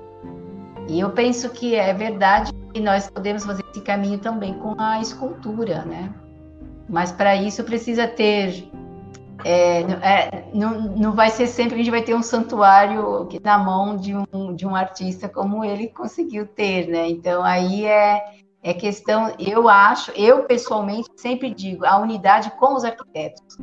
E 0.89 0.99
eu 0.99 1.11
penso 1.11 1.49
que 1.49 1.75
é 1.75 1.93
verdade 1.93 2.51
que 2.73 2.81
nós 2.81 3.09
podemos 3.09 3.45
fazer 3.45 3.63
esse 3.69 3.81
caminho 3.81 4.17
também 4.17 4.55
com 4.55 4.75
a 4.77 4.99
escultura, 4.99 5.85
né? 5.85 6.11
Mas 6.89 7.11
para 7.11 7.35
isso 7.35 7.63
precisa 7.63 8.07
ter 8.07 8.69
é, 9.45 9.81
é, 9.81 10.49
não, 10.53 10.81
não 10.81 11.11
vai 11.11 11.29
ser 11.29 11.47
sempre 11.47 11.75
que 11.75 11.81
a 11.81 11.83
gente 11.83 11.91
vai 11.91 12.01
ter 12.01 12.15
um 12.15 12.23
santuário 12.23 13.27
na 13.43 13.57
mão 13.57 13.97
de 13.97 14.15
um, 14.15 14.55
de 14.55 14.65
um 14.65 14.75
artista 14.75 15.27
como 15.27 15.63
ele 15.63 15.87
conseguiu 15.89 16.47
ter, 16.47 16.87
né? 16.87 17.09
Então 17.09 17.43
aí 17.43 17.85
é, 17.85 18.23
é 18.61 18.73
questão, 18.73 19.33
eu 19.37 19.67
acho, 19.67 20.11
eu 20.11 20.43
pessoalmente 20.43 21.09
sempre 21.17 21.53
digo, 21.53 21.85
a 21.85 21.97
unidade 21.97 22.51
com 22.51 22.73
os 22.73 22.83
arquitetos. 22.83 23.57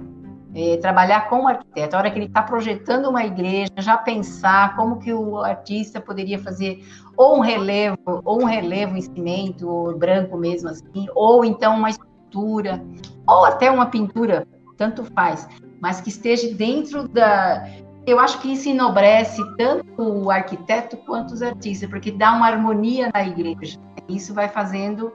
É, 0.53 0.77
trabalhar 0.79 1.29
com 1.29 1.45
o 1.45 1.49
arquiteto, 1.49 1.95
a 1.95 1.99
hora 2.01 2.11
que 2.11 2.19
ele 2.19 2.27
está 2.27 2.43
projetando 2.43 3.09
uma 3.09 3.25
igreja, 3.25 3.71
já 3.79 3.97
pensar 3.97 4.75
como 4.75 4.99
que 4.99 5.13
o 5.13 5.39
artista 5.39 6.01
poderia 6.01 6.41
fazer 6.41 6.85
ou 7.17 7.37
um 7.37 7.41
relevo, 7.41 8.21
ou 8.25 8.43
um 8.43 8.45
relevo 8.45 8.97
em 8.97 9.01
cimento, 9.01 9.69
ou 9.69 9.97
branco 9.97 10.37
mesmo 10.37 10.69
assim, 10.69 11.07
ou 11.15 11.45
então 11.45 11.77
uma 11.77 11.91
escultura, 11.91 12.85
ou 13.29 13.45
até 13.45 13.71
uma 13.71 13.87
pintura, 13.87 14.45
tanto 14.77 15.05
faz 15.15 15.47
mas 15.81 16.01
que 16.01 16.11
esteja 16.11 16.55
dentro 16.55 17.09
da. 17.09 17.67
Eu 18.07 18.21
acho 18.21 18.41
que 18.41 18.53
isso 18.53 18.69
enobrece 18.69 19.43
tanto 19.57 20.03
o 20.03 20.31
arquiteto 20.31 20.97
quanto 20.99 21.33
os 21.33 21.43
artistas, 21.43 21.89
porque 21.89 22.11
dá 22.11 22.33
uma 22.33 22.47
harmonia 22.47 23.11
na 23.13 23.27
igreja. 23.27 23.79
Isso 24.09 24.35
vai 24.35 24.49
fazendo 24.49 25.13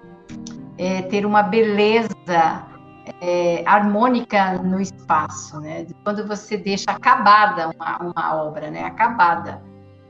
é, 0.78 1.02
ter 1.04 1.26
uma 1.26 1.44
beleza 1.44 2.10
é, 3.22 3.64
harmônica 3.66 4.54
no 4.60 4.80
espaço, 4.80 5.60
né? 5.60 5.86
Quando 6.04 6.28
você 6.28 6.58
deixa 6.58 6.92
acabada 6.92 7.70
uma, 7.70 7.98
uma 8.02 8.36
obra, 8.44 8.70
né? 8.70 8.84
Acabada. 8.84 9.62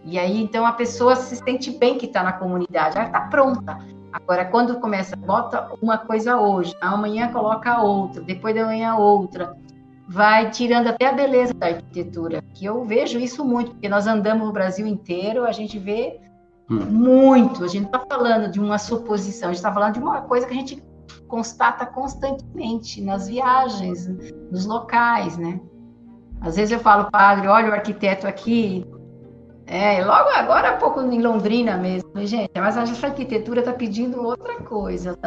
E 0.03 0.19
aí, 0.19 0.41
então, 0.41 0.65
a 0.65 0.71
pessoa 0.71 1.15
se 1.15 1.35
sente 1.35 1.71
bem 1.71 1.97
que 1.97 2.05
está 2.05 2.21
na 2.23 2.33
comunidade, 2.33 2.95
ela 2.95 3.07
está 3.07 3.21
pronta. 3.21 3.77
Agora, 4.13 4.45
quando 4.45 4.79
começa, 4.79 5.15
bota 5.15 5.69
uma 5.81 5.97
coisa 5.97 6.37
hoje, 6.37 6.75
amanhã 6.79 7.31
coloca 7.31 7.81
outra, 7.81 8.21
depois 8.21 8.55
da 8.55 8.65
manhã 8.65 8.95
outra 8.95 9.57
vai 10.07 10.51
tirando 10.51 10.87
até 10.87 11.07
a 11.07 11.13
beleza 11.13 11.53
da 11.53 11.67
arquitetura, 11.67 12.43
que 12.53 12.65
eu 12.65 12.85
vejo 12.85 13.19
isso 13.19 13.43
muito, 13.43 13.71
porque 13.71 13.89
nós 13.89 14.05
andamos 14.05 14.45
no 14.45 14.53
Brasil 14.53 14.85
inteiro, 14.85 15.43
a 15.43 15.51
gente 15.51 15.79
vê 15.79 16.19
hum. 16.69 16.85
muito, 16.85 17.63
a 17.63 17.67
gente 17.67 17.89
não 17.91 17.91
está 17.91 17.99
falando 18.07 18.51
de 18.51 18.59
uma 18.59 18.77
suposição, 18.77 19.49
a 19.49 19.51
gente 19.51 19.57
está 19.57 19.73
falando 19.73 19.95
de 19.95 19.99
uma 19.99 20.21
coisa 20.21 20.45
que 20.45 20.53
a 20.53 20.57
gente 20.57 20.83
constata 21.27 21.85
constantemente 21.85 23.01
nas 23.01 23.27
viagens, 23.27 24.07
nos 24.51 24.65
locais, 24.65 25.37
né? 25.37 25.59
Às 26.41 26.55
vezes 26.55 26.71
eu 26.71 26.79
falo, 26.79 27.09
padre, 27.09 27.47
olha 27.47 27.69
o 27.69 27.73
arquiteto 27.73 28.27
aqui, 28.27 28.85
é, 29.67 30.03
logo 30.05 30.29
agora 30.29 30.69
há 30.69 30.77
pouco 30.77 31.01
em 31.01 31.21
Londrina 31.21 31.75
mesmo, 31.75 32.09
gente, 32.25 32.51
mas 32.55 32.77
essa 32.77 33.07
arquitetura 33.07 33.61
está 33.61 33.73
pedindo 33.73 34.21
outra 34.21 34.61
coisa. 34.61 35.17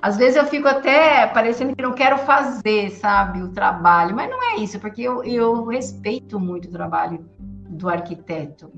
Às 0.00 0.16
vezes 0.16 0.36
eu 0.36 0.44
fico 0.44 0.68
até 0.68 1.26
parecendo 1.26 1.74
que 1.74 1.82
não 1.82 1.92
quero 1.92 2.18
fazer, 2.18 2.90
sabe, 2.90 3.42
o 3.42 3.48
trabalho, 3.48 4.14
mas 4.14 4.30
não 4.30 4.52
é 4.52 4.56
isso, 4.58 4.78
porque 4.78 5.02
eu, 5.02 5.24
eu 5.24 5.64
respeito 5.64 6.38
muito 6.38 6.68
o 6.68 6.70
trabalho 6.70 7.24
do 7.68 7.88
arquiteto. 7.88 8.70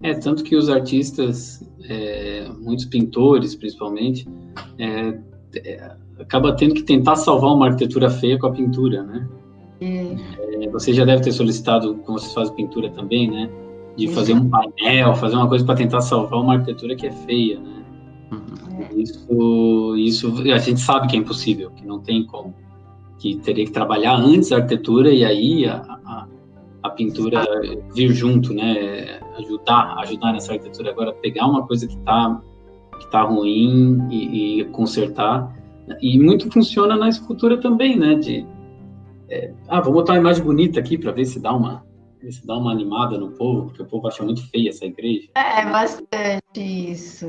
É, 0.00 0.14
tanto 0.14 0.42
que 0.42 0.56
os 0.56 0.70
artistas, 0.70 1.68
é, 1.88 2.48
muitos 2.60 2.86
pintores 2.86 3.54
principalmente, 3.54 4.26
é, 4.78 5.18
acaba 6.18 6.54
tendo 6.54 6.74
que 6.74 6.82
tentar 6.82 7.16
salvar 7.16 7.52
uma 7.52 7.66
arquitetura 7.66 8.10
feia 8.10 8.38
com 8.38 8.46
a 8.46 8.52
pintura, 8.52 9.02
né? 9.02 9.28
É. 9.80 10.64
é 10.64 10.70
você 10.70 10.92
já 10.92 11.04
deve 11.04 11.22
ter 11.22 11.32
solicitado, 11.32 11.94
como 12.04 12.18
vocês 12.18 12.32
fazem 12.32 12.54
pintura 12.54 12.90
também, 12.90 13.30
né? 13.30 13.50
De 13.96 14.08
fazer 14.08 14.34
um 14.34 14.48
painel, 14.48 15.14
fazer 15.14 15.36
uma 15.36 15.48
coisa 15.48 15.64
para 15.64 15.76
tentar 15.76 16.00
salvar 16.00 16.40
uma 16.40 16.54
arquitetura 16.54 16.96
que 16.96 17.06
é 17.06 17.12
feia, 17.12 17.60
né? 17.60 17.84
Isso, 18.96 19.96
isso 19.96 20.34
a 20.52 20.58
gente 20.58 20.80
sabe 20.80 21.08
que 21.08 21.16
é 21.16 21.18
impossível, 21.20 21.70
que 21.70 21.86
não 21.86 22.00
tem 22.00 22.24
como. 22.26 22.54
Que 23.18 23.36
teria 23.36 23.64
que 23.64 23.70
trabalhar 23.70 24.16
antes 24.16 24.50
a 24.52 24.56
arquitetura 24.56 25.10
e 25.10 25.24
aí 25.24 25.66
a, 25.66 25.76
a, 25.76 26.26
a 26.82 26.90
pintura 26.90 27.44
vir 27.94 28.12
junto, 28.12 28.52
né? 28.52 29.20
Ajudar, 29.38 29.96
ajudar 30.00 30.32
nessa 30.32 30.52
arquitetura. 30.52 30.90
Agora, 30.90 31.12
pegar 31.12 31.46
uma 31.46 31.66
coisa 31.66 31.86
que 31.86 31.94
está 31.94 32.40
que 32.98 33.10
tá 33.10 33.22
ruim 33.22 34.06
e, 34.10 34.60
e, 34.60 34.64
consertar. 34.66 35.54
E 36.00 36.18
muito 36.18 36.50
funciona 36.50 36.96
na 36.96 37.08
escultura 37.08 37.60
também, 37.60 37.98
né? 37.98 38.14
De, 38.14 38.46
é, 39.28 39.52
ah, 39.68 39.80
vou 39.80 39.92
botar 39.92 40.14
uma 40.14 40.20
imagem 40.20 40.42
bonita 40.42 40.80
aqui 40.80 40.96
para 40.96 41.12
ver 41.12 41.24
se 41.26 41.40
dá 41.40 41.52
uma 41.52 41.84
se 42.30 42.46
dá 42.46 42.56
uma 42.56 42.72
animada 42.72 43.18
no 43.18 43.32
povo, 43.32 43.66
porque 43.66 43.82
o 43.82 43.86
povo 43.86 44.08
acha 44.08 44.22
muito 44.22 44.48
feia 44.48 44.70
essa 44.70 44.86
igreja. 44.86 45.28
É, 45.34 45.66
bastante 45.66 46.40
isso. 46.58 47.26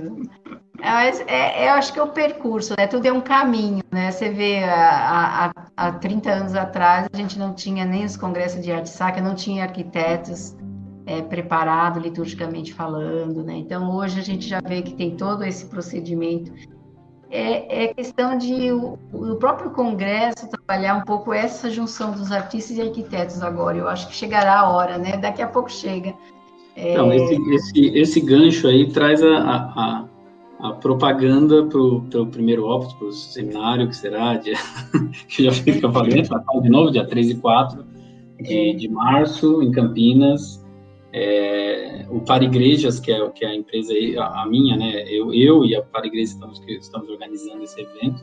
É, 0.81 0.89
mas 0.89 1.19
é, 1.27 1.67
eu 1.67 1.73
acho 1.73 1.91
que 1.91 1.99
é 1.99 2.03
o 2.03 2.07
percurso, 2.07 2.73
né? 2.77 2.87
Tudo 2.87 3.05
é 3.05 3.11
um 3.11 3.21
caminho, 3.21 3.83
né? 3.91 4.11
Você 4.11 4.29
vê, 4.29 4.63
há, 4.63 5.51
há 5.75 5.91
30 5.93 6.31
anos 6.31 6.55
atrás, 6.55 7.07
a 7.11 7.17
gente 7.17 7.37
não 7.37 7.53
tinha 7.53 7.85
nem 7.85 8.05
os 8.05 8.15
congressos 8.15 8.63
de 8.63 8.71
arte 8.71 8.89
sacra, 8.89 9.21
não 9.21 9.35
tinha 9.35 9.63
arquitetos. 9.63 10.55
É, 11.05 11.21
preparado 11.21 11.99
liturgicamente 11.99 12.73
falando, 12.73 13.43
né? 13.43 13.57
Então 13.57 13.95
hoje 13.95 14.19
a 14.19 14.23
gente 14.23 14.47
já 14.47 14.59
vê 14.59 14.81
que 14.81 14.93
tem 14.93 15.15
todo 15.15 15.43
esse 15.43 15.65
procedimento. 15.67 16.51
É, 17.29 17.85
é 17.85 17.93
questão 17.93 18.37
de 18.37 18.71
o, 18.71 18.97
o, 19.11 19.35
próprio 19.35 19.71
Congresso 19.71 20.47
trabalhar 20.47 20.95
um 20.95 21.01
pouco 21.01 21.33
essa 21.33 21.69
junção 21.69 22.11
dos 22.11 22.31
artistas 22.31 22.77
e 22.77 22.81
arquitetos 22.81 23.41
agora. 23.41 23.77
Eu 23.77 23.87
acho 23.87 24.07
que 24.07 24.15
chegará 24.15 24.59
a 24.59 24.69
hora, 24.69 24.97
né? 24.97 25.17
Daqui 25.17 25.41
a 25.41 25.47
pouco 25.47 25.71
chega. 25.71 26.13
É... 26.75 26.97
Não, 26.97 27.11
esse, 27.11 27.35
esse, 27.53 27.97
esse 27.97 28.21
gancho 28.21 28.67
aí 28.67 28.91
traz 28.91 29.23
a, 29.23 29.37
a, 29.37 30.05
a 30.59 30.73
propaganda 30.73 31.65
para 31.65 31.79
o 31.79 32.27
primeiro 32.27 32.67
Opus, 32.67 32.93
para 32.93 33.07
o 33.07 33.11
seminário, 33.11 33.87
que 33.87 33.95
será, 33.95 34.35
dia, 34.35 34.55
que 35.27 35.43
já 35.43 35.51
fica 35.51 35.87
valendo, 35.87 36.27
vai 36.27 36.61
de 36.61 36.69
novo, 36.69 36.91
dia 36.91 37.05
13 37.05 37.31
e 37.31 37.35
4 37.35 37.85
de, 38.39 38.75
de 38.75 38.87
março, 38.87 39.61
em 39.61 39.71
Campinas. 39.71 40.64
É, 41.17 42.05
o 42.09 42.19
Para 42.19 42.43
Igrejas, 42.43 42.99
que 42.99 43.09
é, 43.09 43.29
que 43.29 43.45
é 43.45 43.47
a 43.47 43.55
empresa, 43.55 43.93
a, 44.19 44.45
minha, 44.45 44.75
né, 44.75 45.05
eu, 45.07 45.33
eu 45.33 45.63
e 45.63 45.73
a 45.73 45.81
Para 45.81 46.07
Igrejas 46.07 46.31
estamos, 46.31 46.61
estamos 46.67 47.09
organizando 47.09 47.63
esse 47.63 47.79
evento, 47.79 48.21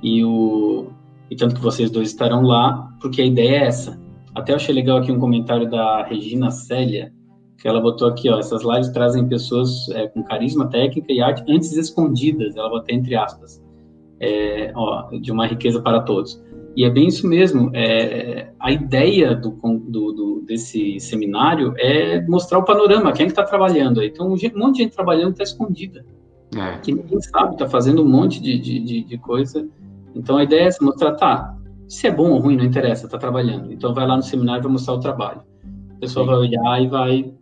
e, 0.00 0.24
o, 0.24 0.86
e 1.28 1.34
tanto 1.34 1.56
que 1.56 1.60
vocês 1.60 1.90
dois 1.90 2.10
estarão 2.10 2.42
lá, 2.42 2.94
porque 3.00 3.20
a 3.20 3.26
ideia 3.26 3.56
é 3.56 3.66
essa. 3.66 4.00
Até 4.36 4.52
eu 4.52 4.56
achei 4.56 4.72
legal 4.72 4.98
aqui 4.98 5.10
um 5.10 5.18
comentário 5.18 5.68
da 5.68 6.04
Regina 6.04 6.52
Célia, 6.52 7.12
que 7.60 7.66
ela 7.66 7.80
botou 7.80 8.06
aqui, 8.06 8.30
ó, 8.30 8.38
essas 8.38 8.62
lives 8.62 8.90
trazem 8.90 9.26
pessoas 9.26 9.88
é, 9.88 10.06
com 10.06 10.22
carisma, 10.22 10.68
técnica 10.68 11.12
e 11.12 11.20
arte 11.20 11.42
antes 11.48 11.76
escondidas, 11.76 12.54
ela 12.54 12.68
botou 12.68 12.94
entre 12.94 13.16
aspas, 13.16 13.60
é, 14.20 14.70
ó, 14.76 15.08
de 15.10 15.32
uma 15.32 15.44
riqueza 15.44 15.82
para 15.82 16.02
todos. 16.02 16.40
E 16.78 16.84
é 16.84 16.90
bem 16.90 17.08
isso 17.08 17.26
mesmo. 17.26 17.72
É, 17.74 18.52
a 18.60 18.70
ideia 18.70 19.34
do, 19.34 19.50
do, 19.50 20.12
do, 20.12 20.44
desse 20.46 21.00
seminário 21.00 21.74
é 21.76 22.24
mostrar 22.28 22.60
o 22.60 22.64
panorama, 22.64 23.10
quem 23.10 23.24
é 23.24 23.26
que 23.26 23.32
está 23.32 23.42
trabalhando 23.42 23.98
aí. 23.98 24.06
Então, 24.06 24.28
um 24.28 24.36
monte 24.56 24.76
de 24.76 24.82
gente 24.84 24.94
trabalhando 24.94 25.32
está 25.32 25.42
escondida. 25.42 26.06
É. 26.54 26.78
Que 26.78 26.92
ninguém 26.92 27.20
sabe, 27.20 27.54
está 27.54 27.68
fazendo 27.68 28.00
um 28.04 28.08
monte 28.08 28.40
de, 28.40 28.60
de, 28.60 29.02
de, 29.02 29.18
coisa. 29.18 29.68
Então, 30.14 30.36
a 30.36 30.44
ideia 30.44 30.68
é 30.68 30.84
mostrar, 30.84 31.16
tá, 31.16 31.58
se 31.88 32.06
é 32.06 32.12
bom 32.12 32.30
ou 32.30 32.38
ruim, 32.38 32.56
não 32.56 32.64
interessa, 32.64 33.06
está 33.06 33.18
trabalhando. 33.18 33.72
Então, 33.72 33.92
vai 33.92 34.06
lá 34.06 34.14
no 34.16 34.22
seminário 34.22 34.62
para 34.62 34.70
mostrar 34.70 34.94
o 34.94 35.00
trabalho. 35.00 35.42
A 35.96 35.98
pessoa 35.98 36.24
vai 36.24 36.36
olhar 36.36 36.80
e 36.80 36.86
vai... 36.86 37.34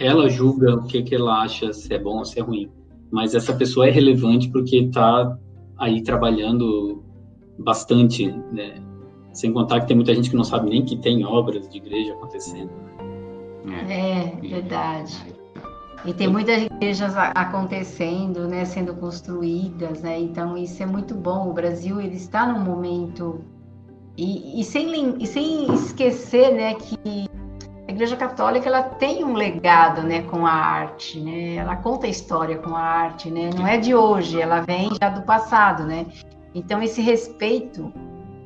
Ela 0.00 0.28
julga 0.28 0.74
o 0.74 0.82
que, 0.82 1.00
que 1.04 1.14
ela 1.14 1.42
acha, 1.42 1.72
se 1.72 1.94
é 1.94 1.98
bom 2.00 2.18
ou 2.18 2.24
se 2.24 2.40
é 2.40 2.42
ruim. 2.42 2.68
Mas 3.08 3.36
essa 3.36 3.54
pessoa 3.54 3.86
é 3.86 3.90
relevante 3.92 4.50
porque 4.50 4.78
está 4.78 5.38
aí 5.78 6.02
trabalhando 6.02 7.03
bastante, 7.58 8.30
né? 8.52 8.82
Sem 9.32 9.52
contar 9.52 9.80
que 9.80 9.88
tem 9.88 9.96
muita 9.96 10.14
gente 10.14 10.30
que 10.30 10.36
não 10.36 10.44
sabe 10.44 10.70
nem 10.70 10.84
que 10.84 10.96
tem 10.96 11.24
obras 11.24 11.68
de 11.68 11.78
igreja 11.78 12.12
acontecendo. 12.14 12.70
Né? 13.64 14.32
É, 14.40 14.40
verdade. 14.40 15.34
E 16.04 16.12
tem 16.12 16.28
muitas 16.28 16.62
igrejas 16.62 17.14
acontecendo, 17.16 18.46
né, 18.46 18.64
sendo 18.66 18.94
construídas, 18.94 20.02
né? 20.02 20.20
Então 20.20 20.56
isso 20.56 20.82
é 20.82 20.86
muito 20.86 21.14
bom. 21.14 21.48
O 21.48 21.52
Brasil 21.52 21.98
ele 21.98 22.16
está 22.16 22.46
num 22.46 22.60
momento 22.60 23.40
e, 24.16 24.60
e 24.60 24.64
sem 24.64 25.16
e 25.18 25.26
sem 25.26 25.72
esquecer, 25.72 26.52
né, 26.52 26.74
que 26.74 27.28
a 27.88 27.90
Igreja 27.90 28.16
Católica 28.16 28.68
ela 28.68 28.82
tem 28.82 29.24
um 29.24 29.32
legado, 29.32 30.02
né, 30.02 30.22
com 30.22 30.46
a 30.46 30.52
arte, 30.52 31.18
né? 31.20 31.54
Ela 31.54 31.76
conta 31.76 32.06
a 32.06 32.10
história 32.10 32.58
com 32.58 32.74
a 32.74 32.80
arte, 32.80 33.30
né? 33.30 33.50
Não 33.56 33.66
é 33.66 33.78
de 33.78 33.94
hoje, 33.94 34.40
ela 34.40 34.60
vem 34.60 34.90
já 35.00 35.08
do 35.08 35.22
passado, 35.22 35.84
né? 35.84 36.06
Então, 36.54 36.80
esse 36.82 37.00
respeito 37.00 37.92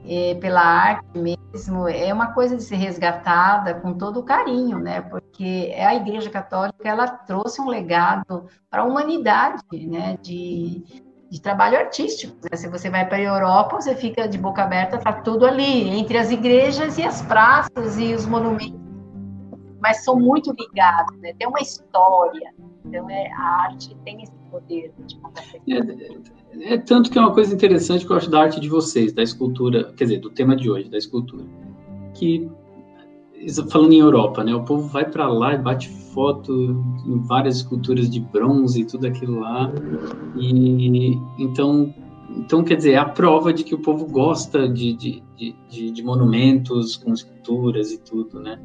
é, 0.09 0.35
pela 0.37 0.63
arte 0.63 1.19
mesmo 1.19 1.87
é 1.87 2.13
uma 2.13 2.33
coisa 2.33 2.57
de 2.57 2.63
ser 2.63 2.77
resgatada 2.77 3.75
com 3.75 3.93
todo 3.93 4.21
o 4.21 4.23
carinho, 4.23 4.79
né? 4.79 5.03
Porque 5.03 5.75
a 5.79 5.95
Igreja 5.95 6.31
Católica 6.31 6.89
ela 6.89 7.07
trouxe 7.07 7.61
um 7.61 7.69
legado 7.69 8.47
para 8.71 8.83
a 8.83 8.85
humanidade, 8.87 9.63
né? 9.87 10.17
De, 10.23 10.83
de 11.31 11.41
trabalho 11.43 11.77
artístico. 11.77 12.35
Né? 12.51 12.57
Se 12.57 12.69
você 12.69 12.89
vai 12.89 13.07
para 13.07 13.19
a 13.19 13.23
Europa, 13.23 13.81
você 13.81 13.95
fica 13.95 14.27
de 14.27 14.39
boca 14.39 14.63
aberta, 14.63 14.97
está 14.97 15.13
tudo 15.13 15.47
ali 15.47 15.91
entre 15.91 16.17
as 16.17 16.31
igrejas 16.31 16.97
e 16.97 17.03
as 17.03 17.21
praças 17.21 17.99
e 17.99 18.15
os 18.15 18.25
monumentos, 18.25 18.81
mas 19.79 20.05
são 20.05 20.19
muito 20.19 20.55
ligados, 20.59 21.19
né? 21.19 21.35
Tem 21.39 21.47
uma 21.47 21.61
história. 21.61 22.55
Então, 22.83 23.11
é, 23.11 23.31
a 23.33 23.65
arte 23.65 23.95
tem 24.05 24.23
esse 24.23 24.33
poder 24.51 24.95
de 25.01 25.21
é, 25.77 26.38
é, 26.61 26.77
tanto 26.79 27.11
que 27.11 27.19
é 27.19 27.21
uma 27.21 27.33
coisa 27.33 27.55
interessante 27.55 28.07
que 28.07 28.13
eu 28.13 28.17
acho 28.17 28.31
da 28.31 28.41
arte 28.41 28.61
de 28.61 28.69
vocês, 28.69 29.13
da 29.13 29.23
escultura, 29.23 29.93
quer 29.97 30.05
dizer, 30.05 30.21
do 30.21 30.31
tema 30.31 30.57
de 30.57 30.71
hoje, 30.71 30.89
da 30.89 30.99
escultura, 30.99 31.45
que 32.15 32.49
falando 33.71 33.93
em 33.93 34.01
Europa, 34.01 34.43
né? 34.43 34.55
O 34.55 34.65
povo 34.65 34.89
vai 34.89 35.09
para 35.09 35.29
lá 35.29 35.55
e 35.55 35.59
bate 35.59 35.89
foto 35.89 36.53
em 37.07 37.19
várias 37.21 37.57
esculturas 37.57 38.11
de 38.11 38.21
bronze 38.21 38.81
e 38.81 38.85
tudo 38.85 39.07
aquilo 39.07 39.41
lá, 39.41 39.73
e 40.37 41.17
então, 41.39 41.95
então 42.37 42.65
quer 42.65 42.77
dizer, 42.77 42.93
é 42.93 42.97
a 42.97 43.05
prova 43.05 43.53
de 43.53 43.63
que 43.63 43.75
o 43.75 43.79
povo 43.79 44.07
gosta 44.07 44.69
de, 44.69 44.93
de, 44.95 45.23
de, 45.69 45.91
de 45.91 46.03
monumentos 46.03 46.97
com 46.97 47.13
esculturas 47.13 47.93
e 47.93 47.99
tudo, 47.99 48.41
né? 48.41 48.61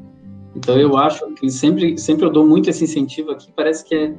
Então 0.56 0.78
eu 0.78 0.96
acho 0.96 1.26
que 1.34 1.48
sempre 1.50 1.96
sempre 1.98 2.26
eu 2.26 2.30
dou 2.30 2.46
muito 2.46 2.68
esse 2.68 2.84
incentivo 2.84 3.30
aqui, 3.30 3.52
parece 3.54 3.84
que 3.84 3.94
é 3.94 4.14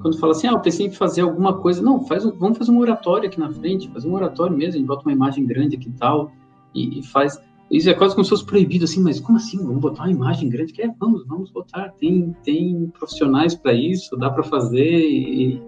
quando 0.00 0.18
fala 0.18 0.32
assim, 0.32 0.46
ah, 0.46 0.52
eu 0.52 0.60
pensei 0.60 0.86
em 0.86 0.90
fazer 0.90 1.22
alguma 1.22 1.54
coisa, 1.58 1.82
não, 1.82 2.04
faz 2.06 2.24
um, 2.24 2.32
vamos 2.32 2.58
fazer 2.58 2.70
um 2.70 2.78
oratório 2.78 3.28
aqui 3.28 3.38
na 3.38 3.50
frente, 3.50 3.90
fazer 3.90 4.08
um 4.08 4.14
oratório 4.14 4.56
mesmo, 4.56 4.74
a 4.74 4.78
gente 4.78 4.86
bota 4.86 5.02
uma 5.04 5.12
imagem 5.12 5.46
grande 5.46 5.76
aqui 5.76 5.88
e 5.88 5.92
tal, 5.92 6.32
e, 6.74 7.02
faz. 7.02 7.40
Isso 7.70 7.88
é 7.88 7.94
quase 7.94 8.14
como 8.14 8.24
se 8.24 8.30
fosse 8.30 8.44
proibido, 8.44 8.84
assim, 8.84 9.00
mas 9.00 9.20
como 9.20 9.38
assim? 9.38 9.58
Vamos 9.58 9.80
botar 9.80 10.02
uma 10.02 10.10
imagem 10.10 10.48
grande? 10.48 10.72
Que 10.72 10.82
é, 10.82 10.90
vamos, 10.98 11.24
vamos 11.26 11.50
botar. 11.50 11.90
Tem, 11.90 12.34
tem 12.42 12.92
profissionais 12.98 13.54
para 13.54 13.72
isso, 13.72 14.16
dá 14.16 14.28
para 14.28 14.42
fazer, 14.42 14.98
e, 14.98 15.62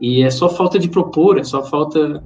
e 0.00 0.22
é 0.22 0.30
só 0.30 0.48
falta 0.48 0.78
de 0.78 0.88
propor, 0.88 1.38
é 1.38 1.44
só 1.44 1.62
falta 1.62 2.24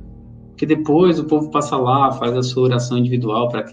que 0.56 0.64
depois 0.64 1.18
o 1.18 1.24
povo 1.24 1.50
passa 1.50 1.76
lá, 1.76 2.12
faz 2.12 2.36
a 2.36 2.42
sua 2.42 2.64
oração 2.64 2.98
individual 2.98 3.48
para 3.48 3.66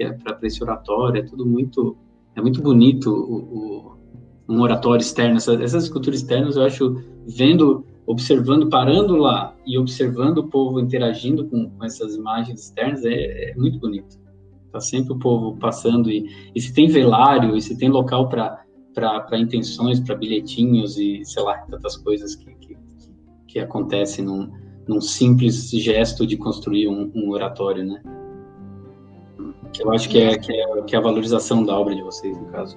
esse 0.44 0.64
oratório, 0.64 1.20
é 1.20 1.24
tudo 1.24 1.46
muito, 1.46 1.98
é 2.36 2.42
muito 2.42 2.62
bonito 2.62 3.10
o, 3.10 3.94
o 3.94 3.98
um 4.50 4.62
oratório 4.62 5.02
externo, 5.02 5.38
essas, 5.38 5.60
essas 5.60 5.84
esculturas 5.84 6.22
externas 6.22 6.56
eu 6.56 6.64
acho, 6.64 6.96
vendo, 7.28 7.86
observando, 8.06 8.70
parando 8.70 9.18
lá 9.18 9.56
e 9.66 9.78
observando 9.78 10.40
o 10.40 10.48
povo 10.48 10.80
interagindo 10.80 11.46
com, 11.46 11.70
com 11.70 11.86
essas 11.86 12.16
imagens 12.16 12.62
externas, 12.62 13.04
é, 13.04 13.52
é, 13.52 13.56
muito 13.56 13.80
bonito. 13.80 14.18
Tá 14.72 14.80
sempre 14.80 15.14
o 15.14 15.20
povo 15.20 15.58
passando 15.58 16.10
e, 16.10 16.30
e 16.56 16.62
se 16.62 16.74
tem 16.74 16.88
velário, 16.88 17.56
e 17.56 17.62
se 17.62 17.78
tem 17.78 17.90
local 17.90 18.30
para 18.30 18.66
para 18.94 19.38
intenções, 19.38 20.00
para 20.00 20.16
bilhetinhos 20.16 20.98
e 20.98 21.24
sei 21.24 21.44
lá, 21.44 21.60
tantas 21.70 21.96
coisas 21.98 22.34
que, 22.34 22.52
que, 22.56 22.76
que 23.48 23.60
acontecem 23.60 24.26
num, 24.26 24.52
num 24.88 25.00
simples 25.00 25.70
gesto 25.70 26.26
de 26.26 26.36
construir 26.36 26.88
um, 26.88 27.12
um 27.14 27.30
oratório, 27.30 27.84
né? 27.86 28.02
Eu 29.80 29.92
acho 29.92 30.10
que 30.10 30.18
é, 30.18 30.36
que 30.40 30.52
é, 30.52 30.82
que 30.82 30.96
é 30.96 30.98
a 30.98 31.02
valorização 31.02 31.64
da 31.64 31.78
obra 31.78 31.96
de 31.96 32.02
vocês, 32.02 32.36
no 32.36 32.46
caso. 32.48 32.76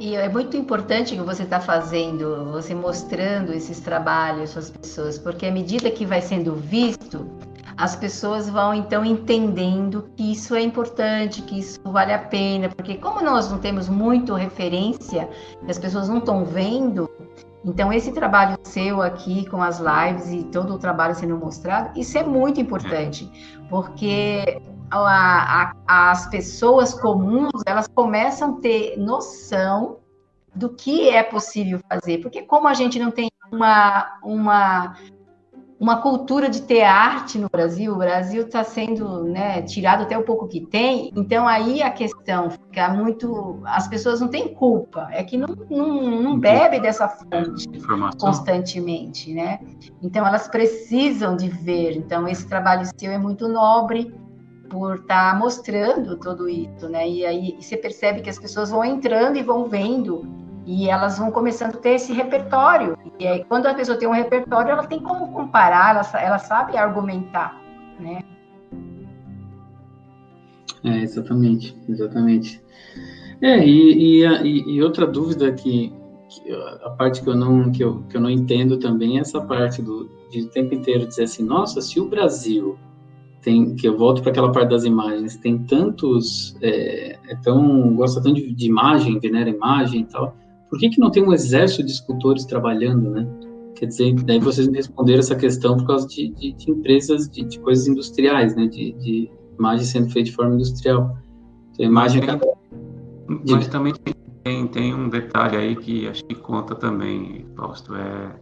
E 0.00 0.16
é 0.16 0.30
muito 0.30 0.56
importante 0.56 1.14
que 1.14 1.20
você 1.20 1.42
está 1.42 1.60
fazendo, 1.60 2.50
você 2.52 2.74
mostrando 2.74 3.52
esses 3.52 3.80
trabalhos 3.80 4.56
às 4.56 4.70
pessoas, 4.70 5.18
porque 5.18 5.44
à 5.44 5.52
medida 5.52 5.90
que 5.90 6.06
vai 6.06 6.22
sendo 6.22 6.54
visto, 6.54 7.30
as 7.76 7.94
pessoas 7.96 8.48
vão 8.48 8.72
então 8.72 9.04
entendendo 9.04 10.08
que 10.16 10.32
isso 10.32 10.54
é 10.54 10.62
importante, 10.62 11.42
que 11.42 11.58
isso 11.58 11.78
vale 11.84 12.14
a 12.14 12.18
pena, 12.18 12.70
porque 12.70 12.96
como 12.96 13.20
nós 13.20 13.50
não 13.50 13.58
temos 13.58 13.90
muito 13.90 14.32
referência, 14.32 15.28
as 15.68 15.78
pessoas 15.78 16.08
não 16.08 16.16
estão 16.16 16.46
vendo, 16.46 17.06
então 17.62 17.92
esse 17.92 18.10
trabalho 18.10 18.56
seu 18.62 19.02
aqui 19.02 19.46
com 19.50 19.62
as 19.62 19.80
lives 19.80 20.32
e 20.32 20.44
todo 20.44 20.72
o 20.72 20.78
trabalho 20.78 21.14
sendo 21.14 21.36
mostrado, 21.36 21.98
isso 22.00 22.16
é 22.16 22.24
muito 22.24 22.58
importante, 22.58 23.30
porque 23.68 24.62
a, 24.90 25.72
a, 25.86 26.10
as 26.10 26.26
pessoas 26.28 26.94
comuns 26.94 27.62
elas 27.66 27.86
começam 27.88 28.56
a 28.56 28.60
ter 28.60 28.96
noção 28.98 29.98
do 30.54 30.70
que 30.70 31.08
é 31.08 31.22
possível 31.22 31.80
fazer, 31.88 32.18
porque 32.18 32.42
como 32.42 32.66
a 32.66 32.74
gente 32.74 32.98
não 32.98 33.10
tem 33.10 33.30
uma, 33.52 34.18
uma, 34.22 34.96
uma 35.78 36.02
cultura 36.02 36.48
de 36.48 36.62
ter 36.62 36.82
arte 36.82 37.38
no 37.38 37.48
Brasil, 37.48 37.92
o 37.92 37.98
Brasil 37.98 38.42
está 38.42 38.64
sendo 38.64 39.24
né, 39.24 39.62
tirado 39.62 40.02
até 40.02 40.18
o 40.18 40.24
pouco 40.24 40.48
que 40.48 40.60
tem, 40.60 41.12
então 41.16 41.46
aí 41.46 41.82
a 41.82 41.90
questão 41.90 42.50
fica 42.50 42.88
muito. 42.90 43.60
As 43.64 43.88
pessoas 43.88 44.20
não 44.20 44.28
têm 44.28 44.52
culpa, 44.54 45.08
é 45.10 45.22
que 45.22 45.38
não, 45.38 45.48
não, 45.70 46.20
não 46.20 46.38
bebe 46.38 46.80
dessa 46.80 47.08
fonte 47.08 47.68
constantemente, 48.18 49.32
né? 49.32 49.60
Então 50.02 50.26
elas 50.26 50.48
precisam 50.48 51.36
de 51.36 51.48
ver. 51.48 51.96
Então 51.96 52.28
esse 52.28 52.46
trabalho 52.46 52.88
seu 52.98 53.10
é 53.10 53.18
muito 53.18 53.48
nobre, 53.48 54.12
por 54.70 54.94
estar 54.96 55.32
tá 55.32 55.38
mostrando 55.38 56.16
tudo 56.16 56.48
isso, 56.48 56.88
né? 56.88 57.06
E 57.06 57.26
aí 57.26 57.56
você 57.60 57.76
percebe 57.76 58.22
que 58.22 58.30
as 58.30 58.38
pessoas 58.38 58.70
vão 58.70 58.84
entrando 58.84 59.36
e 59.36 59.42
vão 59.42 59.68
vendo 59.68 60.24
e 60.64 60.88
elas 60.88 61.18
vão 61.18 61.30
começando 61.32 61.74
a 61.74 61.78
ter 61.78 61.96
esse 61.96 62.12
repertório. 62.12 62.96
E 63.18 63.26
aí, 63.26 63.44
quando 63.44 63.66
a 63.66 63.74
pessoa 63.74 63.98
tem 63.98 64.08
um 64.08 64.12
repertório, 64.12 64.70
ela 64.70 64.86
tem 64.86 65.00
como 65.00 65.32
comparar, 65.32 65.96
ela, 65.96 66.22
ela 66.22 66.38
sabe 66.38 66.76
argumentar, 66.76 67.60
né? 67.98 68.22
É, 70.84 70.98
exatamente, 70.98 71.76
exatamente. 71.88 72.62
É, 73.42 73.66
e, 73.66 74.22
e, 74.22 74.74
e 74.74 74.82
outra 74.82 75.06
dúvida 75.06 75.52
que, 75.52 75.92
a 76.84 76.90
parte 76.90 77.22
que 77.22 77.28
eu 77.28 77.34
não 77.34 77.72
que 77.72 77.82
eu, 77.82 78.02
que 78.08 78.16
eu 78.16 78.20
não 78.20 78.30
entendo 78.30 78.78
também 78.78 79.18
é 79.18 79.20
essa 79.20 79.40
parte 79.40 79.82
do 79.82 80.08
de 80.30 80.42
o 80.42 80.48
tempo 80.48 80.72
inteiro 80.72 81.08
dizer 81.08 81.24
assim, 81.24 81.42
nossa, 81.42 81.80
se 81.80 81.98
o 81.98 82.08
Brasil 82.08 82.78
tem 83.42 83.74
que 83.74 83.86
eu 83.86 83.96
volto 83.96 84.22
para 84.22 84.30
aquela 84.30 84.52
parte 84.52 84.70
das 84.70 84.84
imagens, 84.84 85.36
tem 85.36 85.58
tantos 85.58 86.56
é, 86.60 87.18
é 87.28 87.36
tão 87.42 87.94
gosta 87.94 88.22
tanto 88.22 88.36
de, 88.36 88.52
de, 88.52 88.66
imagem, 88.66 89.18
venera 89.18 89.48
imagem 89.48 90.02
e 90.02 90.04
tal, 90.04 90.36
por 90.68 90.78
que 90.78 90.90
que 90.90 91.00
não 91.00 91.10
tem 91.10 91.22
um 91.22 91.32
exército 91.32 91.84
de 91.84 91.92
escultores 91.92 92.44
trabalhando, 92.44 93.10
né? 93.10 93.26
Quer 93.74 93.86
dizer, 93.86 94.14
daí 94.24 94.38
vocês 94.38 94.68
me 94.68 94.76
responderam 94.76 95.20
essa 95.20 95.34
questão 95.34 95.76
por 95.76 95.86
causa 95.86 96.06
de, 96.06 96.28
de, 96.28 96.52
de 96.52 96.70
empresas, 96.70 97.30
de, 97.30 97.58
coisas 97.60 97.86
industriais, 97.88 98.54
né? 98.54 98.66
De, 98.66 98.92
de 98.92 99.30
imagem 99.58 99.86
sendo 99.86 100.10
feita 100.10 100.28
de 100.28 100.36
forma 100.36 100.54
industrial. 100.54 101.16
Então, 101.72 101.86
imagem 101.86 102.22
mas, 103.26 103.50
mas 103.50 103.68
também 103.68 103.94
tem, 104.44 104.66
tem 104.66 104.94
um 104.94 105.08
detalhe 105.08 105.56
aí 105.56 105.76
que 105.76 106.06
acho 106.08 106.24
que 106.24 106.34
conta 106.34 106.74
também, 106.74 107.46
Fausto, 107.56 107.94
é 107.94 108.34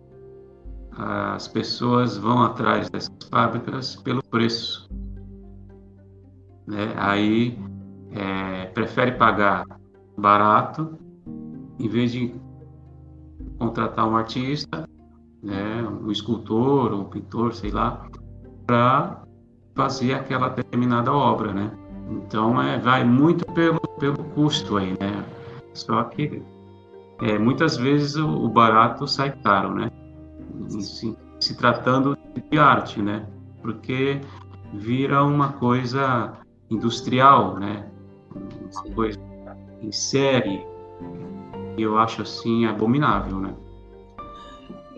as 0.99 1.47
pessoas 1.47 2.17
vão 2.17 2.43
atrás 2.43 2.91
dessas 2.91 3.15
fábricas 3.31 3.95
pelo 3.97 4.23
preço. 4.23 4.91
Né? 6.67 6.93
Aí 6.97 7.59
é, 8.13 8.67
prefere 8.67 9.13
pagar 9.13 9.65
barato 10.17 10.99
em 11.79 11.89
vez 11.89 12.11
de 12.11 12.35
contratar 13.59 14.09
um 14.09 14.17
artista, 14.17 14.89
né, 15.43 15.83
um 15.83 16.11
escultor, 16.11 16.93
um 16.93 17.05
pintor, 17.05 17.55
sei 17.55 17.71
lá, 17.71 18.05
para 18.67 19.23
fazer 19.75 20.15
aquela 20.15 20.49
determinada 20.49 21.13
obra, 21.13 21.53
né? 21.53 21.71
Então 22.11 22.61
é, 22.61 22.79
vai 22.79 23.05
muito 23.05 23.45
pelo, 23.53 23.81
pelo 24.01 24.25
custo 24.35 24.77
aí, 24.77 24.97
né? 24.99 25.25
Só 25.73 26.03
que 26.05 26.43
é, 27.23 27.39
muitas 27.39 27.77
vezes 27.77 28.17
o, 28.17 28.29
o, 28.29 28.49
barato 28.49 29.07
sai 29.07 29.31
caro, 29.43 29.75
né? 29.75 29.91
Se, 30.69 31.17
se 31.41 31.57
tratando 31.57 32.17
de 32.51 32.59
arte, 32.59 33.01
né? 33.01 33.27
Porque 33.63 34.21
vira 34.75 35.25
uma 35.25 35.53
coisa 35.53 36.35
industrial, 36.71 37.59
né? 37.59 37.87
Uma 38.35 38.95
coisa 38.95 39.19
em 39.83 39.93
série. 39.93 40.65
Eu 41.77 41.99
acho 41.99 42.23
assim 42.23 42.67
abominável, 42.67 43.39
né? 43.39 43.55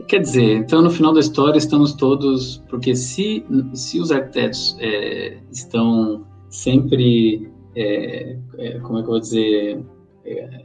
Quer 0.09 0.21
dizer, 0.21 0.57
então 0.57 0.83
no 0.83 0.91
final 0.91 1.13
da 1.13 1.21
história 1.21 1.59
estamos 1.59 1.93
todos, 1.93 2.57
porque 2.69 2.97
se, 2.97 3.45
se 3.75 4.01
os 4.01 4.11
arquitetos 4.11 4.77
é, 4.81 5.39
estão 5.53 6.27
sempre, 6.49 7.49
é, 7.77 8.37
é, 8.59 8.79
como 8.81 8.99
é 8.99 9.03
que 9.03 9.07
eu 9.07 9.13
vou 9.13 9.21
dizer, 9.21 9.85
é, 10.25 10.65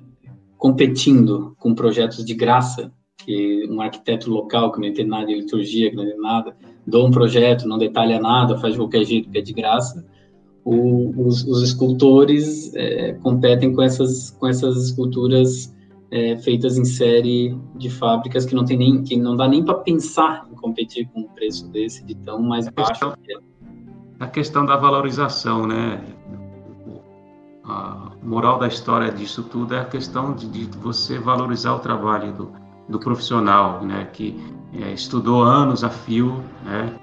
competindo 0.58 1.56
com 1.60 1.76
projetos 1.76 2.26
de 2.26 2.34
graça, 2.34 2.92
que 3.18 3.68
um 3.70 3.82
arquiteto 3.82 4.30
local 4.30 4.72
que 4.72 4.80
não 4.80 4.88
entende 4.88 5.10
nada 5.10 5.26
de 5.26 5.36
liturgia, 5.36 5.90
que 5.90 5.96
não 5.96 6.04
entende 6.04 6.22
nada, 6.22 6.56
dou 6.86 7.08
um 7.08 7.12
projeto, 7.12 7.68
não 7.68 7.78
detalha 7.78 8.20
nada, 8.20 8.58
faz 8.58 8.74
de 8.74 8.80
qualquer 8.80 9.04
jeito, 9.04 9.30
que 9.30 9.38
é 9.38 9.42
de 9.42 9.54
graça, 9.54 10.06
o, 10.64 11.28
os, 11.28 11.44
os, 11.46 11.62
escultores 11.62 12.74
é, 12.76 13.14
competem 13.14 13.74
com 13.74 13.84
essas, 13.84 14.32
com 14.32 14.48
essas 14.48 14.76
esculturas 14.78 15.74
é, 16.10 16.36
feitas 16.38 16.76
em 16.78 16.86
série 16.86 17.56
de 17.76 17.88
fábricas 17.90 18.46
que 18.46 18.56
não 18.56 18.66
tem 18.66 18.78
nem 18.78 19.04
que 19.04 19.16
não 19.16 19.36
dá 19.36 19.48
nem 19.48 19.64
para 19.64 19.76
pensar 19.76 20.48
em 20.52 20.56
competir 20.56 21.08
com 21.14 21.22
um 21.22 21.28
preço 21.28 21.68
desse 21.70 22.04
de 22.04 22.16
tão 22.16 22.42
mais 22.42 22.68
baixo. 22.70 22.90
A 22.90 23.16
questão, 23.16 23.16
é. 23.30 24.24
a 24.24 24.28
questão 24.28 24.66
da 24.66 24.76
valorização, 24.76 25.68
né? 25.68 26.04
a 27.64 28.12
moral 28.24 28.60
da 28.60 28.68
história 28.68 29.12
disso 29.12 29.44
tudo 29.44 29.76
é 29.76 29.80
a 29.80 29.86
questão 29.86 30.34
de, 30.34 30.48
de 30.48 30.66
você 30.78 31.18
valorizar 31.20 31.74
o 31.74 31.80
trabalho 31.80 32.32
do, 32.34 32.52
do 32.88 33.00
profissional, 33.00 33.84
né, 33.84 34.10
que 34.14 34.40
é, 34.74 34.92
estudou 34.94 35.44
anos 35.44 35.84
a 35.84 35.90
fio, 35.90 36.44
né, 36.64 36.94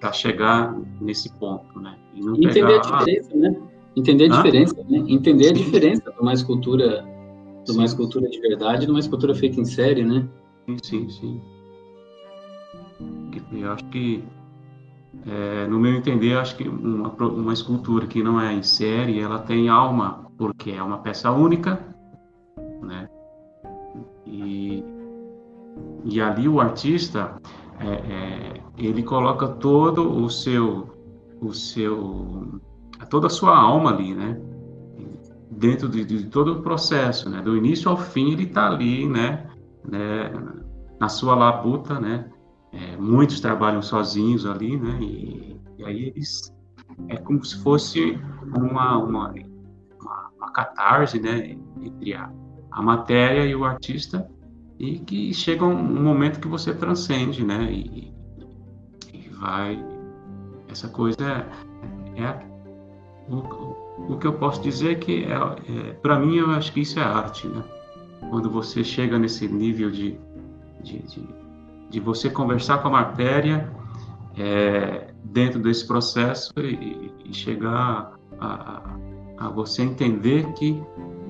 para 0.00 0.12
chegar 0.12 0.74
nesse 1.00 1.32
ponto, 1.38 1.80
né. 1.80 1.96
Entender 2.14 2.52
pegar, 2.52 2.76
a 2.76 2.78
diferença, 2.78 3.30
ah, 3.34 3.36
né? 3.36 3.56
Entender 3.96 4.24
a 4.24 4.28
diferença, 4.28 4.84
né? 4.88 5.04
Entender 5.08 5.48
a 5.48 5.52
diferença 5.52 6.12
de 6.12 6.20
uma 6.20 6.32
escultura, 6.32 7.04
de 7.64 7.72
uma 7.72 7.84
escultura 7.84 8.28
de 8.28 8.40
verdade, 8.40 8.86
de 8.86 8.90
uma 8.90 9.00
escultura 9.00 9.34
feita 9.34 9.60
em 9.60 9.64
série, 9.64 10.04
né? 10.04 10.28
Sim, 10.66 10.78
sim, 10.82 11.10
sim. 11.10 11.40
Eu 13.52 13.72
acho 13.72 13.84
que 13.86 14.22
é, 15.26 15.66
no 15.66 15.78
meu 15.78 15.94
entender, 15.94 16.36
acho 16.36 16.56
que 16.56 16.68
uma, 16.68 17.08
uma 17.08 17.52
escultura 17.52 18.06
que 18.06 18.22
não 18.22 18.40
é 18.40 18.52
em 18.52 18.62
série, 18.62 19.20
ela 19.20 19.38
tem 19.38 19.68
alma, 19.68 20.26
porque 20.36 20.70
é 20.70 20.82
uma 20.82 20.98
peça 20.98 21.30
única, 21.30 21.93
e 26.04 26.20
ali 26.20 26.48
o 26.48 26.60
artista, 26.60 27.40
é, 27.80 27.86
é, 27.88 28.62
ele 28.76 29.02
coloca 29.02 29.48
todo 29.48 30.22
o 30.22 30.28
seu, 30.28 30.88
o 31.40 31.52
seu, 31.52 32.60
toda 33.08 33.26
a 33.26 33.30
sua 33.30 33.56
alma 33.56 33.90
ali, 33.90 34.14
né? 34.14 34.38
Dentro 35.50 35.88
de, 35.88 36.04
de 36.04 36.26
todo 36.26 36.58
o 36.58 36.62
processo, 36.62 37.30
né? 37.30 37.40
Do 37.40 37.56
início 37.56 37.90
ao 37.90 37.96
fim, 37.96 38.32
ele 38.32 38.44
está 38.44 38.66
ali, 38.66 39.08
né? 39.08 39.46
né? 39.88 40.30
Na 41.00 41.08
sua 41.08 41.34
labuta, 41.34 41.98
né? 41.98 42.30
É, 42.72 42.96
muitos 42.96 43.40
trabalham 43.40 43.80
sozinhos 43.80 44.44
ali, 44.46 44.76
né? 44.76 44.98
E, 45.00 45.60
e, 45.78 45.84
aí 45.84 46.04
eles 46.08 46.52
é 47.08 47.16
como 47.16 47.42
se 47.44 47.62
fosse 47.62 48.20
uma 48.54 48.98
uma, 48.98 49.32
uma, 49.32 50.30
uma 50.36 50.52
catarse, 50.52 51.18
né? 51.18 51.56
Entre 51.80 52.14
a, 52.14 52.30
a 52.70 52.82
matéria 52.82 53.46
e 53.46 53.54
o 53.54 53.64
artista 53.64 54.28
e 54.78 54.98
que 54.98 55.32
chega 55.32 55.64
um, 55.64 56.02
momento 56.02 56.40
que 56.40 56.48
você 56.48 56.74
transcende, 56.74 57.44
né? 57.44 57.70
E, 57.70 58.12
e 59.12 59.28
vai 59.30 59.82
essa 60.68 60.88
coisa 60.88 61.46
é, 62.16 62.22
é 62.22 62.46
o, 63.28 64.12
o, 64.12 64.18
que 64.18 64.26
eu 64.26 64.32
posso 64.34 64.60
dizer 64.60 64.92
é 64.92 64.94
que 64.94 65.24
é, 65.24 65.34
é 65.34 65.92
para 65.94 66.18
mim 66.18 66.36
eu 66.36 66.50
acho 66.50 66.72
que 66.72 66.80
isso 66.80 66.98
é 66.98 67.02
arte, 67.02 67.46
né? 67.46 67.62
Quando 68.30 68.50
você 68.50 68.82
chega 68.82 69.18
nesse 69.18 69.46
nível 69.46 69.90
de, 69.90 70.18
de, 70.82 70.98
de 71.00 71.44
de 71.94 72.00
você 72.00 72.28
conversar 72.28 72.78
com 72.78 72.88
a 72.88 72.90
matéria 72.90 73.70
é, 74.36 75.12
dentro 75.22 75.60
desse 75.60 75.86
processo 75.86 76.52
e, 76.58 77.12
e 77.24 77.32
chegar 77.32 78.14
a, 78.40 78.96
a, 79.38 79.48
você 79.48 79.82
entender 79.82 80.52
que 80.54 80.82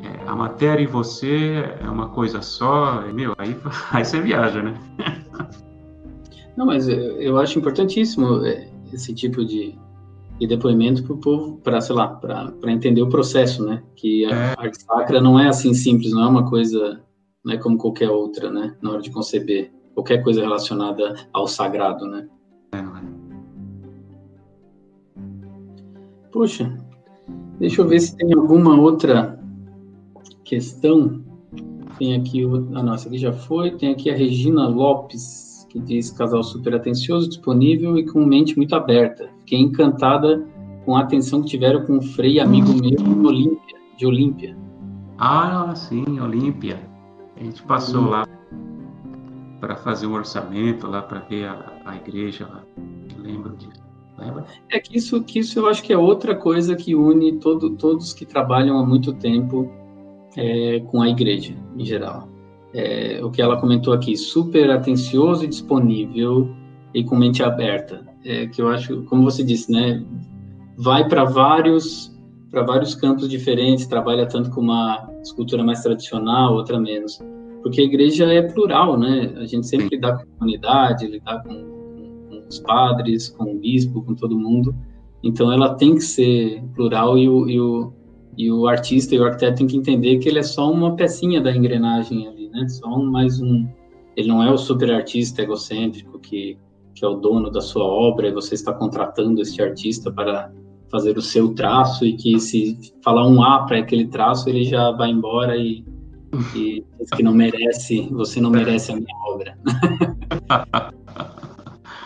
é, 0.05 0.29
a 0.29 0.37
matéria 0.37 0.83
e 0.83 0.87
você 0.87 1.65
é 1.81 1.89
uma 1.89 2.09
coisa 2.11 2.43
só, 2.43 3.07
e, 3.09 3.13
meu, 3.13 3.35
aí, 3.39 3.57
aí 3.91 4.05
você 4.05 4.21
viaja, 4.21 4.63
né? 4.63 4.79
Não, 6.57 6.67
mas 6.67 6.87
eu 6.89 7.39
acho 7.39 7.59
importantíssimo 7.59 8.45
é, 8.45 8.69
esse 8.93 9.13
tipo 9.13 9.45
de, 9.45 9.77
de 10.39 10.47
depoimento 10.47 11.03
para 11.03 11.13
o 11.13 11.19
povo, 11.19 11.57
para, 11.65 11.81
sei 11.81 11.97
lá, 11.97 12.09
para 12.09 12.71
entender 12.71 13.03
o 13.03 13.09
processo, 13.09 13.65
né? 13.65 13.83
Que 13.97 14.25
a 14.27 14.31
é. 14.31 14.55
arte 14.57 14.83
sacra 14.83 15.21
não 15.21 15.39
é 15.39 15.49
assim 15.49 15.75
simples, 15.75 16.13
não 16.13 16.23
é 16.23 16.29
uma 16.29 16.49
coisa, 16.49 17.03
não 17.45 17.55
é 17.55 17.57
como 17.57 17.77
qualquer 17.77 18.09
outra, 18.09 18.51
né? 18.51 18.77
Na 18.81 18.93
hora 18.93 19.03
de 19.03 19.11
conceber 19.11 19.73
qualquer 19.95 20.23
coisa 20.23 20.43
relacionada 20.43 21.15
ao 21.33 21.49
sagrado, 21.49 22.07
né? 22.07 22.29
Puxa, 26.31 26.77
deixa 27.61 27.81
eu 27.81 27.89
ver 27.89 28.01
se 28.01 28.17
tem 28.17 28.35
alguma 28.35 28.79
outra 28.79 29.39
questão. 30.45 31.22
Tem 31.99 32.14
aqui, 32.14 32.45
o, 32.45 32.57
a 32.76 32.82
nossa 32.82 33.09
aqui 33.09 33.18
já 33.18 33.32
foi. 33.32 33.72
Tem 33.72 33.92
aqui 33.92 34.11
a 34.11 34.16
Regina 34.16 34.68
Lopes, 34.68 35.66
que 35.70 35.78
diz 35.78 36.11
casal 36.11 36.42
super 36.42 36.74
atencioso, 36.74 37.28
disponível 37.28 37.99
e 37.99 38.05
com 38.07 38.24
mente 38.24 38.57
muito 38.57 38.74
aberta. 38.74 39.28
Fiquei 39.40 39.59
encantada 39.59 40.47
com 40.84 40.97
a 40.97 41.01
atenção 41.01 41.42
que 41.42 41.49
tiveram 41.49 41.84
com 41.86 41.99
o 41.99 42.03
Frei, 42.03 42.38
amigo 42.38 42.68
meu 42.72 42.90
de 42.90 43.26
Olímpia. 43.26 43.78
De 43.97 44.07
Olímpia. 44.07 44.57
Ah, 45.18 45.72
sim, 45.74 46.20
Olímpia. 46.20 46.80
A 47.36 47.42
gente 47.42 47.62
passou 47.62 48.03
hum. 48.03 48.11
lá 48.11 48.28
para 49.61 49.76
fazer 49.76 50.07
um 50.07 50.14
orçamento 50.14 50.86
lá 50.86 51.01
para 51.01 51.20
ver 51.20 51.47
a, 51.47 51.80
a 51.84 51.97
igreja 51.97 52.47
lá. 52.47 52.62
Lembro 53.18 53.57
disso. 53.57 53.84
É 54.70 54.78
que 54.78 54.97
isso, 54.97 55.22
que 55.24 55.40
isso 55.40 55.59
eu 55.59 55.66
acho 55.66 55.82
que 55.82 55.92
é 55.92 55.99
outra 55.99 56.36
coisa 56.36 56.76
que 56.76 56.95
une 56.95 57.32
todo, 57.38 57.70
todos 57.70 58.12
que 58.12 58.24
trabalham 58.24 58.78
há 58.78 58.86
muito 58.86 59.12
tempo 59.12 59.70
é, 60.37 60.80
com 60.80 61.01
a 61.01 61.09
igreja, 61.09 61.55
em 61.76 61.85
geral. 61.85 62.28
É, 62.72 63.20
o 63.22 63.30
que 63.30 63.41
ela 63.41 63.61
comentou 63.61 63.93
aqui, 63.93 64.16
super 64.16 64.70
atencioso 64.70 65.45
e 65.45 65.49
disponível 65.49 66.55
e 66.93 67.05
com 67.05 67.16
mente 67.16 67.43
aberta. 67.43 68.05
É, 68.24 68.47
que 68.47 68.61
eu 68.61 68.68
acho, 68.68 69.03
como 69.05 69.22
você 69.22 69.45
disse, 69.45 69.70
né, 69.70 70.05
vai 70.76 71.09
para 71.09 71.24
vários 71.24 72.12
para 72.51 72.62
vários 72.62 72.95
campos 72.95 73.28
diferentes, 73.28 73.85
trabalha 73.85 74.26
tanto 74.26 74.49
com 74.51 74.61
uma 74.61 75.11
escultura 75.20 75.64
mais 75.64 75.82
tradicional, 75.82 76.55
outra 76.55 76.78
menos 76.78 77.20
porque 77.64 77.80
a 77.80 77.85
igreja 77.85 78.26
é 78.26 78.43
plural, 78.43 78.99
né? 78.99 79.32
A 79.39 79.47
gente 79.47 79.66
sempre 79.66 79.89
lidar 79.89 80.18
com 80.18 80.22
a 80.22 80.26
comunidade, 80.39 81.07
lidar 81.07 81.43
com, 81.43 81.55
com, 81.55 82.28
com, 82.28 82.47
os 82.47 82.59
padres, 82.59 83.30
com 83.30 83.55
o 83.55 83.59
bispo, 83.59 84.03
com 84.03 84.14
todo 84.14 84.39
mundo. 84.39 84.76
Então, 85.22 85.51
ela 85.51 85.74
tem 85.74 85.95
que 85.95 86.03
ser 86.03 86.62
plural 86.74 87.16
e 87.16 87.26
o, 87.26 87.49
e 87.49 87.59
o, 87.59 87.91
e 88.37 88.51
o 88.51 88.66
artista 88.66 89.14
e 89.14 89.18
o 89.18 89.24
arquiteto 89.24 89.59
tem 89.59 89.66
que 89.66 89.76
entender 89.76 90.18
que 90.18 90.28
ele 90.28 90.39
é 90.39 90.43
só 90.43 90.70
uma 90.70 90.95
pecinha 90.97 91.41
da 91.41 91.55
engrenagem 91.55 92.26
ali, 92.26 92.49
né? 92.49 92.68
Só 92.68 92.89
um, 92.89 93.11
mais 93.11 93.41
um. 93.41 93.66
Ele 94.16 94.28
não 94.28 94.43
é 94.43 94.51
o 94.51 94.59
super 94.59 94.91
artista 94.91 95.43
egocêntrico 95.43 96.18
que, 96.18 96.59
que 96.95 97.05
é 97.05 97.09
o 97.09 97.14
dono 97.14 97.51
da 97.51 97.61
sua 97.61 97.85
obra 97.85 98.28
e 98.28 98.32
você 98.32 98.55
está 98.55 98.72
contratando 98.72 99.41
este 99.41 99.62
artista 99.62 100.12
para 100.12 100.53
fazer 100.91 101.16
o 101.18 101.22
seu 101.22 101.53
traço 101.55 102.05
e 102.05 102.14
que 102.14 102.39
se 102.39 102.78
falar 103.03 103.26
um 103.26 103.43
A 103.43 103.64
para 103.64 103.78
aquele 103.78 104.07
traço 104.07 104.49
ele 104.49 104.64
já 104.64 104.93
vai 104.93 105.11
embora 105.11 105.57
e, 105.57 105.85
e 106.55 106.85
que 107.16 107.22
não 107.22 107.35
merece, 107.35 108.09
você 108.12 108.41
não 108.41 108.51
merece 108.51 108.93
a 108.93 108.97
minha 108.97 109.16
obra. 109.26 109.59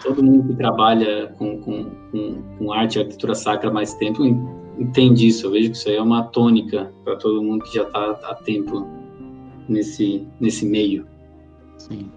Todo 0.03 0.23
mundo 0.23 0.49
que 0.49 0.55
trabalha 0.55 1.27
com, 1.37 1.59
com, 1.61 1.85
com, 2.11 2.43
com 2.57 2.73
arte 2.73 2.97
e 2.97 3.01
arquitetura 3.01 3.35
sacra 3.35 3.71
mais 3.71 3.93
tempo 3.95 4.25
entende 4.79 5.27
isso. 5.27 5.47
Eu 5.47 5.51
vejo 5.51 5.71
que 5.71 5.77
isso 5.77 5.89
aí 5.89 5.97
é 5.97 6.03
uma 6.03 6.25
tônica 6.25 6.93
para 7.05 7.17
todo 7.17 7.43
mundo 7.43 7.65
que 7.65 7.75
já 7.75 7.83
está 7.83 8.11
há 8.23 8.35
tempo 8.35 8.87
nesse, 9.69 10.27
nesse 10.41 10.65
meio. 10.65 11.07
Sim. 11.77 12.11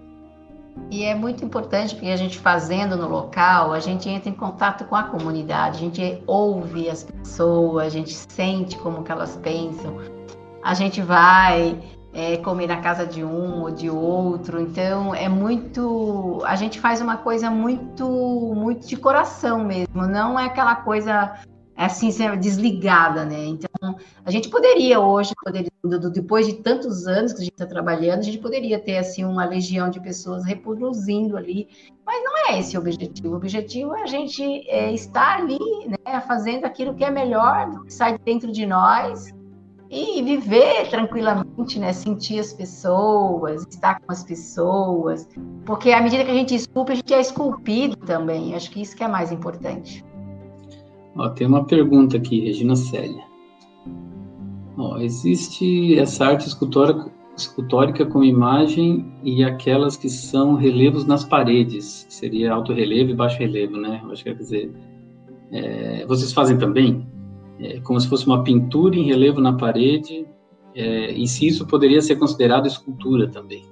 E 0.90 1.04
é 1.04 1.14
muito 1.14 1.44
importante 1.44 1.94
porque 1.94 2.08
a 2.08 2.16
gente 2.16 2.38
fazendo 2.38 2.96
no 2.96 3.08
local, 3.08 3.72
a 3.72 3.80
gente 3.80 4.08
entra 4.08 4.30
em 4.30 4.34
contato 4.34 4.84
com 4.84 4.96
a 4.96 5.04
comunidade, 5.04 5.76
a 5.76 5.80
gente 5.80 6.22
ouve 6.26 6.88
as 6.88 7.04
pessoas, 7.04 7.86
a 7.86 7.88
gente 7.88 8.12
sente 8.12 8.76
como 8.78 9.02
que 9.02 9.12
elas 9.12 9.36
pensam, 9.36 9.98
a 10.62 10.74
gente 10.74 11.02
vai 11.02 11.78
é, 12.12 12.36
comer 12.38 12.66
na 12.66 12.78
casa 12.78 13.06
de 13.06 13.24
um 13.24 13.62
ou 13.62 13.70
de 13.70 13.88
outro, 13.88 14.60
então 14.60 15.14
é 15.14 15.28
muito, 15.28 16.42
a 16.44 16.56
gente 16.56 16.78
faz 16.80 17.00
uma 17.00 17.16
coisa 17.18 17.50
muito, 17.50 18.06
muito 18.54 18.86
de 18.86 18.96
coração 18.96 19.64
mesmo, 19.64 20.06
não 20.06 20.38
é 20.38 20.46
aquela 20.46 20.76
coisa 20.76 21.38
assim, 21.86 22.10
desligada, 22.38 23.24
né? 23.24 23.44
Então, 23.44 23.96
a 24.24 24.30
gente 24.30 24.48
poderia 24.48 25.00
hoje, 25.00 25.32
poderia, 25.42 25.70
depois 26.12 26.46
de 26.46 26.54
tantos 26.54 27.06
anos 27.06 27.32
que 27.32 27.40
a 27.40 27.44
gente 27.44 27.52
está 27.52 27.66
trabalhando, 27.66 28.20
a 28.20 28.22
gente 28.22 28.38
poderia 28.38 28.78
ter, 28.78 28.98
assim, 28.98 29.24
uma 29.24 29.44
legião 29.44 29.90
de 29.90 30.00
pessoas 30.00 30.44
reproduzindo 30.44 31.36
ali, 31.36 31.68
mas 32.04 32.22
não 32.24 32.48
é 32.48 32.58
esse 32.58 32.76
o 32.76 32.80
objetivo. 32.80 33.34
O 33.34 33.36
objetivo 33.36 33.94
é 33.94 34.02
a 34.02 34.06
gente 34.06 34.42
é, 34.68 34.92
estar 34.92 35.38
ali, 35.38 35.58
né, 35.86 36.20
fazendo 36.20 36.64
aquilo 36.64 36.94
que 36.94 37.04
é 37.04 37.10
melhor, 37.10 37.84
que 37.84 37.92
sai 37.92 38.18
dentro 38.18 38.52
de 38.52 38.66
nós, 38.66 39.32
e 39.92 40.22
viver 40.22 40.88
tranquilamente, 40.88 41.78
né? 41.78 41.92
Sentir 41.92 42.40
as 42.40 42.50
pessoas, 42.50 43.66
estar 43.68 44.00
com 44.00 44.10
as 44.10 44.24
pessoas, 44.24 45.28
porque 45.66 45.92
à 45.92 46.00
medida 46.00 46.24
que 46.24 46.30
a 46.30 46.34
gente 46.34 46.54
esculpe, 46.54 46.92
a 46.92 46.94
gente 46.94 47.12
é 47.12 47.20
esculpido 47.20 47.94
também. 47.98 48.54
Acho 48.54 48.70
que 48.70 48.80
isso 48.80 48.96
que 48.96 49.04
é 49.04 49.08
mais 49.08 49.30
importante. 49.30 50.02
Ó, 51.16 51.28
tem 51.30 51.46
uma 51.46 51.64
pergunta 51.64 52.16
aqui, 52.16 52.40
Regina 52.40 52.76
Célia. 52.76 53.22
Ó, 54.76 54.98
existe 54.98 55.98
essa 55.98 56.26
arte 56.26 56.46
escultórica, 56.46 57.10
escultórica 57.36 58.06
com 58.06 58.24
imagem 58.24 59.12
e 59.22 59.44
aquelas 59.44 59.96
que 59.96 60.08
são 60.08 60.54
relevos 60.54 61.04
nas 61.04 61.24
paredes, 61.24 62.04
que 62.04 62.14
seria 62.14 62.52
alto 62.52 62.72
relevo 62.72 63.10
e 63.10 63.14
baixo 63.14 63.38
relevo, 63.38 63.76
né? 63.76 64.00
Eu 64.02 64.10
acho 64.10 64.24
que 64.24 64.30
quer 64.30 64.36
dizer, 64.36 64.72
é, 65.50 66.06
vocês 66.06 66.32
fazem 66.32 66.56
também? 66.56 67.06
É, 67.60 67.80
como 67.80 68.00
se 68.00 68.08
fosse 68.08 68.26
uma 68.26 68.42
pintura 68.42 68.96
em 68.96 69.04
relevo 69.04 69.40
na 69.40 69.52
parede, 69.52 70.26
é, 70.74 71.12
e 71.12 71.28
se 71.28 71.46
isso 71.46 71.66
poderia 71.66 72.00
ser 72.00 72.16
considerado 72.16 72.66
escultura 72.66 73.28
também? 73.28 73.62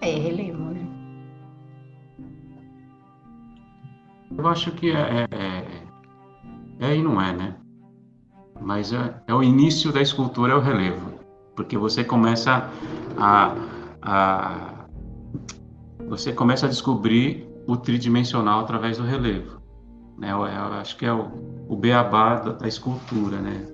É 0.00 0.10
relevo, 0.10 0.62
né? 0.62 0.86
Eu 4.36 4.46
acho 4.46 4.70
que 4.72 4.90
é, 4.90 5.26
é 6.88 6.96
e 6.96 7.02
não 7.02 7.20
é, 7.20 7.32
né? 7.34 7.54
Mas 8.60 8.92
é, 8.92 9.14
é 9.26 9.34
o 9.34 9.42
início 9.42 9.92
da 9.92 10.00
escultura, 10.00 10.52
é 10.52 10.56
o 10.56 10.60
relevo. 10.60 11.18
Porque 11.54 11.76
você 11.76 12.04
começa 12.04 12.70
a, 13.16 13.54
a 14.02 14.86
você 16.08 16.32
começa 16.32 16.66
a 16.66 16.68
descobrir 16.68 17.46
o 17.66 17.76
tridimensional 17.76 18.60
através 18.60 18.96
do 18.96 19.04
relevo. 19.04 19.60
Né? 20.18 20.32
Eu, 20.32 20.38
eu 20.38 20.72
acho 20.74 20.96
que 20.96 21.04
é 21.04 21.12
o, 21.12 21.28
o 21.68 21.76
beabá 21.76 22.36
da, 22.36 22.52
da 22.52 22.66
escultura, 22.68 23.38
né? 23.40 23.66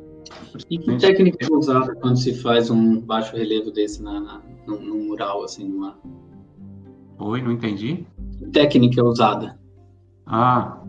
E 0.68 0.78
que 0.78 0.96
técnica 0.96 1.46
é 1.46 1.52
usada 1.52 1.94
quando 1.96 2.16
se 2.16 2.34
faz 2.34 2.70
um 2.70 3.00
baixo 3.00 3.36
relevo 3.36 3.70
desse 3.70 4.02
na, 4.02 4.20
na 4.20 4.42
mural, 4.66 5.44
assim, 5.44 5.68
numa... 5.68 5.96
Oi, 7.18 7.40
não 7.40 7.52
entendi? 7.52 8.06
Que 8.38 8.46
técnica 8.46 9.00
é 9.00 9.04
usada? 9.04 9.58
Ah, 10.26 10.82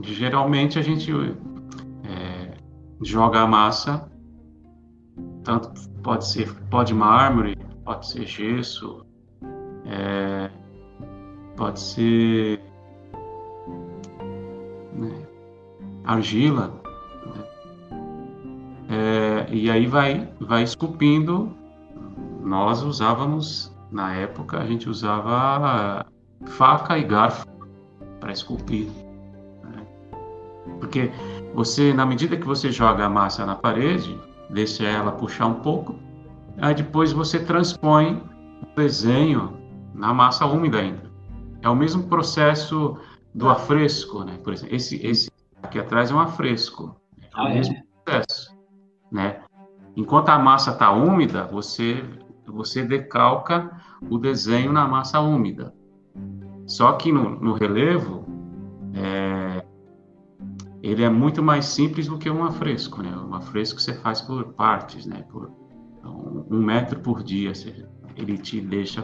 Geralmente 0.00 0.78
a 0.78 0.82
gente 0.82 1.12
é, 2.04 2.54
joga 3.02 3.40
a 3.40 3.46
massa, 3.46 4.10
tanto 5.44 5.72
pode 6.02 6.26
ser 6.26 6.52
pó 6.70 6.82
de 6.82 6.94
mármore, 6.94 7.56
pode 7.84 8.08
ser 8.08 8.26
gesso, 8.26 9.04
é, 9.84 10.50
pode 11.56 11.78
ser 11.78 12.60
né, 14.94 15.26
argila, 16.04 16.80
né? 17.26 17.44
é, 18.88 19.46
e 19.52 19.70
aí 19.70 19.86
vai, 19.86 20.28
vai 20.40 20.62
esculpindo. 20.62 21.54
Nós 22.42 22.82
usávamos, 22.82 23.76
na 23.90 24.14
época, 24.14 24.58
a 24.58 24.66
gente 24.66 24.88
usava 24.88 26.06
faca 26.46 26.98
e 26.98 27.04
garfo 27.04 27.46
para 28.20 28.32
esculpir. 28.32 29.01
Porque 30.82 31.12
você, 31.54 31.94
na 31.94 32.04
medida 32.04 32.36
que 32.36 32.44
você 32.44 32.72
joga 32.72 33.06
a 33.06 33.08
massa 33.08 33.46
na 33.46 33.54
parede, 33.54 34.18
deixa 34.50 34.82
ela 34.82 35.12
puxar 35.12 35.46
um 35.46 35.60
pouco, 35.60 35.94
aí 36.58 36.74
depois 36.74 37.12
você 37.12 37.38
transpõe 37.38 38.20
o 38.60 38.74
desenho 38.74 39.56
na 39.94 40.12
massa 40.12 40.44
úmida 40.44 40.78
ainda. 40.78 41.08
É 41.62 41.68
o 41.68 41.76
mesmo 41.76 42.08
processo 42.08 42.98
do 43.32 43.48
afresco, 43.48 44.24
né? 44.24 44.36
Por 44.42 44.52
exemplo, 44.52 44.74
esse, 44.74 44.96
esse 45.06 45.30
aqui 45.62 45.78
atrás 45.78 46.10
é 46.10 46.14
um 46.14 46.18
afresco. 46.18 46.96
É 47.20 47.26
o 47.26 47.40
ah, 47.40 47.50
é? 47.50 47.54
mesmo 47.54 47.76
é? 47.76 47.82
processo, 48.04 48.52
né? 49.08 49.40
Enquanto 49.94 50.30
a 50.30 50.38
massa 50.40 50.72
está 50.72 50.90
úmida, 50.90 51.44
você 51.44 52.04
você 52.44 52.82
decalca 52.82 53.70
o 54.10 54.18
desenho 54.18 54.72
na 54.72 54.88
massa 54.88 55.20
úmida. 55.20 55.72
Só 56.66 56.92
que 56.94 57.12
no, 57.12 57.30
no 57.38 57.52
relevo, 57.52 58.26
é, 58.94 59.61
ele 60.82 61.04
é 61.04 61.08
muito 61.08 61.42
mais 61.42 61.66
simples 61.66 62.08
do 62.08 62.18
que 62.18 62.28
um 62.28 62.44
afresco, 62.44 63.02
né? 63.02 63.16
Um 63.16 63.34
afresco 63.34 63.80
você 63.80 63.94
faz 63.94 64.20
por 64.20 64.52
partes, 64.54 65.06
né? 65.06 65.24
Por 65.30 65.50
então, 65.98 66.44
um 66.50 66.60
metro 66.60 66.98
por 66.98 67.22
dia, 67.22 67.52
ele 68.16 68.36
te 68.36 68.60
deixa 68.60 69.02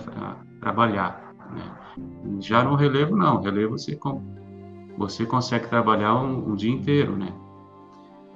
trabalhar, 0.60 1.34
né? 1.54 1.62
Já 2.40 2.64
no 2.64 2.74
relevo 2.74 3.16
não, 3.16 3.40
relevo 3.40 3.78
você 3.78 3.96
você 4.96 5.24
consegue 5.24 5.68
trabalhar 5.68 6.16
um, 6.16 6.50
um 6.50 6.56
dia 6.56 6.72
inteiro, 6.72 7.16
né? 7.16 7.32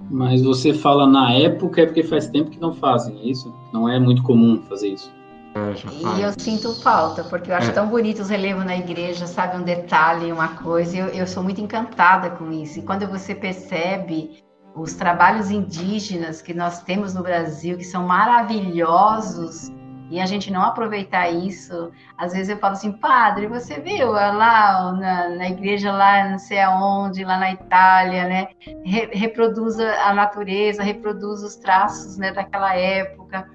Mas 0.08 0.42
você 0.42 0.72
fala 0.72 1.06
na 1.06 1.32
época 1.32 1.82
é 1.82 1.86
porque 1.86 2.04
faz 2.04 2.28
tempo 2.28 2.50
que 2.50 2.60
não 2.60 2.72
fazem, 2.72 3.18
é 3.20 3.26
isso? 3.26 3.52
Não 3.72 3.88
é 3.88 3.98
muito 3.98 4.22
comum 4.22 4.62
fazer 4.68 4.88
isso. 4.90 5.12
É, 5.54 6.16
e 6.16 6.22
eu 6.22 6.32
sinto 6.38 6.74
falta, 6.82 7.22
porque 7.24 7.50
eu 7.50 7.54
acho 7.54 7.70
é. 7.70 7.72
tão 7.72 7.86
bonito 7.88 8.22
os 8.22 8.30
relevos 8.30 8.64
na 8.64 8.76
igreja, 8.76 9.26
sabe? 9.26 9.58
Um 9.58 9.62
detalhe, 9.62 10.32
uma 10.32 10.48
coisa. 10.48 10.96
Eu, 10.96 11.06
eu 11.08 11.26
sou 11.26 11.42
muito 11.42 11.60
encantada 11.60 12.30
com 12.30 12.50
isso. 12.50 12.78
E 12.78 12.82
quando 12.82 13.06
você 13.06 13.34
percebe 13.34 14.42
os 14.74 14.94
trabalhos 14.94 15.50
indígenas 15.50 16.40
que 16.40 16.54
nós 16.54 16.82
temos 16.82 17.12
no 17.12 17.22
Brasil, 17.22 17.76
que 17.76 17.84
são 17.84 18.06
maravilhosos, 18.06 19.70
e 20.10 20.20
a 20.20 20.26
gente 20.26 20.50
não 20.50 20.62
aproveitar 20.62 21.30
isso, 21.30 21.90
às 22.16 22.32
vezes 22.32 22.48
eu 22.48 22.58
falo 22.58 22.74
assim, 22.74 22.92
padre, 22.92 23.46
você 23.46 23.80
viu 23.80 24.10
lá 24.12 24.92
na, 24.92 25.28
na 25.30 25.48
igreja 25.48 25.90
lá 25.92 26.28
não 26.28 26.38
sei 26.38 26.60
aonde, 26.60 27.24
lá 27.24 27.38
na 27.38 27.52
Itália, 27.52 28.28
né? 28.28 28.48
Re, 28.84 29.08
reproduz 29.12 29.78
a 29.78 30.12
natureza, 30.14 30.82
reproduz 30.82 31.42
os 31.42 31.56
traços 31.56 32.16
né, 32.18 32.30
daquela 32.30 32.74
época 32.74 33.46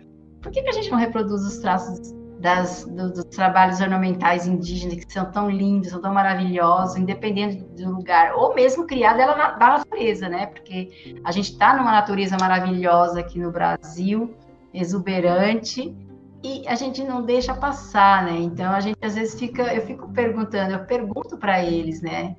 por 0.41 0.51
que, 0.51 0.61
que 0.61 0.69
a 0.69 0.73
gente 0.73 0.89
não 0.89 0.97
reproduz 0.97 1.41
os 1.43 1.57
traços 1.57 2.13
das, 2.39 2.85
do, 2.85 3.11
dos 3.11 3.25
trabalhos 3.25 3.81
ornamentais 3.81 4.47
indígenas 4.47 5.03
que 5.03 5.11
são 5.11 5.31
tão 5.31 5.49
lindos, 5.49 5.89
são 5.89 6.01
tão 6.01 6.13
maravilhosos, 6.13 6.95
independente 6.95 7.63
do 7.81 7.91
lugar, 7.91 8.33
ou 8.35 8.53
mesmo 8.53 8.85
criada 8.85 9.21
ela 9.21 9.35
na, 9.35 9.51
da 9.51 9.67
natureza, 9.77 10.29
né? 10.29 10.45
Porque 10.47 11.19
a 11.23 11.31
gente 11.31 11.51
está 11.51 11.75
numa 11.75 11.91
natureza 11.91 12.37
maravilhosa 12.39 13.19
aqui 13.19 13.39
no 13.39 13.51
Brasil, 13.51 14.35
exuberante, 14.73 15.95
e 16.43 16.67
a 16.67 16.75
gente 16.75 17.03
não 17.03 17.23
deixa 17.23 17.53
passar, 17.53 18.23
né? 18.23 18.37
Então 18.39 18.71
a 18.71 18.79
gente 18.79 18.97
às 19.01 19.15
vezes 19.15 19.39
fica, 19.39 19.73
eu 19.73 19.81
fico 19.81 20.11
perguntando, 20.13 20.73
eu 20.73 20.85
pergunto 20.85 21.37
para 21.37 21.63
eles, 21.63 22.01
né? 22.01 22.35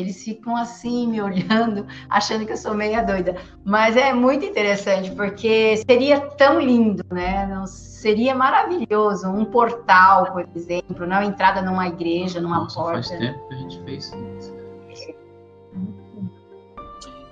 Eles 0.00 0.22
ficam 0.22 0.56
assim 0.56 1.06
me 1.08 1.20
olhando, 1.20 1.86
achando 2.10 2.44
que 2.44 2.52
eu 2.52 2.56
sou 2.56 2.74
meia 2.74 3.02
doida. 3.02 3.36
Mas 3.64 3.96
é 3.96 4.12
muito 4.12 4.44
interessante, 4.44 5.10
porque 5.12 5.76
seria 5.76 6.20
tão 6.20 6.60
lindo, 6.60 7.04
né? 7.10 7.46
Não, 7.46 7.66
seria 7.66 8.34
maravilhoso 8.34 9.28
um 9.28 9.44
portal, 9.44 10.32
por 10.32 10.46
exemplo, 10.54 11.06
não 11.06 11.22
entrada 11.22 11.62
numa 11.62 11.86
igreja, 11.86 12.40
numa 12.40 12.60
Nossa, 12.60 12.80
porta. 12.80 13.08
Faz 13.08 13.18
tempo 13.18 13.48
que 13.48 13.54
a 13.54 13.58
gente 13.58 13.82
fez 13.84 14.12
isso. 14.38 14.54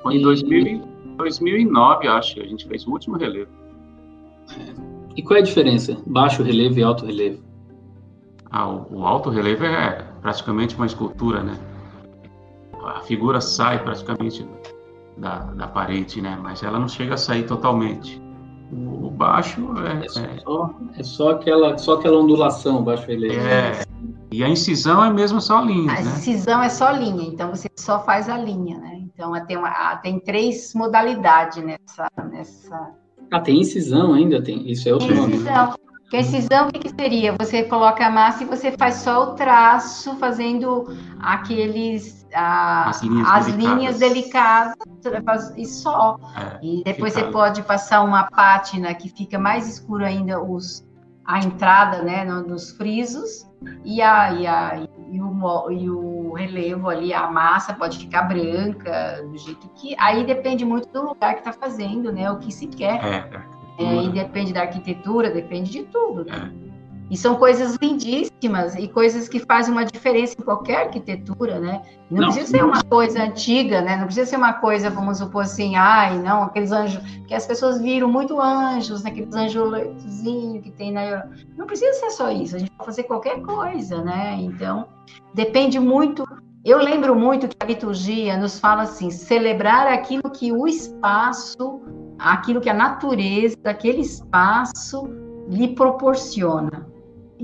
Foi 0.03 0.17
em 0.17 0.23
2000, 0.23 0.83
2009, 1.17 2.09
acho, 2.09 2.41
a 2.41 2.45
gente 2.45 2.67
fez 2.67 2.87
o 2.87 2.91
último 2.91 3.17
relevo. 3.17 3.51
E 5.15 5.23
qual 5.23 5.37
é 5.37 5.41
a 5.41 5.45
diferença? 5.45 5.97
Baixo 6.07 6.43
relevo 6.43 6.79
e 6.79 6.83
alto 6.83 7.07
relevo? 7.07 7.43
Ah, 8.51 8.69
o, 8.69 8.99
o 8.99 9.07
alto 9.07 9.31
relevo 9.31 9.65
é 9.65 10.05
praticamente 10.21 10.75
uma 10.75 10.87
escultura, 10.87 11.43
né? 11.43 11.57
A 12.85 13.01
figura 13.01 13.41
sai 13.41 13.83
praticamente 13.83 14.47
da, 15.17 15.39
da 15.39 15.69
parede, 15.69 16.21
né? 16.21 16.39
Mas 16.43 16.63
ela 16.63 16.79
não 16.79 16.89
chega 16.89 17.15
a 17.15 17.19
sair 17.19 17.45
totalmente. 17.45 18.21
O, 18.73 19.07
o 19.07 19.11
baixo 19.11 19.61
é, 19.79 20.07
é, 20.07 20.39
só, 20.39 20.75
é 20.97 21.03
só 21.03 21.31
aquela 21.33 21.77
só 21.77 21.95
aquela 21.95 22.19
ondulação, 22.19 22.79
o 22.79 22.83
baixo 22.83 23.07
relevo. 23.07 23.47
É. 23.47 23.83
E 24.33 24.43
a 24.43 24.49
incisão 24.49 25.05
é 25.05 25.13
mesmo 25.13 25.41
só 25.41 25.61
linha. 25.61 25.93
A 25.93 26.01
né? 26.01 26.11
incisão 26.11 26.63
é 26.63 26.71
só 26.71 26.91
linha, 26.91 27.29
então 27.29 27.51
você 27.51 27.69
só 27.77 28.03
faz 28.03 28.31
a 28.31 28.39
linha, 28.39 28.79
né? 28.79 29.03
Então 29.15 29.33
tem, 29.47 29.59
uma, 29.59 29.97
tem 29.97 30.19
três 30.19 30.73
modalidades 30.75 31.63
nessa, 31.63 32.09
nessa. 32.31 32.91
Ah, 33.31 33.41
tem 33.41 33.61
incisão 33.61 34.15
ainda, 34.15 34.43
tem. 34.43 34.71
Isso 34.71 34.89
é 34.89 34.95
outro 34.95 35.15
nome. 35.15 35.35
Incisão. 35.35 35.75
Que 36.09 36.17
a 36.17 36.21
incisão, 36.21 36.69
o 36.69 36.73
que, 36.73 36.79
que, 36.79 36.91
seria? 36.91 37.35
Você 37.41 37.63
coloca 37.63 38.07
a 38.07 38.11
massa 38.11 38.45
e 38.45 38.47
você 38.47 38.73
faz 38.73 38.97
só 38.97 39.23
o 39.23 39.35
traço, 39.35 40.15
fazendo 40.17 40.95
aqueles 41.19 42.22
a, 42.35 42.89
as 42.89 43.03
linhas 43.03 43.29
as 43.29 43.47
delicadas, 43.47 43.77
linhas 43.77 43.99
delicadas 43.99 45.53
e 45.57 45.67
só. 45.67 46.19
É, 46.37 46.59
e 46.63 46.83
depois 46.85 47.15
fica... 47.15 47.27
você 47.27 47.33
pode 47.33 47.63
passar 47.63 48.03
uma 48.03 48.25
pátina 48.25 48.95
que 48.95 49.09
fica 49.09 49.39
mais 49.39 49.69
escuro 49.69 50.05
ainda 50.05 50.43
os 50.43 50.85
a 51.25 51.39
entrada, 51.39 52.03
né, 52.03 52.25
nos 52.25 52.73
frisos 52.73 53.49
e 53.85 54.03
a, 54.03 54.33
e, 54.33 54.47
a, 54.47 54.87
e, 55.11 55.21
o, 55.21 55.71
e 55.71 55.89
o 55.89 56.33
relevo 56.33 56.89
ali, 56.89 57.15
a 57.15 57.31
massa 57.31 57.73
pode 57.73 57.99
ficar 57.99 58.23
branca 58.23 59.23
do 59.31 59.39
jeito 59.39 59.69
que. 59.75 59.95
Aí 59.99 60.25
depende 60.25 60.65
muito 60.65 60.89
do 60.89 61.03
lugar 61.03 61.35
que 61.35 61.41
está 61.41 61.53
fazendo, 61.53 62.11
né? 62.13 62.31
O 62.31 62.39
que 62.39 62.53
se 62.53 62.67
quer. 62.67 63.05
É, 63.05 63.43
é, 63.79 64.03
e 64.05 64.09
depende 64.11 64.53
da 64.53 64.63
arquitetura, 64.63 65.31
depende 65.31 65.71
de 65.71 65.85
tudo. 65.85 66.25
Né? 66.25 66.53
E 67.13 67.17
são 67.19 67.35
coisas 67.35 67.77
lindíssimas 67.77 68.75
e 68.75 68.89
coisas 68.89 69.29
que 69.29 69.39
fazem 69.39 69.71
uma 69.71 69.85
diferença 69.85 70.35
em 70.39 70.43
qualquer 70.43 70.87
arquitetura, 70.87 71.61
né? 71.61 71.83
Não, 72.11 72.23
não 72.23 72.29
precisa 72.29 72.57
ser 72.57 72.65
uma 72.65 72.83
coisa 72.83 73.23
antiga, 73.23 73.83
né? 73.83 73.99
Não 73.99 74.07
precisa 74.07 74.31
ser 74.31 74.37
uma 74.37 74.55
coisa, 74.55 74.89
vamos 74.89 75.19
supor 75.19 75.43
assim, 75.43 75.77
ai, 75.77 76.19
não, 76.19 76.45
aqueles 76.45 76.73
anjos, 76.73 77.03
que 77.29 77.35
as 77.35 77.47
pessoas 77.47 77.83
viram 77.83 78.09
muito 78.11 78.41
anjos, 78.41 79.03
naqueles 79.03 79.35
anjoletezinhos 79.35 80.63
que 80.65 80.71
tem 80.71 80.91
na 80.91 81.05
Europa. 81.05 81.29
Não 81.55 81.67
precisa 81.67 81.93
ser 82.01 82.11
só 82.13 82.31
isso, 82.31 82.57
a 82.57 82.59
gente 82.59 82.71
pode 82.71 82.87
fazer 82.87 83.03
qualquer 83.03 83.43
coisa, 83.43 84.03
né? 84.03 84.39
Então, 84.41 84.87
depende 85.35 85.79
muito 85.79 86.25
eu 86.65 86.79
lembro 86.79 87.15
muito 87.15 87.47
que 87.49 87.57
a 87.61 87.67
liturgia 87.67 88.39
nos 88.39 88.59
fala 88.59 88.85
assim: 88.85 89.11
celebrar 89.11 89.87
aquilo 89.87 90.31
que 90.31 90.51
o 90.51 90.67
espaço, 90.67 91.83
aquilo 92.19 92.61
que 92.61 92.71
a 92.71 92.75
natureza 92.75 93.57
daquele 93.61 94.01
espaço 94.01 95.11
lhe 95.49 95.75
proporciona. 95.75 96.92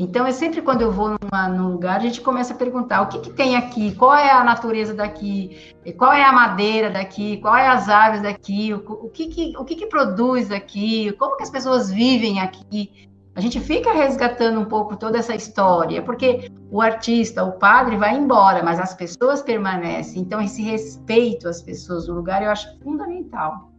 Então, 0.01 0.24
é 0.24 0.30
sempre 0.30 0.62
quando 0.62 0.82
eu 0.82 0.92
vou 0.92 1.16
numa, 1.20 1.49
num 1.49 1.72
lugar, 1.72 1.96
a 1.96 1.99
gente 1.99 2.20
começa 2.20 2.55
a 2.55 2.57
perguntar: 2.57 3.03
o 3.03 3.09
que, 3.09 3.18
que 3.18 3.32
tem 3.32 3.57
aqui? 3.57 3.96
Qual 3.96 4.14
é 4.14 4.30
a 4.30 4.44
natureza 4.44 4.94
daqui? 4.94 5.74
Qual 5.96 6.12
é 6.12 6.22
a 6.22 6.32
madeira 6.32 6.88
daqui? 6.88 7.38
Qual 7.38 7.57
é 7.57 7.66
as 7.66 7.88
árvores 7.88 8.22
daqui? 8.22 8.72
O, 8.72 8.78
o, 8.78 9.11
que, 9.11 9.26
que, 9.26 9.57
o 9.59 9.64
que, 9.64 9.74
que 9.74 9.86
produz 9.86 10.53
aqui? 10.53 11.11
Como 11.18 11.36
que 11.36 11.42
as 11.42 11.51
pessoas 11.51 11.90
vivem 11.90 12.38
aqui? 12.40 13.09
A 13.34 13.40
gente 13.40 13.59
fica 13.59 13.92
resgatando 13.92 14.61
um 14.61 14.64
pouco 14.66 14.96
toda 14.96 15.18
essa 15.18 15.34
história, 15.34 16.01
porque 16.01 16.49
o 16.70 16.80
artista, 16.80 17.42
o 17.42 17.59
padre 17.59 17.96
vai 17.96 18.16
embora, 18.16 18.62
mas 18.62 18.78
as 18.78 18.94
pessoas 18.94 19.42
permanecem. 19.42 20.22
Então, 20.22 20.40
esse 20.40 20.62
respeito 20.62 21.49
às 21.49 21.61
pessoas 21.61 22.07
do 22.07 22.14
lugar 22.14 22.40
eu 22.40 22.51
acho 22.51 22.78
fundamental. 22.78 23.72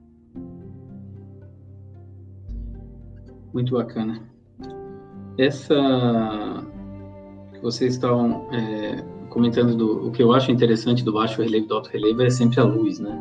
Muito 3.54 3.78
bacana. 3.78 4.29
Essa 5.40 6.64
que 7.54 7.60
vocês 7.62 7.94
estão 7.94 8.48
é, 8.52 9.04
comentando 9.30 9.76
do 9.76 10.08
o 10.08 10.12
que 10.12 10.22
eu 10.22 10.34
acho 10.34 10.52
interessante 10.52 11.04
do 11.04 11.14
baixo 11.14 11.42
relevo 11.42 11.66
e 11.66 11.68
do 11.68 11.76
alto 11.76 11.90
relevo 11.90 12.22
é 12.22 12.30
sempre 12.30 12.60
a 12.60 12.64
luz, 12.64 13.00
né? 13.00 13.20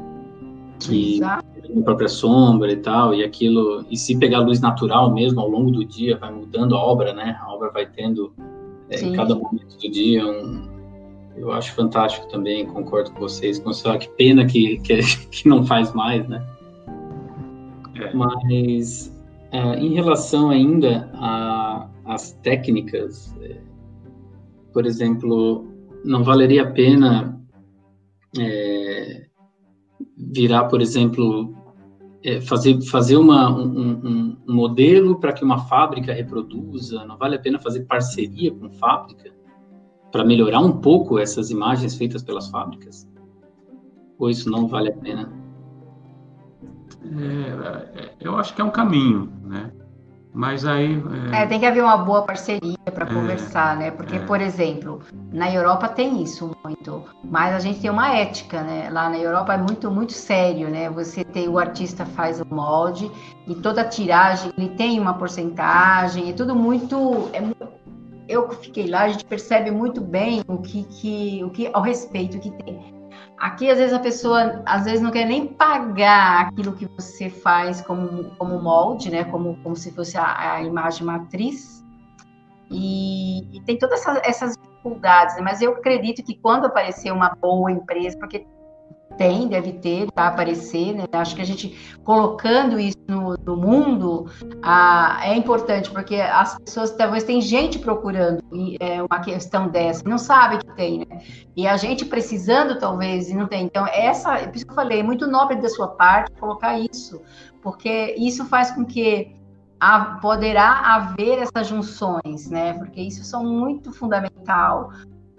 Que 0.80 1.16
Exato 1.16 1.48
a 1.76 1.82
própria 1.82 2.08
sombra 2.08 2.72
e 2.72 2.76
tal, 2.76 3.14
e 3.14 3.22
aquilo, 3.22 3.84
e 3.90 3.96
se 3.96 4.16
pegar 4.18 4.40
luz 4.40 4.60
natural 4.60 5.12
mesmo 5.12 5.40
ao 5.40 5.48
longo 5.48 5.70
do 5.70 5.84
dia, 5.84 6.16
vai 6.16 6.32
mudando 6.32 6.74
a 6.74 6.78
obra, 6.78 7.12
né? 7.12 7.38
A 7.40 7.52
obra 7.52 7.70
vai 7.70 7.86
tendo 7.86 8.32
é, 8.88 9.00
em 9.00 9.12
cada 9.12 9.34
momento 9.34 9.76
do 9.76 9.90
dia 9.90 10.26
um, 10.26 10.66
eu 11.36 11.52
acho 11.52 11.72
fantástico 11.74 12.26
também, 12.28 12.66
concordo 12.66 13.10
com 13.12 13.20
vocês. 13.20 13.62
Só 13.72 13.96
que 13.96 14.08
pena 14.10 14.44
que, 14.46 14.78
que, 14.78 14.98
que, 15.30 15.48
não 15.48 15.64
faz 15.64 15.92
mais, 15.92 16.26
né? 16.28 16.44
É. 17.96 18.12
Mas 18.14 19.14
é, 19.52 19.78
em 19.78 19.94
relação 19.94 20.50
ainda 20.50 21.10
às 22.08 22.32
técnicas, 22.42 23.36
é, 23.42 23.60
por 24.72 24.86
exemplo, 24.86 25.68
não 26.04 26.24
valeria 26.24 26.62
a 26.62 26.70
pena 26.70 27.38
é, 28.36 29.26
virar, 30.16 30.64
por 30.64 30.80
exemplo, 30.80 31.54
é, 32.24 32.40
fazer, 32.40 32.80
fazer 32.82 33.16
uma, 33.16 33.50
um, 33.50 34.36
um, 34.48 34.54
modelo 34.54 35.20
para 35.20 35.34
que 35.34 35.44
uma 35.44 35.58
fábrica 35.66 36.12
reproduza? 36.12 37.04
Não 37.04 37.18
vale 37.18 37.36
a 37.36 37.38
pena 37.38 37.60
fazer 37.60 37.84
parceria 37.84 38.52
com 38.52 38.70
fábrica 38.70 39.30
para 40.10 40.24
melhorar 40.24 40.60
um 40.60 40.80
pouco 40.80 41.18
essas 41.18 41.50
imagens 41.50 41.94
feitas 41.94 42.22
pelas 42.22 42.48
fábricas? 42.48 43.06
Ou 44.18 44.30
isso 44.30 44.50
não 44.50 44.66
vale 44.66 44.90
a 44.90 44.96
pena? 44.96 45.30
É, 47.04 48.00
é 48.00 48.14
eu 48.18 48.36
acho 48.36 48.54
que 48.54 48.62
é 48.62 48.64
um 48.64 48.70
caminho, 48.70 49.30
né? 49.44 49.70
Mas 50.32 50.64
aí. 50.64 51.02
É... 51.32 51.42
é... 51.42 51.46
tem 51.46 51.58
que 51.58 51.66
haver 51.66 51.82
uma 51.82 51.96
boa 51.96 52.22
parceria 52.22 52.76
para 52.84 53.06
é, 53.06 53.12
conversar, 53.12 53.76
né? 53.76 53.90
Porque, 53.90 54.16
é. 54.16 54.18
por 54.20 54.40
exemplo, 54.40 55.00
na 55.32 55.52
Europa 55.52 55.88
tem 55.88 56.22
isso 56.22 56.56
muito, 56.64 57.04
mas 57.24 57.54
a 57.54 57.58
gente 57.58 57.80
tem 57.80 57.90
uma 57.90 58.14
ética, 58.14 58.62
né? 58.62 58.88
Lá 58.90 59.08
na 59.08 59.18
Europa 59.18 59.54
é 59.54 59.58
muito, 59.58 59.90
muito 59.90 60.12
sério, 60.12 60.68
né? 60.68 60.90
Você 60.90 61.24
tem 61.24 61.48
o 61.48 61.58
artista 61.58 62.04
faz 62.04 62.40
o 62.40 62.46
molde 62.46 63.10
e 63.46 63.54
toda 63.54 63.82
a 63.82 63.84
tiragem 63.84 64.52
ele 64.56 64.70
tem 64.70 65.00
uma 65.00 65.14
porcentagem, 65.14 66.30
é 66.30 66.32
tudo 66.32 66.54
muito. 66.54 67.30
É, 67.32 67.42
eu 68.28 68.48
fiquei 68.50 68.86
lá, 68.86 69.04
a 69.04 69.08
gente 69.08 69.24
percebe 69.24 69.70
muito 69.70 70.00
bem 70.00 70.42
o 70.46 70.58
que, 70.58 70.84
que, 70.84 71.42
o 71.42 71.50
que, 71.50 71.70
ao 71.72 71.82
respeito 71.82 72.38
que 72.38 72.50
tem. 72.50 72.97
Aqui, 73.38 73.70
às 73.70 73.78
vezes, 73.78 73.94
a 73.94 74.00
pessoa 74.00 74.62
às 74.66 74.84
vezes 74.84 75.00
não 75.00 75.12
quer 75.12 75.24
nem 75.24 75.46
pagar 75.46 76.48
aquilo 76.48 76.74
que 76.74 76.86
você 76.86 77.30
faz 77.30 77.80
como, 77.80 78.30
como 78.36 78.60
molde, 78.60 79.10
né? 79.10 79.24
Como, 79.24 79.56
como 79.62 79.76
se 79.76 79.92
fosse 79.92 80.18
a, 80.18 80.54
a 80.54 80.62
imagem 80.62 81.06
matriz. 81.06 81.84
E, 82.70 83.56
e, 83.56 83.62
tem 83.62 83.78
todas 83.78 84.00
essas, 84.00 84.20
essas 84.24 84.56
dificuldades, 84.56 85.36
né? 85.36 85.42
mas 85.42 85.62
eu 85.62 85.72
acredito 85.72 86.22
que 86.22 86.34
quando 86.34 86.66
aparecer 86.66 87.10
uma 87.10 87.30
boa 87.30 87.72
empresa, 87.72 88.18
porque 88.18 88.46
tem, 89.18 89.48
deve 89.48 89.72
ter, 89.72 90.06
vai 90.14 90.28
aparecer, 90.28 90.94
né? 90.94 91.04
Acho 91.12 91.34
que 91.34 91.42
a 91.42 91.44
gente 91.44 91.98
colocando 92.04 92.78
isso 92.78 92.96
no, 93.08 93.36
no 93.44 93.56
mundo 93.56 94.30
é 95.22 95.34
importante, 95.34 95.90
porque 95.90 96.16
as 96.16 96.56
pessoas 96.58 96.92
talvez 96.92 97.24
tem 97.24 97.42
gente 97.42 97.78
procurando 97.78 98.42
é, 98.80 99.02
uma 99.02 99.20
questão 99.20 99.68
dessa, 99.68 100.08
não 100.08 100.16
sabe 100.16 100.58
que 100.58 100.74
tem, 100.74 101.00
né? 101.00 101.20
E 101.56 101.66
a 101.66 101.76
gente 101.76 102.04
precisando, 102.04 102.78
talvez, 102.78 103.28
e 103.28 103.34
não 103.34 103.46
tem. 103.46 103.64
Então, 103.64 103.86
essa, 103.88 104.38
por 104.38 104.56
isso 104.56 104.64
que 104.64 104.70
eu 104.70 104.76
falei, 104.76 105.00
é 105.00 105.02
muito 105.02 105.26
nobre 105.26 105.56
da 105.56 105.68
sua 105.68 105.88
parte 105.88 106.30
colocar 106.38 106.78
isso, 106.78 107.20
porque 107.60 108.14
isso 108.16 108.44
faz 108.46 108.70
com 108.70 108.84
que 108.84 109.34
a, 109.80 110.18
poderá 110.22 110.94
haver 110.94 111.40
essas 111.40 111.66
junções, 111.66 112.48
né? 112.48 112.72
Porque 112.74 113.00
isso 113.00 113.24
são 113.24 113.44
muito 113.44 113.92
fundamental 113.92 114.90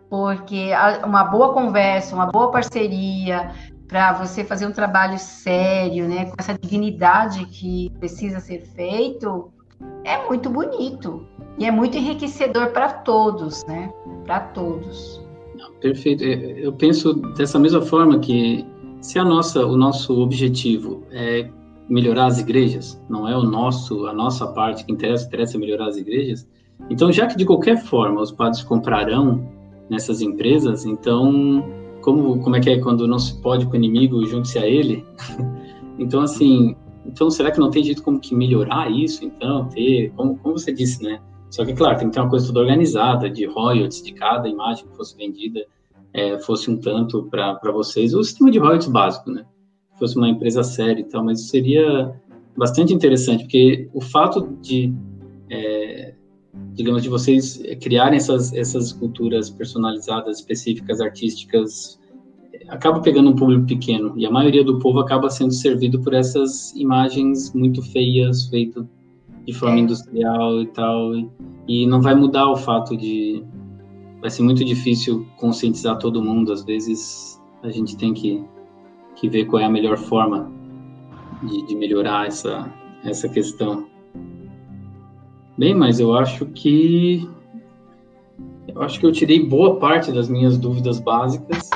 porque 0.09 0.71
uma 1.05 1.23
boa 1.23 1.53
conversa, 1.53 2.15
uma 2.15 2.25
boa 2.25 2.51
parceria, 2.51 3.53
para 3.89 4.13
você 4.13 4.43
fazer 4.43 4.67
um 4.67 4.71
trabalho 4.71 5.17
sério, 5.17 6.07
né, 6.07 6.25
com 6.25 6.35
essa 6.37 6.53
dignidade 6.53 7.43
que 7.47 7.91
precisa 7.99 8.39
ser 8.39 8.61
feito, 8.61 9.51
é 10.05 10.27
muito 10.27 10.47
bonito 10.49 11.25
e 11.57 11.65
é 11.65 11.71
muito 11.71 11.97
enriquecedor 11.97 12.67
para 12.67 12.89
todos, 12.89 13.65
né? 13.65 13.91
Para 14.25 14.41
todos. 14.41 15.21
Perfeito. 15.81 16.23
É, 16.23 16.65
eu 16.65 16.71
penso 16.73 17.13
dessa 17.35 17.57
mesma 17.57 17.81
forma 17.81 18.19
que 18.19 18.65
se 19.01 19.17
a 19.17 19.25
nossa, 19.25 19.65
o 19.65 19.75
nosso 19.75 20.21
objetivo 20.21 21.03
é 21.11 21.49
melhorar 21.89 22.27
as 22.27 22.39
igrejas, 22.39 23.01
não 23.09 23.27
é 23.27 23.35
o 23.35 23.43
nosso, 23.43 24.05
a 24.05 24.13
nossa 24.13 24.45
parte 24.47 24.85
que 24.85 24.91
interessa, 24.91 25.25
interessa 25.25 25.57
melhorar 25.57 25.87
as 25.87 25.97
igrejas. 25.97 26.47
Então, 26.89 27.11
já 27.11 27.25
que 27.25 27.35
de 27.35 27.45
qualquer 27.45 27.77
forma 27.77 28.21
os 28.21 28.31
padres 28.31 28.61
comprarão 28.61 29.49
nessas 29.89 30.21
empresas, 30.21 30.85
então 30.85 31.65
como, 32.01 32.41
como 32.41 32.55
é 32.55 32.59
que 32.59 32.69
é 32.69 32.79
quando 32.79 33.07
não 33.07 33.19
se 33.19 33.39
pode 33.41 33.65
com 33.65 33.73
o 33.73 33.75
inimigo, 33.75 34.25
junte-se 34.25 34.59
a 34.59 34.65
ele. 34.65 35.05
então, 35.99 36.21
assim, 36.21 36.75
então 37.05 37.29
será 37.29 37.51
que 37.51 37.59
não 37.59 37.69
tem 37.69 37.83
jeito 37.83 38.03
como 38.03 38.19
que 38.19 38.35
melhorar 38.35 38.91
isso, 38.91 39.25
então, 39.25 39.67
ter, 39.69 40.11
como, 40.15 40.37
como 40.37 40.57
você 40.57 40.71
disse, 40.71 41.03
né? 41.03 41.19
Só 41.49 41.65
que, 41.65 41.73
claro, 41.73 41.97
tem 41.97 42.09
que 42.09 42.13
ter 42.13 42.19
uma 42.19 42.29
coisa 42.29 42.47
toda 42.47 42.59
organizada, 42.59 43.29
de 43.29 43.45
royalties, 43.45 44.03
de 44.03 44.13
cada 44.13 44.47
imagem 44.47 44.85
que 44.87 44.95
fosse 44.95 45.17
vendida, 45.17 45.65
é, 46.13 46.39
fosse 46.39 46.69
um 46.69 46.77
tanto 46.77 47.23
para 47.23 47.71
vocês, 47.71 48.13
o 48.13 48.23
sistema 48.23 48.51
de 48.51 48.59
royalties 48.59 48.89
básico, 48.89 49.31
né? 49.31 49.45
Fosse 49.97 50.15
uma 50.15 50.29
empresa 50.29 50.63
séria 50.63 51.01
e 51.01 51.03
tal, 51.03 51.23
mas 51.23 51.49
seria 51.49 52.13
bastante 52.55 52.93
interessante, 52.93 53.43
porque 53.43 53.89
o 53.93 54.01
fato 54.01 54.47
de, 54.61 54.93
é, 55.49 55.78
digamos, 56.79 57.03
de 57.03 57.09
vocês 57.09 57.61
criarem 57.81 58.15
essas, 58.15 58.53
essas 58.53 58.85
esculturas 58.85 59.49
personalizadas, 59.49 60.37
específicas, 60.37 61.01
artísticas, 61.01 61.99
acaba 62.69 63.01
pegando 63.01 63.31
um 63.31 63.35
público 63.35 63.65
pequeno, 63.65 64.13
e 64.15 64.25
a 64.25 64.31
maioria 64.31 64.63
do 64.63 64.79
povo 64.79 64.99
acaba 64.99 65.29
sendo 65.29 65.53
servido 65.53 65.99
por 65.99 66.13
essas 66.13 66.73
imagens 66.77 67.53
muito 67.53 67.81
feias, 67.81 68.47
feitas 68.47 68.85
de 69.45 69.51
forma 69.51 69.75
é. 69.75 69.79
industrial 69.79 70.61
e 70.61 70.67
tal, 70.67 71.13
e, 71.13 71.29
e 71.67 71.85
não 71.85 72.01
vai 72.01 72.15
mudar 72.15 72.49
o 72.49 72.55
fato 72.55 72.95
de 72.95 73.43
vai 74.21 74.29
ser 74.29 74.43
muito 74.43 74.63
difícil 74.63 75.27
conscientizar 75.35 75.97
todo 75.97 76.23
mundo. 76.23 76.53
Às 76.53 76.63
vezes 76.63 77.41
a 77.61 77.69
gente 77.69 77.97
tem 77.97 78.13
que, 78.13 78.41
que 79.17 79.27
ver 79.27 79.47
qual 79.47 79.61
é 79.61 79.65
a 79.65 79.69
melhor 79.69 79.97
forma 79.97 80.49
de, 81.43 81.65
de 81.67 81.75
melhorar 81.75 82.27
essa, 82.27 82.73
essa 83.03 83.27
questão. 83.27 83.85
Bem, 85.59 85.75
mas 85.75 85.99
eu 85.99 86.15
acho 86.15 86.45
que 86.45 87.29
eu 88.65 88.81
acho 88.81 88.97
que 88.97 89.05
eu 89.05 89.11
tirei 89.11 89.45
boa 89.45 89.75
parte 89.75 90.09
das 90.09 90.29
minhas 90.29 90.57
dúvidas 90.57 91.01
básicas. 91.01 91.69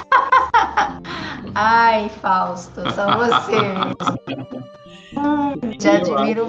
Ai, 1.54 2.08
Fausto, 2.08 2.80
são 2.92 3.18
vocês. 3.18 3.60
Te 5.78 5.90
admiro 5.90 6.48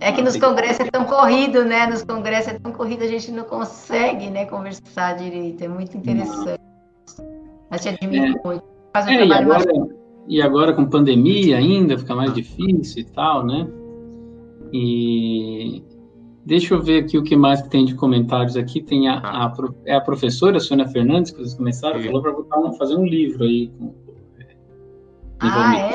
é 0.00 0.10
que 0.10 0.22
nos 0.22 0.38
congressos 0.38 0.80
é 0.80 0.90
tão 0.90 1.04
corrido, 1.04 1.66
né? 1.66 1.86
Nos 1.86 2.02
congressos 2.02 2.54
é 2.54 2.58
tão 2.58 2.72
corrido, 2.72 3.02
a 3.04 3.08
gente 3.08 3.30
não 3.30 3.44
consegue, 3.44 4.30
né, 4.30 4.46
conversar 4.46 5.18
direito. 5.18 5.62
É 5.62 5.68
muito 5.68 5.98
interessante. 5.98 6.62
Mas 7.70 7.82
te 7.82 7.90
admiro 7.90 8.24
é. 8.24 8.40
muito. 8.42 8.64
Faz 8.94 9.06
um 9.06 9.10
é, 9.10 9.26
trabalho 9.26 9.48
e 9.48 9.52
agora, 9.52 9.74
mais... 9.74 9.90
e 10.28 10.42
agora 10.42 10.72
com 10.72 10.86
pandemia 10.86 11.58
ainda 11.58 11.98
fica 11.98 12.16
mais 12.16 12.32
difícil 12.32 13.02
e 13.02 13.04
tal, 13.04 13.44
né? 13.44 13.68
E 14.72 15.91
deixa 16.44 16.74
eu 16.74 16.82
ver 16.82 17.04
aqui 17.04 17.18
o 17.18 17.22
que 17.22 17.36
mais 17.36 17.62
que 17.62 17.68
tem 17.68 17.84
de 17.84 17.94
comentários 17.94 18.56
aqui. 18.56 18.82
Tem 18.82 19.08
a, 19.08 19.18
a, 19.18 19.54
é 19.86 19.94
a 19.94 20.00
professora 20.00 20.60
Sônia 20.60 20.88
Fernandes, 20.88 21.30
que 21.30 21.38
vocês 21.38 21.54
começaram, 21.54 22.00
Sim. 22.00 22.06
falou 22.06 22.22
para 22.22 22.72
fazer 22.72 22.96
um 22.96 23.04
livro 23.04 23.44
aí. 23.44 23.68
Com, 23.78 23.94
ah, 25.40 25.76
é? 25.76 25.94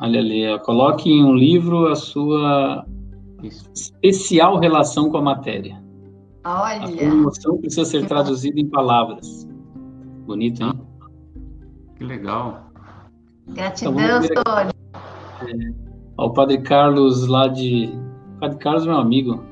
Olha 0.00 0.20
ali, 0.20 0.58
coloque 0.60 1.10
em 1.10 1.24
um 1.24 1.34
livro 1.34 1.88
a 1.88 1.96
sua 1.96 2.86
isso. 3.42 3.70
Especial 3.74 4.58
relação 4.58 5.10
com 5.10 5.18
a 5.18 5.22
matéria. 5.22 5.82
Olha. 6.44 6.86
A 6.86 7.04
emoção 7.04 7.58
precisa 7.58 7.84
ser 7.84 8.06
traduzida 8.06 8.58
em 8.58 8.68
palavras. 8.68 9.48
Bonito, 10.26 10.62
hein? 10.62 10.72
Que 11.96 12.04
legal. 12.04 12.70
Gratidão, 13.48 14.22
então, 14.22 14.42
é, 14.58 15.72
o 16.16 16.30
Padre 16.30 16.62
Carlos 16.62 17.26
lá 17.26 17.48
de. 17.48 17.90
O 18.36 18.40
Padre 18.40 18.58
Carlos, 18.58 18.86
meu 18.86 18.96
amigo, 18.96 19.42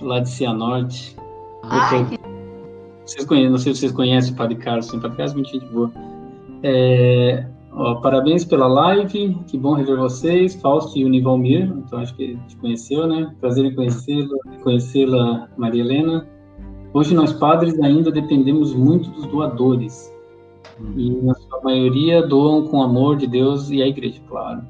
lá 0.00 0.20
de 0.20 0.28
Cianorte. 0.28 1.16
Ai, 1.64 2.06
que... 2.06 2.18
vocês 3.04 3.24
conhecem, 3.24 3.50
não 3.50 3.58
sei 3.58 3.74
se 3.74 3.80
vocês 3.80 3.92
conhecem 3.92 4.32
o 4.32 4.36
Padre 4.36 4.56
Carlos, 4.56 4.92
o 4.92 5.00
Padre 5.00 5.16
Carlos 5.16 5.32
é 5.32 5.34
muito 5.34 5.50
gente 5.50 5.66
boa. 5.66 5.90
É, 6.62 7.46
Ó, 7.76 7.96
parabéns 7.96 8.44
pela 8.44 8.68
live, 8.68 9.36
que 9.48 9.58
bom 9.58 9.74
rever 9.74 9.96
vocês, 9.96 10.54
Fausto 10.54 10.96
e 10.96 11.04
Univalmir, 11.04 11.64
então 11.64 11.98
acho 11.98 12.14
que 12.14 12.38
te 12.46 12.56
conheceu, 12.58 13.04
né? 13.08 13.34
Prazer 13.40 13.64
em 13.64 13.74
conhecê-la, 13.74 14.38
conhecê-la, 14.62 15.48
Maria 15.56 15.82
Helena. 15.82 16.24
Hoje 16.92 17.12
nós 17.14 17.32
padres 17.32 17.76
ainda 17.80 18.12
dependemos 18.12 18.72
muito 18.72 19.10
dos 19.10 19.26
doadores, 19.26 20.08
e 20.96 21.10
na 21.10 21.34
sua 21.34 21.62
maioria 21.62 22.24
doam 22.24 22.68
com 22.68 22.80
amor 22.80 23.16
de 23.16 23.26
Deus 23.26 23.68
e 23.70 23.82
a 23.82 23.88
igreja, 23.88 24.22
claro. 24.28 24.62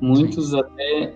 Muitos 0.00 0.50
Sim. 0.50 0.60
até 0.60 1.14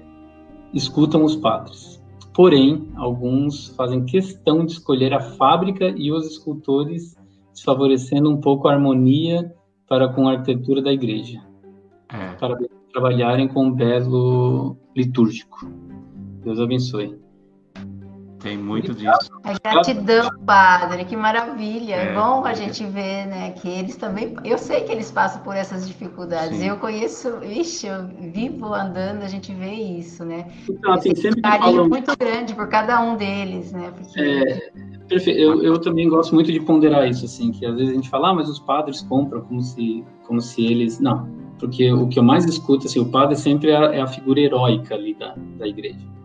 escutam 0.75 1.23
os 1.23 1.37
padres. 1.37 2.00
Porém, 2.35 2.89
alguns 2.97 3.69
fazem 3.77 4.05
questão 4.05 4.65
de 4.65 4.73
escolher 4.73 5.13
a 5.13 5.21
fábrica 5.21 5.89
e 5.97 6.13
os 6.13 6.27
escultores, 6.27 7.17
desfavorecendo 7.53 8.31
um 8.31 8.41
pouco 8.41 8.69
a 8.69 8.73
harmonia 8.73 9.53
para 9.89 10.09
com 10.09 10.29
a 10.29 10.33
arquitetura 10.33 10.81
da 10.81 10.93
igreja, 10.93 11.41
é. 12.09 12.35
para 12.35 12.57
trabalharem 12.93 13.49
com 13.49 13.65
um 13.67 13.73
belo 13.73 14.77
litúrgico. 14.95 15.69
Deus 16.45 16.61
abençoe. 16.61 17.19
Tem 18.41 18.57
muito 18.57 18.95
disso. 18.95 19.31
É 19.45 19.53
gratidão, 19.63 20.31
padre, 20.47 21.05
que 21.05 21.15
maravilha. 21.15 21.95
É, 21.95 22.07
é 22.07 22.15
bom 22.15 22.45
a 22.45 22.55
gente 22.55 22.85
ver, 22.87 23.27
né, 23.27 23.51
que 23.51 23.69
eles 23.69 23.97
também. 23.97 24.35
Eu 24.45 24.57
sei 24.57 24.81
que 24.81 24.93
eles 24.93 25.11
passam 25.11 25.43
por 25.43 25.55
essas 25.55 25.87
dificuldades. 25.87 26.59
Sim. 26.59 26.69
Eu 26.69 26.79
conheço, 26.79 27.29
ixi, 27.45 27.87
eu 27.87 28.09
vivo 28.33 28.73
andando, 28.73 29.23
a 29.23 29.29
gente 29.29 29.53
vê 29.53 29.73
isso, 29.73 30.25
né? 30.25 30.47
Então, 30.69 30.93
assim, 30.95 31.15
sempre 31.15 31.41
um 31.41 31.43
carinho 31.43 31.73
falam... 31.73 31.89
muito 31.89 32.17
grande 32.17 32.55
por 32.55 32.67
cada 32.69 33.01
um 33.03 33.17
deles, 33.17 33.73
né? 33.73 33.93
Porque... 33.95 34.21
É, 34.21 34.71
perfeito. 35.07 35.39
Eu, 35.39 35.63
eu 35.63 35.79
também 35.79 36.09
gosto 36.09 36.35
muito 36.35 36.51
de 36.51 36.61
ponderar 36.61 37.07
isso, 37.07 37.27
assim, 37.27 37.53
que 37.53 37.67
às 37.67 37.75
vezes 37.75 37.91
a 37.91 37.95
gente 37.95 38.09
fala, 38.09 38.31
ah, 38.31 38.35
mas 38.35 38.49
os 38.49 38.59
padres 38.59 39.03
compram 39.03 39.43
como 39.43 39.61
se, 39.61 40.03
como 40.27 40.41
se 40.41 40.65
eles. 40.65 40.99
Não, 40.99 41.29
porque 41.59 41.93
o 41.93 42.09
que 42.09 42.19
eu 42.19 42.23
mais 42.23 42.47
escuto, 42.47 42.87
assim, 42.87 43.01
o 43.01 43.07
padre 43.07 43.37
sempre 43.37 43.71
é 43.71 43.77
a, 43.77 43.85
é 43.97 44.01
a 44.01 44.07
figura 44.07 44.41
heróica 44.41 44.95
ali 44.95 45.15
da, 45.15 45.35
da 45.59 45.69
igreja 45.69 46.20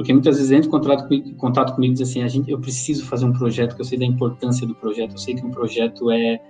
porque 0.00 0.14
muitas 0.14 0.38
vezes 0.38 0.50
entra 0.50 0.66
em 0.66 0.70
contato, 0.70 1.02
comigo, 1.02 1.34
contato 1.34 1.74
comigo 1.74 1.92
e 1.92 1.96
diz 1.98 2.08
assim, 2.08 2.22
a 2.22 2.28
gente, 2.28 2.50
eu 2.50 2.58
preciso 2.58 3.04
fazer 3.04 3.26
um 3.26 3.34
projeto, 3.34 3.74
que 3.74 3.82
eu 3.82 3.84
sei 3.84 3.98
da 3.98 4.06
importância 4.06 4.66
do 4.66 4.74
projeto, 4.74 5.12
eu 5.12 5.18
sei 5.18 5.34
que 5.34 5.44
um 5.44 5.50
projeto 5.50 6.10
é, 6.10 6.40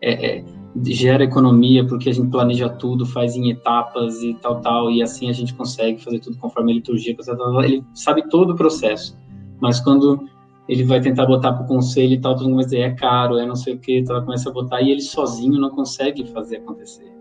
é, 0.00 0.38
é, 0.38 0.44
gera 0.84 1.24
economia, 1.24 1.84
porque 1.84 2.08
a 2.08 2.12
gente 2.12 2.30
planeja 2.30 2.68
tudo, 2.68 3.04
faz 3.04 3.34
em 3.34 3.50
etapas 3.50 4.22
e 4.22 4.34
tal, 4.34 4.60
tal, 4.60 4.92
e 4.92 5.02
assim 5.02 5.28
a 5.28 5.32
gente 5.32 5.52
consegue 5.54 6.00
fazer 6.00 6.20
tudo 6.20 6.38
conforme 6.38 6.70
a 6.70 6.74
liturgia, 6.76 7.16
tal, 7.16 7.36
tal, 7.36 7.64
ele 7.64 7.84
sabe 7.94 8.22
todo 8.28 8.52
o 8.52 8.54
processo, 8.54 9.18
mas 9.60 9.80
quando 9.80 10.28
ele 10.68 10.84
vai 10.84 11.00
tentar 11.00 11.26
botar 11.26 11.52
para 11.52 11.64
o 11.64 11.66
conselho 11.66 12.12
e 12.12 12.20
tal, 12.20 12.36
todo 12.36 12.44
mundo 12.44 12.58
vai 12.58 12.64
dizer, 12.64 12.78
é 12.78 12.90
caro, 12.90 13.38
é 13.38 13.44
não 13.44 13.56
sei 13.56 13.74
o 13.74 13.78
que, 13.80 14.04
começa 14.04 14.50
a 14.50 14.52
botar, 14.52 14.80
e 14.82 14.92
ele 14.92 15.00
sozinho 15.00 15.60
não 15.60 15.70
consegue 15.70 16.24
fazer 16.28 16.58
acontecer. 16.58 17.12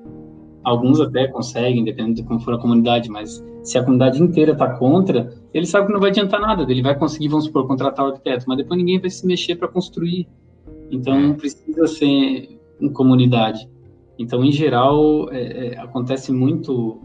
Alguns 0.64 1.00
até 1.00 1.28
conseguem, 1.28 1.84
dependendo 1.84 2.16
de 2.16 2.24
como 2.24 2.40
for 2.40 2.54
a 2.54 2.58
comunidade, 2.58 3.10
mas 3.10 3.44
se 3.64 3.78
a 3.78 3.84
comunidade 3.84 4.22
inteira 4.22 4.52
está 4.52 4.78
contra, 4.78 5.34
ele 5.54 5.66
sabe 5.66 5.88
que 5.88 5.94
não 5.94 6.00
vai 6.00 6.10
adiantar 6.10 6.40
nada, 6.40 6.70
ele 6.70 6.82
vai 6.82 6.98
conseguir, 6.98 7.28
vamos 7.28 7.46
supor, 7.46 7.68
contratar 7.68 8.06
o 8.06 8.10
arquiteto, 8.10 8.46
mas 8.48 8.58
depois 8.58 8.78
ninguém 8.78 9.00
vai 9.00 9.10
se 9.10 9.26
mexer 9.26 9.56
para 9.56 9.68
construir. 9.68 10.28
Então, 10.92 11.34
precisa 11.36 11.88
ser 11.88 12.60
em 12.82 12.90
comunidade. 12.92 13.70
Então, 14.18 14.44
em 14.44 14.52
geral, 14.52 15.32
é, 15.32 15.68
é, 15.68 15.80
acontece 15.80 16.32
muito, 16.32 17.00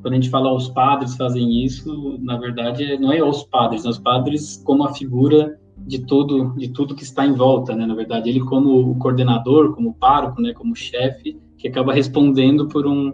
quando 0.00 0.14
a 0.14 0.16
gente 0.16 0.30
fala 0.30 0.54
os 0.54 0.68
padres 0.68 1.16
fazem 1.16 1.64
isso, 1.64 2.18
na 2.20 2.38
verdade, 2.38 2.98
não 2.98 3.12
é 3.12 3.22
os 3.22 3.42
padres, 3.44 3.84
né? 3.84 3.90
os 3.90 3.98
padres 3.98 4.62
como 4.64 4.84
a 4.84 4.94
figura 4.94 5.58
de 5.76 6.00
todo 6.00 6.54
de 6.56 6.68
tudo 6.68 6.94
que 6.94 7.02
está 7.02 7.26
em 7.26 7.34
volta, 7.34 7.74
né? 7.74 7.86
Na 7.86 7.94
verdade, 7.94 8.28
ele 8.28 8.40
como 8.40 8.90
o 8.90 8.94
coordenador, 8.96 9.74
como 9.74 9.94
pároco, 9.94 10.40
né? 10.40 10.52
Como 10.52 10.74
chefe, 10.74 11.38
que 11.58 11.68
acaba 11.68 11.92
respondendo 11.92 12.66
por 12.68 12.86
um 12.86 13.12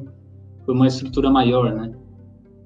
por 0.64 0.74
uma 0.74 0.86
estrutura 0.86 1.30
maior, 1.30 1.72
né? 1.72 1.93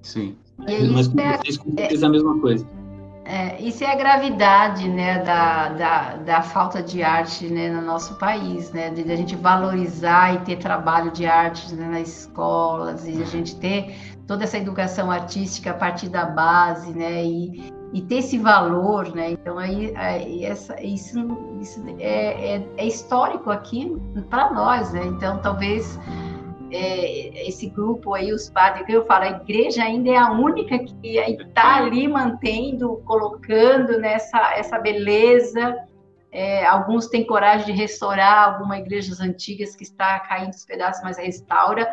Sim. 0.02 0.36
E 0.68 0.89
Mas 0.89 1.09
com 1.09 1.20
é, 1.20 1.36
vocês, 1.36 1.56
com 1.59 1.74
é, 1.77 2.05
a 2.05 2.09
mesma 2.09 2.39
coisa. 2.40 2.66
É, 3.28 3.60
isso 3.60 3.82
é 3.82 3.90
a 3.90 3.97
gravidade 3.97 4.89
né, 4.89 5.18
da, 5.24 5.70
da, 5.70 6.16
da, 6.16 6.43
falta 6.43 6.81
de 6.81 7.02
arte 7.02 7.48
né, 7.48 7.68
no 7.68 7.82
nosso 7.82 8.16
país, 8.18 8.70
né, 8.70 8.89
de, 8.90 9.02
de 9.02 9.10
a 9.10 9.16
gente 9.16 9.35
valorizar 9.35 10.35
e 10.35 10.39
ter 10.44 10.59
trabalho 10.59 11.10
de 11.10 11.27
arte 11.27 11.74
né, 11.74 11.89
nas 11.89 12.20
escolas, 12.20 13.05
e 13.05 13.20
a 13.20 13.24
gente 13.24 13.56
ter 13.56 13.97
toda 14.28 14.44
essa 14.44 14.56
educação 14.56 15.10
artística 15.10 15.73
a 15.73 15.74
partir 15.74 16.09
da 16.09 16.24
base, 16.24 16.93
né, 16.93 17.24
e, 17.24 17.73
e 17.97 18.02
ter 18.02 18.16
esse 18.16 18.36
valor, 18.36 19.14
né, 19.14 19.31
então 19.31 19.59
aí, 19.59 19.90
aí 19.97 20.44
essa, 20.44 20.78
isso, 20.82 21.18
isso 21.62 21.82
é, 21.98 22.56
é, 22.56 22.68
é 22.77 22.86
histórico 22.86 23.51
aqui 23.51 23.97
para 24.28 24.52
nós, 24.52 24.93
né, 24.93 25.02
então 25.06 25.40
talvez 25.40 25.98
é, 26.70 27.48
esse 27.48 27.70
grupo 27.70 28.12
aí, 28.12 28.35
os 28.35 28.51
padres, 28.51 28.85
que 28.85 28.93
eu 28.93 29.06
falo, 29.06 29.24
a 29.24 29.31
igreja 29.31 29.82
ainda 29.82 30.10
é 30.10 30.16
a 30.18 30.31
única 30.31 30.78
que 30.78 31.18
está 31.18 31.77
ali 31.77 32.06
mantendo, 32.06 32.98
colocando 33.06 33.98
nessa 33.98 34.52
essa 34.55 34.78
beleza. 34.78 35.77
É, 36.32 36.66
alguns 36.66 37.06
têm 37.06 37.24
coragem 37.24 37.66
de 37.66 37.73
restaurar 37.73 38.52
algumas 38.52 38.81
igrejas 38.81 39.20
antigas 39.20 39.74
que 39.74 39.85
está 39.85 40.20
caindo 40.20 40.52
os 40.52 40.66
pedaços, 40.66 41.02
mas 41.02 41.16
restaura, 41.16 41.89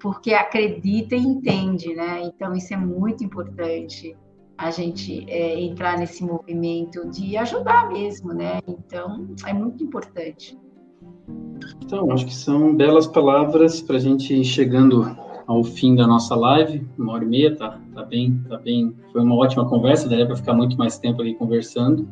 porque 0.00 0.34
acredita 0.34 1.14
e 1.14 1.20
entende, 1.20 1.94
né? 1.94 2.20
Então 2.24 2.52
isso 2.52 2.74
é 2.74 2.76
muito 2.76 3.24
importante 3.24 4.14
a 4.58 4.70
gente 4.70 5.24
é, 5.28 5.60
entrar 5.60 5.98
nesse 5.98 6.24
movimento 6.24 7.08
de 7.10 7.36
ajudar 7.36 7.88
mesmo, 7.88 8.32
né? 8.32 8.60
Então 8.66 9.28
é 9.46 9.52
muito 9.52 9.84
importante. 9.84 10.58
Então, 11.84 12.10
acho 12.10 12.26
que 12.26 12.34
são 12.34 12.74
belas 12.74 13.06
palavras 13.06 13.82
para 13.82 13.96
a 13.96 14.00
gente 14.00 14.34
ir 14.34 14.44
chegando 14.44 15.16
ao 15.46 15.62
fim 15.62 15.94
da 15.94 16.06
nossa 16.06 16.34
live, 16.34 16.86
uma 16.98 17.12
hora 17.14 17.24
e 17.24 17.28
meia, 17.28 17.54
tá, 17.54 17.80
tá 17.94 18.02
bem, 18.02 18.40
tá 18.48 18.58
bem, 18.58 18.94
foi 19.12 19.22
uma 19.22 19.36
ótima 19.36 19.68
conversa, 19.68 20.08
daria 20.08 20.26
para 20.26 20.36
ficar 20.36 20.54
muito 20.54 20.76
mais 20.76 20.98
tempo 20.98 21.20
ali 21.20 21.34
conversando. 21.34 22.08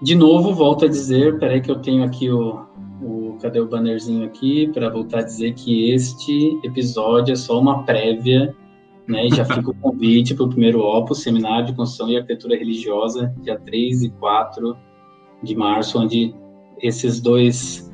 De 0.00 0.14
novo, 0.14 0.52
volto 0.52 0.84
a 0.84 0.88
dizer, 0.88 1.38
peraí 1.38 1.60
que 1.60 1.70
eu 1.70 1.80
tenho 1.80 2.04
aqui 2.04 2.30
o, 2.30 2.64
o 3.02 3.36
cadê 3.40 3.60
o 3.60 3.66
bannerzinho 3.66 4.24
aqui, 4.24 4.68
para 4.72 4.88
voltar 4.88 5.20
a 5.20 5.22
dizer 5.22 5.54
que 5.54 5.90
este 5.90 6.60
episódio 6.62 7.32
é 7.32 7.36
só 7.36 7.58
uma 7.58 7.82
prévia 7.82 8.54
Né, 9.08 9.26
e 9.26 9.30
já 9.30 9.44
fica 9.44 9.70
o 9.70 9.74
convite 9.74 10.34
para 10.34 10.44
o 10.44 10.48
primeiro 10.48 10.80
Opus, 10.80 11.22
Seminário 11.22 11.66
de 11.66 11.74
Construção 11.74 12.08
e 12.08 12.16
Arquitetura 12.16 12.56
Religiosa, 12.56 13.32
dia 13.40 13.56
3 13.56 14.02
e 14.02 14.10
4 14.10 14.76
de 15.44 15.54
março, 15.54 16.00
onde 16.00 16.34
esses 16.82 17.20
dois 17.20 17.88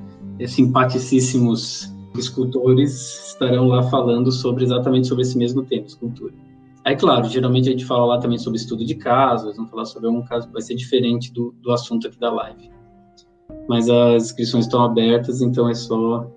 simpaticíssimos 0.47 1.93
escultores 2.19 3.29
estarão 3.29 3.69
lá 3.69 3.83
falando 3.85 4.33
sobre 4.33 4.65
exatamente 4.65 5.07
sobre 5.07 5.23
esse 5.23 5.37
mesmo 5.37 5.63
tema, 5.63 5.87
escultura. 5.87 6.33
Aí, 6.85 6.97
claro, 6.97 7.29
geralmente 7.29 7.69
a 7.69 7.73
gente 7.73 7.85
fala 7.85 8.07
lá 8.07 8.19
também 8.19 8.39
sobre 8.39 8.59
estudo 8.59 8.85
de 8.85 8.95
casos, 8.97 9.57
vamos 9.57 9.71
falar 9.71 9.85
sobre 9.85 10.09
algum 10.09 10.23
caso 10.23 10.49
que 10.49 10.53
vai 10.53 10.63
ser 10.63 10.75
diferente 10.75 11.33
do, 11.33 11.55
do 11.63 11.71
assunto 11.71 12.09
aqui 12.09 12.19
da 12.19 12.31
live. 12.33 12.71
Mas 13.69 13.89
as 13.89 14.25
inscrições 14.25 14.65
estão 14.65 14.83
abertas, 14.83 15.41
então 15.41 15.69
é 15.69 15.75
só. 15.75 16.29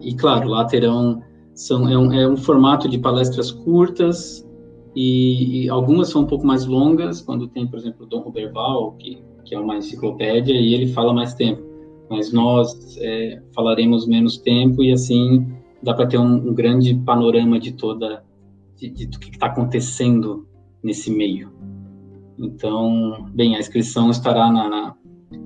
E, 0.00 0.14
claro, 0.14 0.48
lá 0.48 0.64
terão 0.66 1.22
são, 1.58 1.88
é, 1.88 1.98
um, 1.98 2.12
é 2.12 2.28
um 2.28 2.36
formato 2.36 2.88
de 2.88 2.98
palestras 2.98 3.50
curtas 3.50 4.46
e, 4.94 5.64
e, 5.64 5.68
algumas 5.68 6.08
são 6.08 6.22
um 6.22 6.26
pouco 6.26 6.46
mais 6.46 6.64
longas, 6.64 7.20
quando 7.20 7.48
tem, 7.48 7.66
por 7.66 7.80
exemplo, 7.80 8.06
o 8.06 8.08
Dom 8.08 8.20
Roberval, 8.20 8.92
que, 8.92 9.20
que 9.44 9.56
é 9.56 9.58
uma 9.58 9.76
enciclopédia, 9.76 10.54
e 10.54 10.72
ele 10.72 10.86
fala 10.86 11.12
mais 11.12 11.34
tempo. 11.34 11.60
Mas 12.08 12.32
nós 12.32 12.96
é, 13.00 13.42
falaremos 13.52 14.06
menos 14.06 14.38
tempo 14.38 14.84
e 14.84 14.92
assim 14.92 15.52
dá 15.82 15.92
para 15.92 16.06
ter 16.06 16.16
um, 16.16 16.48
um, 16.48 16.54
grande 16.54 16.94
panorama 16.94 17.58
de 17.58 17.72
toda 17.72 18.24
de, 18.76 18.88
de 18.88 19.06
do 19.06 19.18
que 19.18 19.30
está 19.30 19.46
acontecendo 19.46 20.46
nesse 20.82 21.10
meio. 21.10 21.52
Então, 22.38 23.26
bem, 23.34 23.56
a 23.56 23.58
inscrição 23.58 24.10
estará 24.10 24.50
na, 24.50 24.94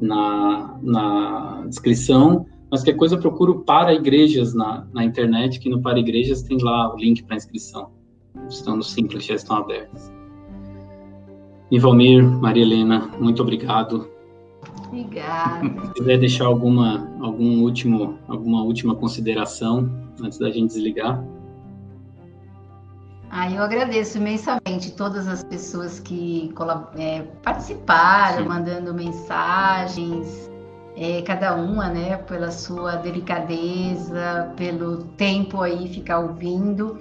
na, 0.01 0.78
na 0.82 1.66
descrição 1.66 2.47
mas 2.73 2.81
qualquer 2.81 2.97
coisa 2.97 3.19
procuro 3.19 3.61
para 3.61 3.93
igrejas 3.93 4.55
na, 4.55 4.86
na 4.94 5.05
internet, 5.05 5.61
que 5.61 5.69
no 5.69 5.82
para 5.82 5.99
igrejas 5.99 6.40
tem 6.40 6.57
lá 6.62 6.90
o 6.90 6.97
link 6.97 7.23
para 7.23 7.36
inscrição. 7.36 7.90
Estão 8.49 8.77
no 8.77 8.82
Simples, 8.82 9.27
já 9.27 9.35
estão 9.35 9.57
abertas. 9.57 10.11
Ivalmir, 11.70 12.24
Maria 12.24 12.62
Helena, 12.62 13.11
muito 13.20 13.43
obrigado. 13.43 14.09
Obrigada. 14.89 15.69
Se 15.89 15.93
quiser 15.93 16.19
deixar 16.19 16.47
alguma, 16.47 17.11
algum 17.20 17.61
último, 17.61 18.19
alguma 18.27 18.62
última 18.62 18.94
consideração 18.94 19.90
antes 20.23 20.39
da 20.39 20.51
gente 20.51 20.69
desligar. 20.69 21.23
Ah, 23.31 23.51
eu 23.51 23.62
agradeço 23.62 24.16
imensamente 24.16 24.93
todas 24.93 25.28
as 25.28 25.44
pessoas 25.44 26.01
que 26.01 26.51
é, 26.97 27.20
participaram, 27.43 28.44
Sim. 28.44 28.49
mandando 28.49 28.94
mensagens, 28.94 30.52
é, 31.03 31.20
cada 31.23 31.57
uma, 31.57 31.89
né, 31.89 32.16
pela 32.16 32.53
sua 32.53 32.95
delicadeza, 32.95 34.53
pelo 34.57 34.99
tempo 35.16 35.61
aí 35.61 35.89
ficar 35.89 36.20
ouvindo. 36.20 37.01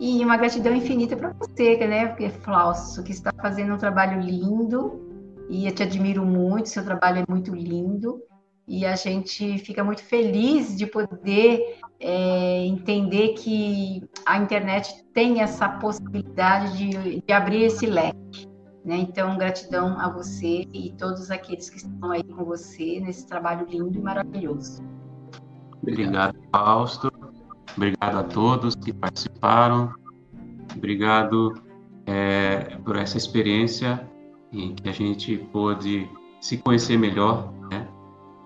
E 0.00 0.24
uma 0.24 0.38
gratidão 0.38 0.74
infinita 0.74 1.14
para 1.14 1.34
você, 1.34 1.76
né, 1.86 2.06
porque 2.06 2.30
Flausto, 2.30 3.02
que 3.02 3.12
está 3.12 3.30
fazendo 3.42 3.74
um 3.74 3.76
trabalho 3.76 4.22
lindo 4.22 5.02
e 5.50 5.66
eu 5.66 5.74
te 5.74 5.82
admiro 5.82 6.24
muito, 6.24 6.70
seu 6.70 6.82
trabalho 6.82 7.18
é 7.18 7.30
muito 7.30 7.54
lindo 7.54 8.22
e 8.66 8.86
a 8.86 8.96
gente 8.96 9.58
fica 9.58 9.84
muito 9.84 10.02
feliz 10.02 10.74
de 10.74 10.86
poder 10.86 11.78
é, 12.00 12.64
entender 12.64 13.34
que 13.34 14.02
a 14.24 14.38
internet 14.38 15.04
tem 15.12 15.42
essa 15.42 15.68
possibilidade 15.68 16.78
de, 16.78 17.20
de 17.20 17.32
abrir 17.34 17.64
esse 17.64 17.84
leque. 17.84 18.51
Né? 18.84 18.96
Então, 18.96 19.38
gratidão 19.38 19.98
a 19.98 20.08
você 20.08 20.66
e 20.72 20.92
todos 20.98 21.30
aqueles 21.30 21.70
que 21.70 21.76
estão 21.76 22.10
aí 22.10 22.24
com 22.24 22.44
você 22.44 23.00
nesse 23.00 23.26
trabalho 23.26 23.66
lindo 23.68 23.96
e 23.96 24.02
maravilhoso. 24.02 24.82
Obrigado, 25.80 26.36
Fausto. 26.50 27.12
Obrigado 27.76 28.18
a 28.18 28.22
todos 28.24 28.74
que 28.74 28.92
participaram. 28.92 29.92
Obrigado 30.76 31.54
é, 32.06 32.76
por 32.84 32.96
essa 32.96 33.16
experiência 33.16 34.08
em 34.52 34.74
que 34.74 34.88
a 34.88 34.92
gente 34.92 35.38
pôde 35.52 36.08
se 36.40 36.58
conhecer 36.58 36.98
melhor. 36.98 37.52
Né? 37.70 37.88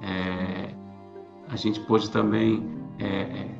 É, 0.02 0.74
a 1.48 1.56
gente 1.56 1.80
pôde 1.80 2.10
também 2.10 2.62
é, 2.98 3.06
é 3.06 3.56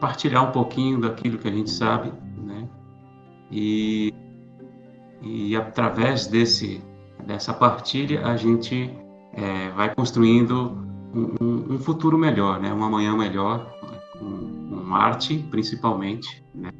partilhar 0.00 0.48
um 0.48 0.52
pouquinho 0.52 1.00
daquilo 1.00 1.38
que 1.38 1.48
a 1.48 1.52
gente 1.52 1.70
sabe. 1.70 2.12
Né? 2.36 2.68
E 3.50 4.12
e 5.22 5.54
através 5.56 6.26
desse 6.26 6.82
dessa 7.26 7.52
partilha 7.52 8.26
a 8.26 8.36
gente 8.36 8.90
é, 9.34 9.70
vai 9.70 9.94
construindo 9.94 10.78
um, 11.14 11.74
um, 11.74 11.78
futuro 11.78 12.16
melhor, 12.16 12.60
né? 12.60 12.72
Um 12.72 12.82
amanhã 12.82 13.16
melhor, 13.16 13.70
com, 14.18 14.84
com 14.84 14.94
arte 14.94 15.44
principalmente, 15.50 16.44
né? 16.54 16.70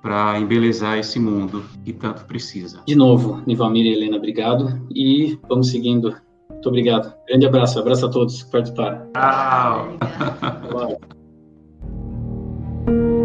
Para 0.00 0.38
embelezar 0.38 0.98
esse 0.98 1.20
mundo 1.20 1.64
que 1.84 1.92
tanto 1.92 2.24
precisa. 2.24 2.82
De 2.86 2.94
novo, 2.94 3.40
Nivamir 3.46 3.86
e 3.86 3.92
Helena, 3.92 4.16
obrigado 4.16 4.84
e 4.90 5.38
vamos 5.48 5.70
seguindo. 5.70 6.16
Muito 6.50 6.68
obrigado. 6.68 7.14
Grande 7.26 7.46
abraço, 7.46 7.78
abraço 7.78 8.06
a 8.06 8.10
todos 8.10 8.42
que 8.42 8.50
participaram. 8.50 9.06
Tchau. 9.12 9.98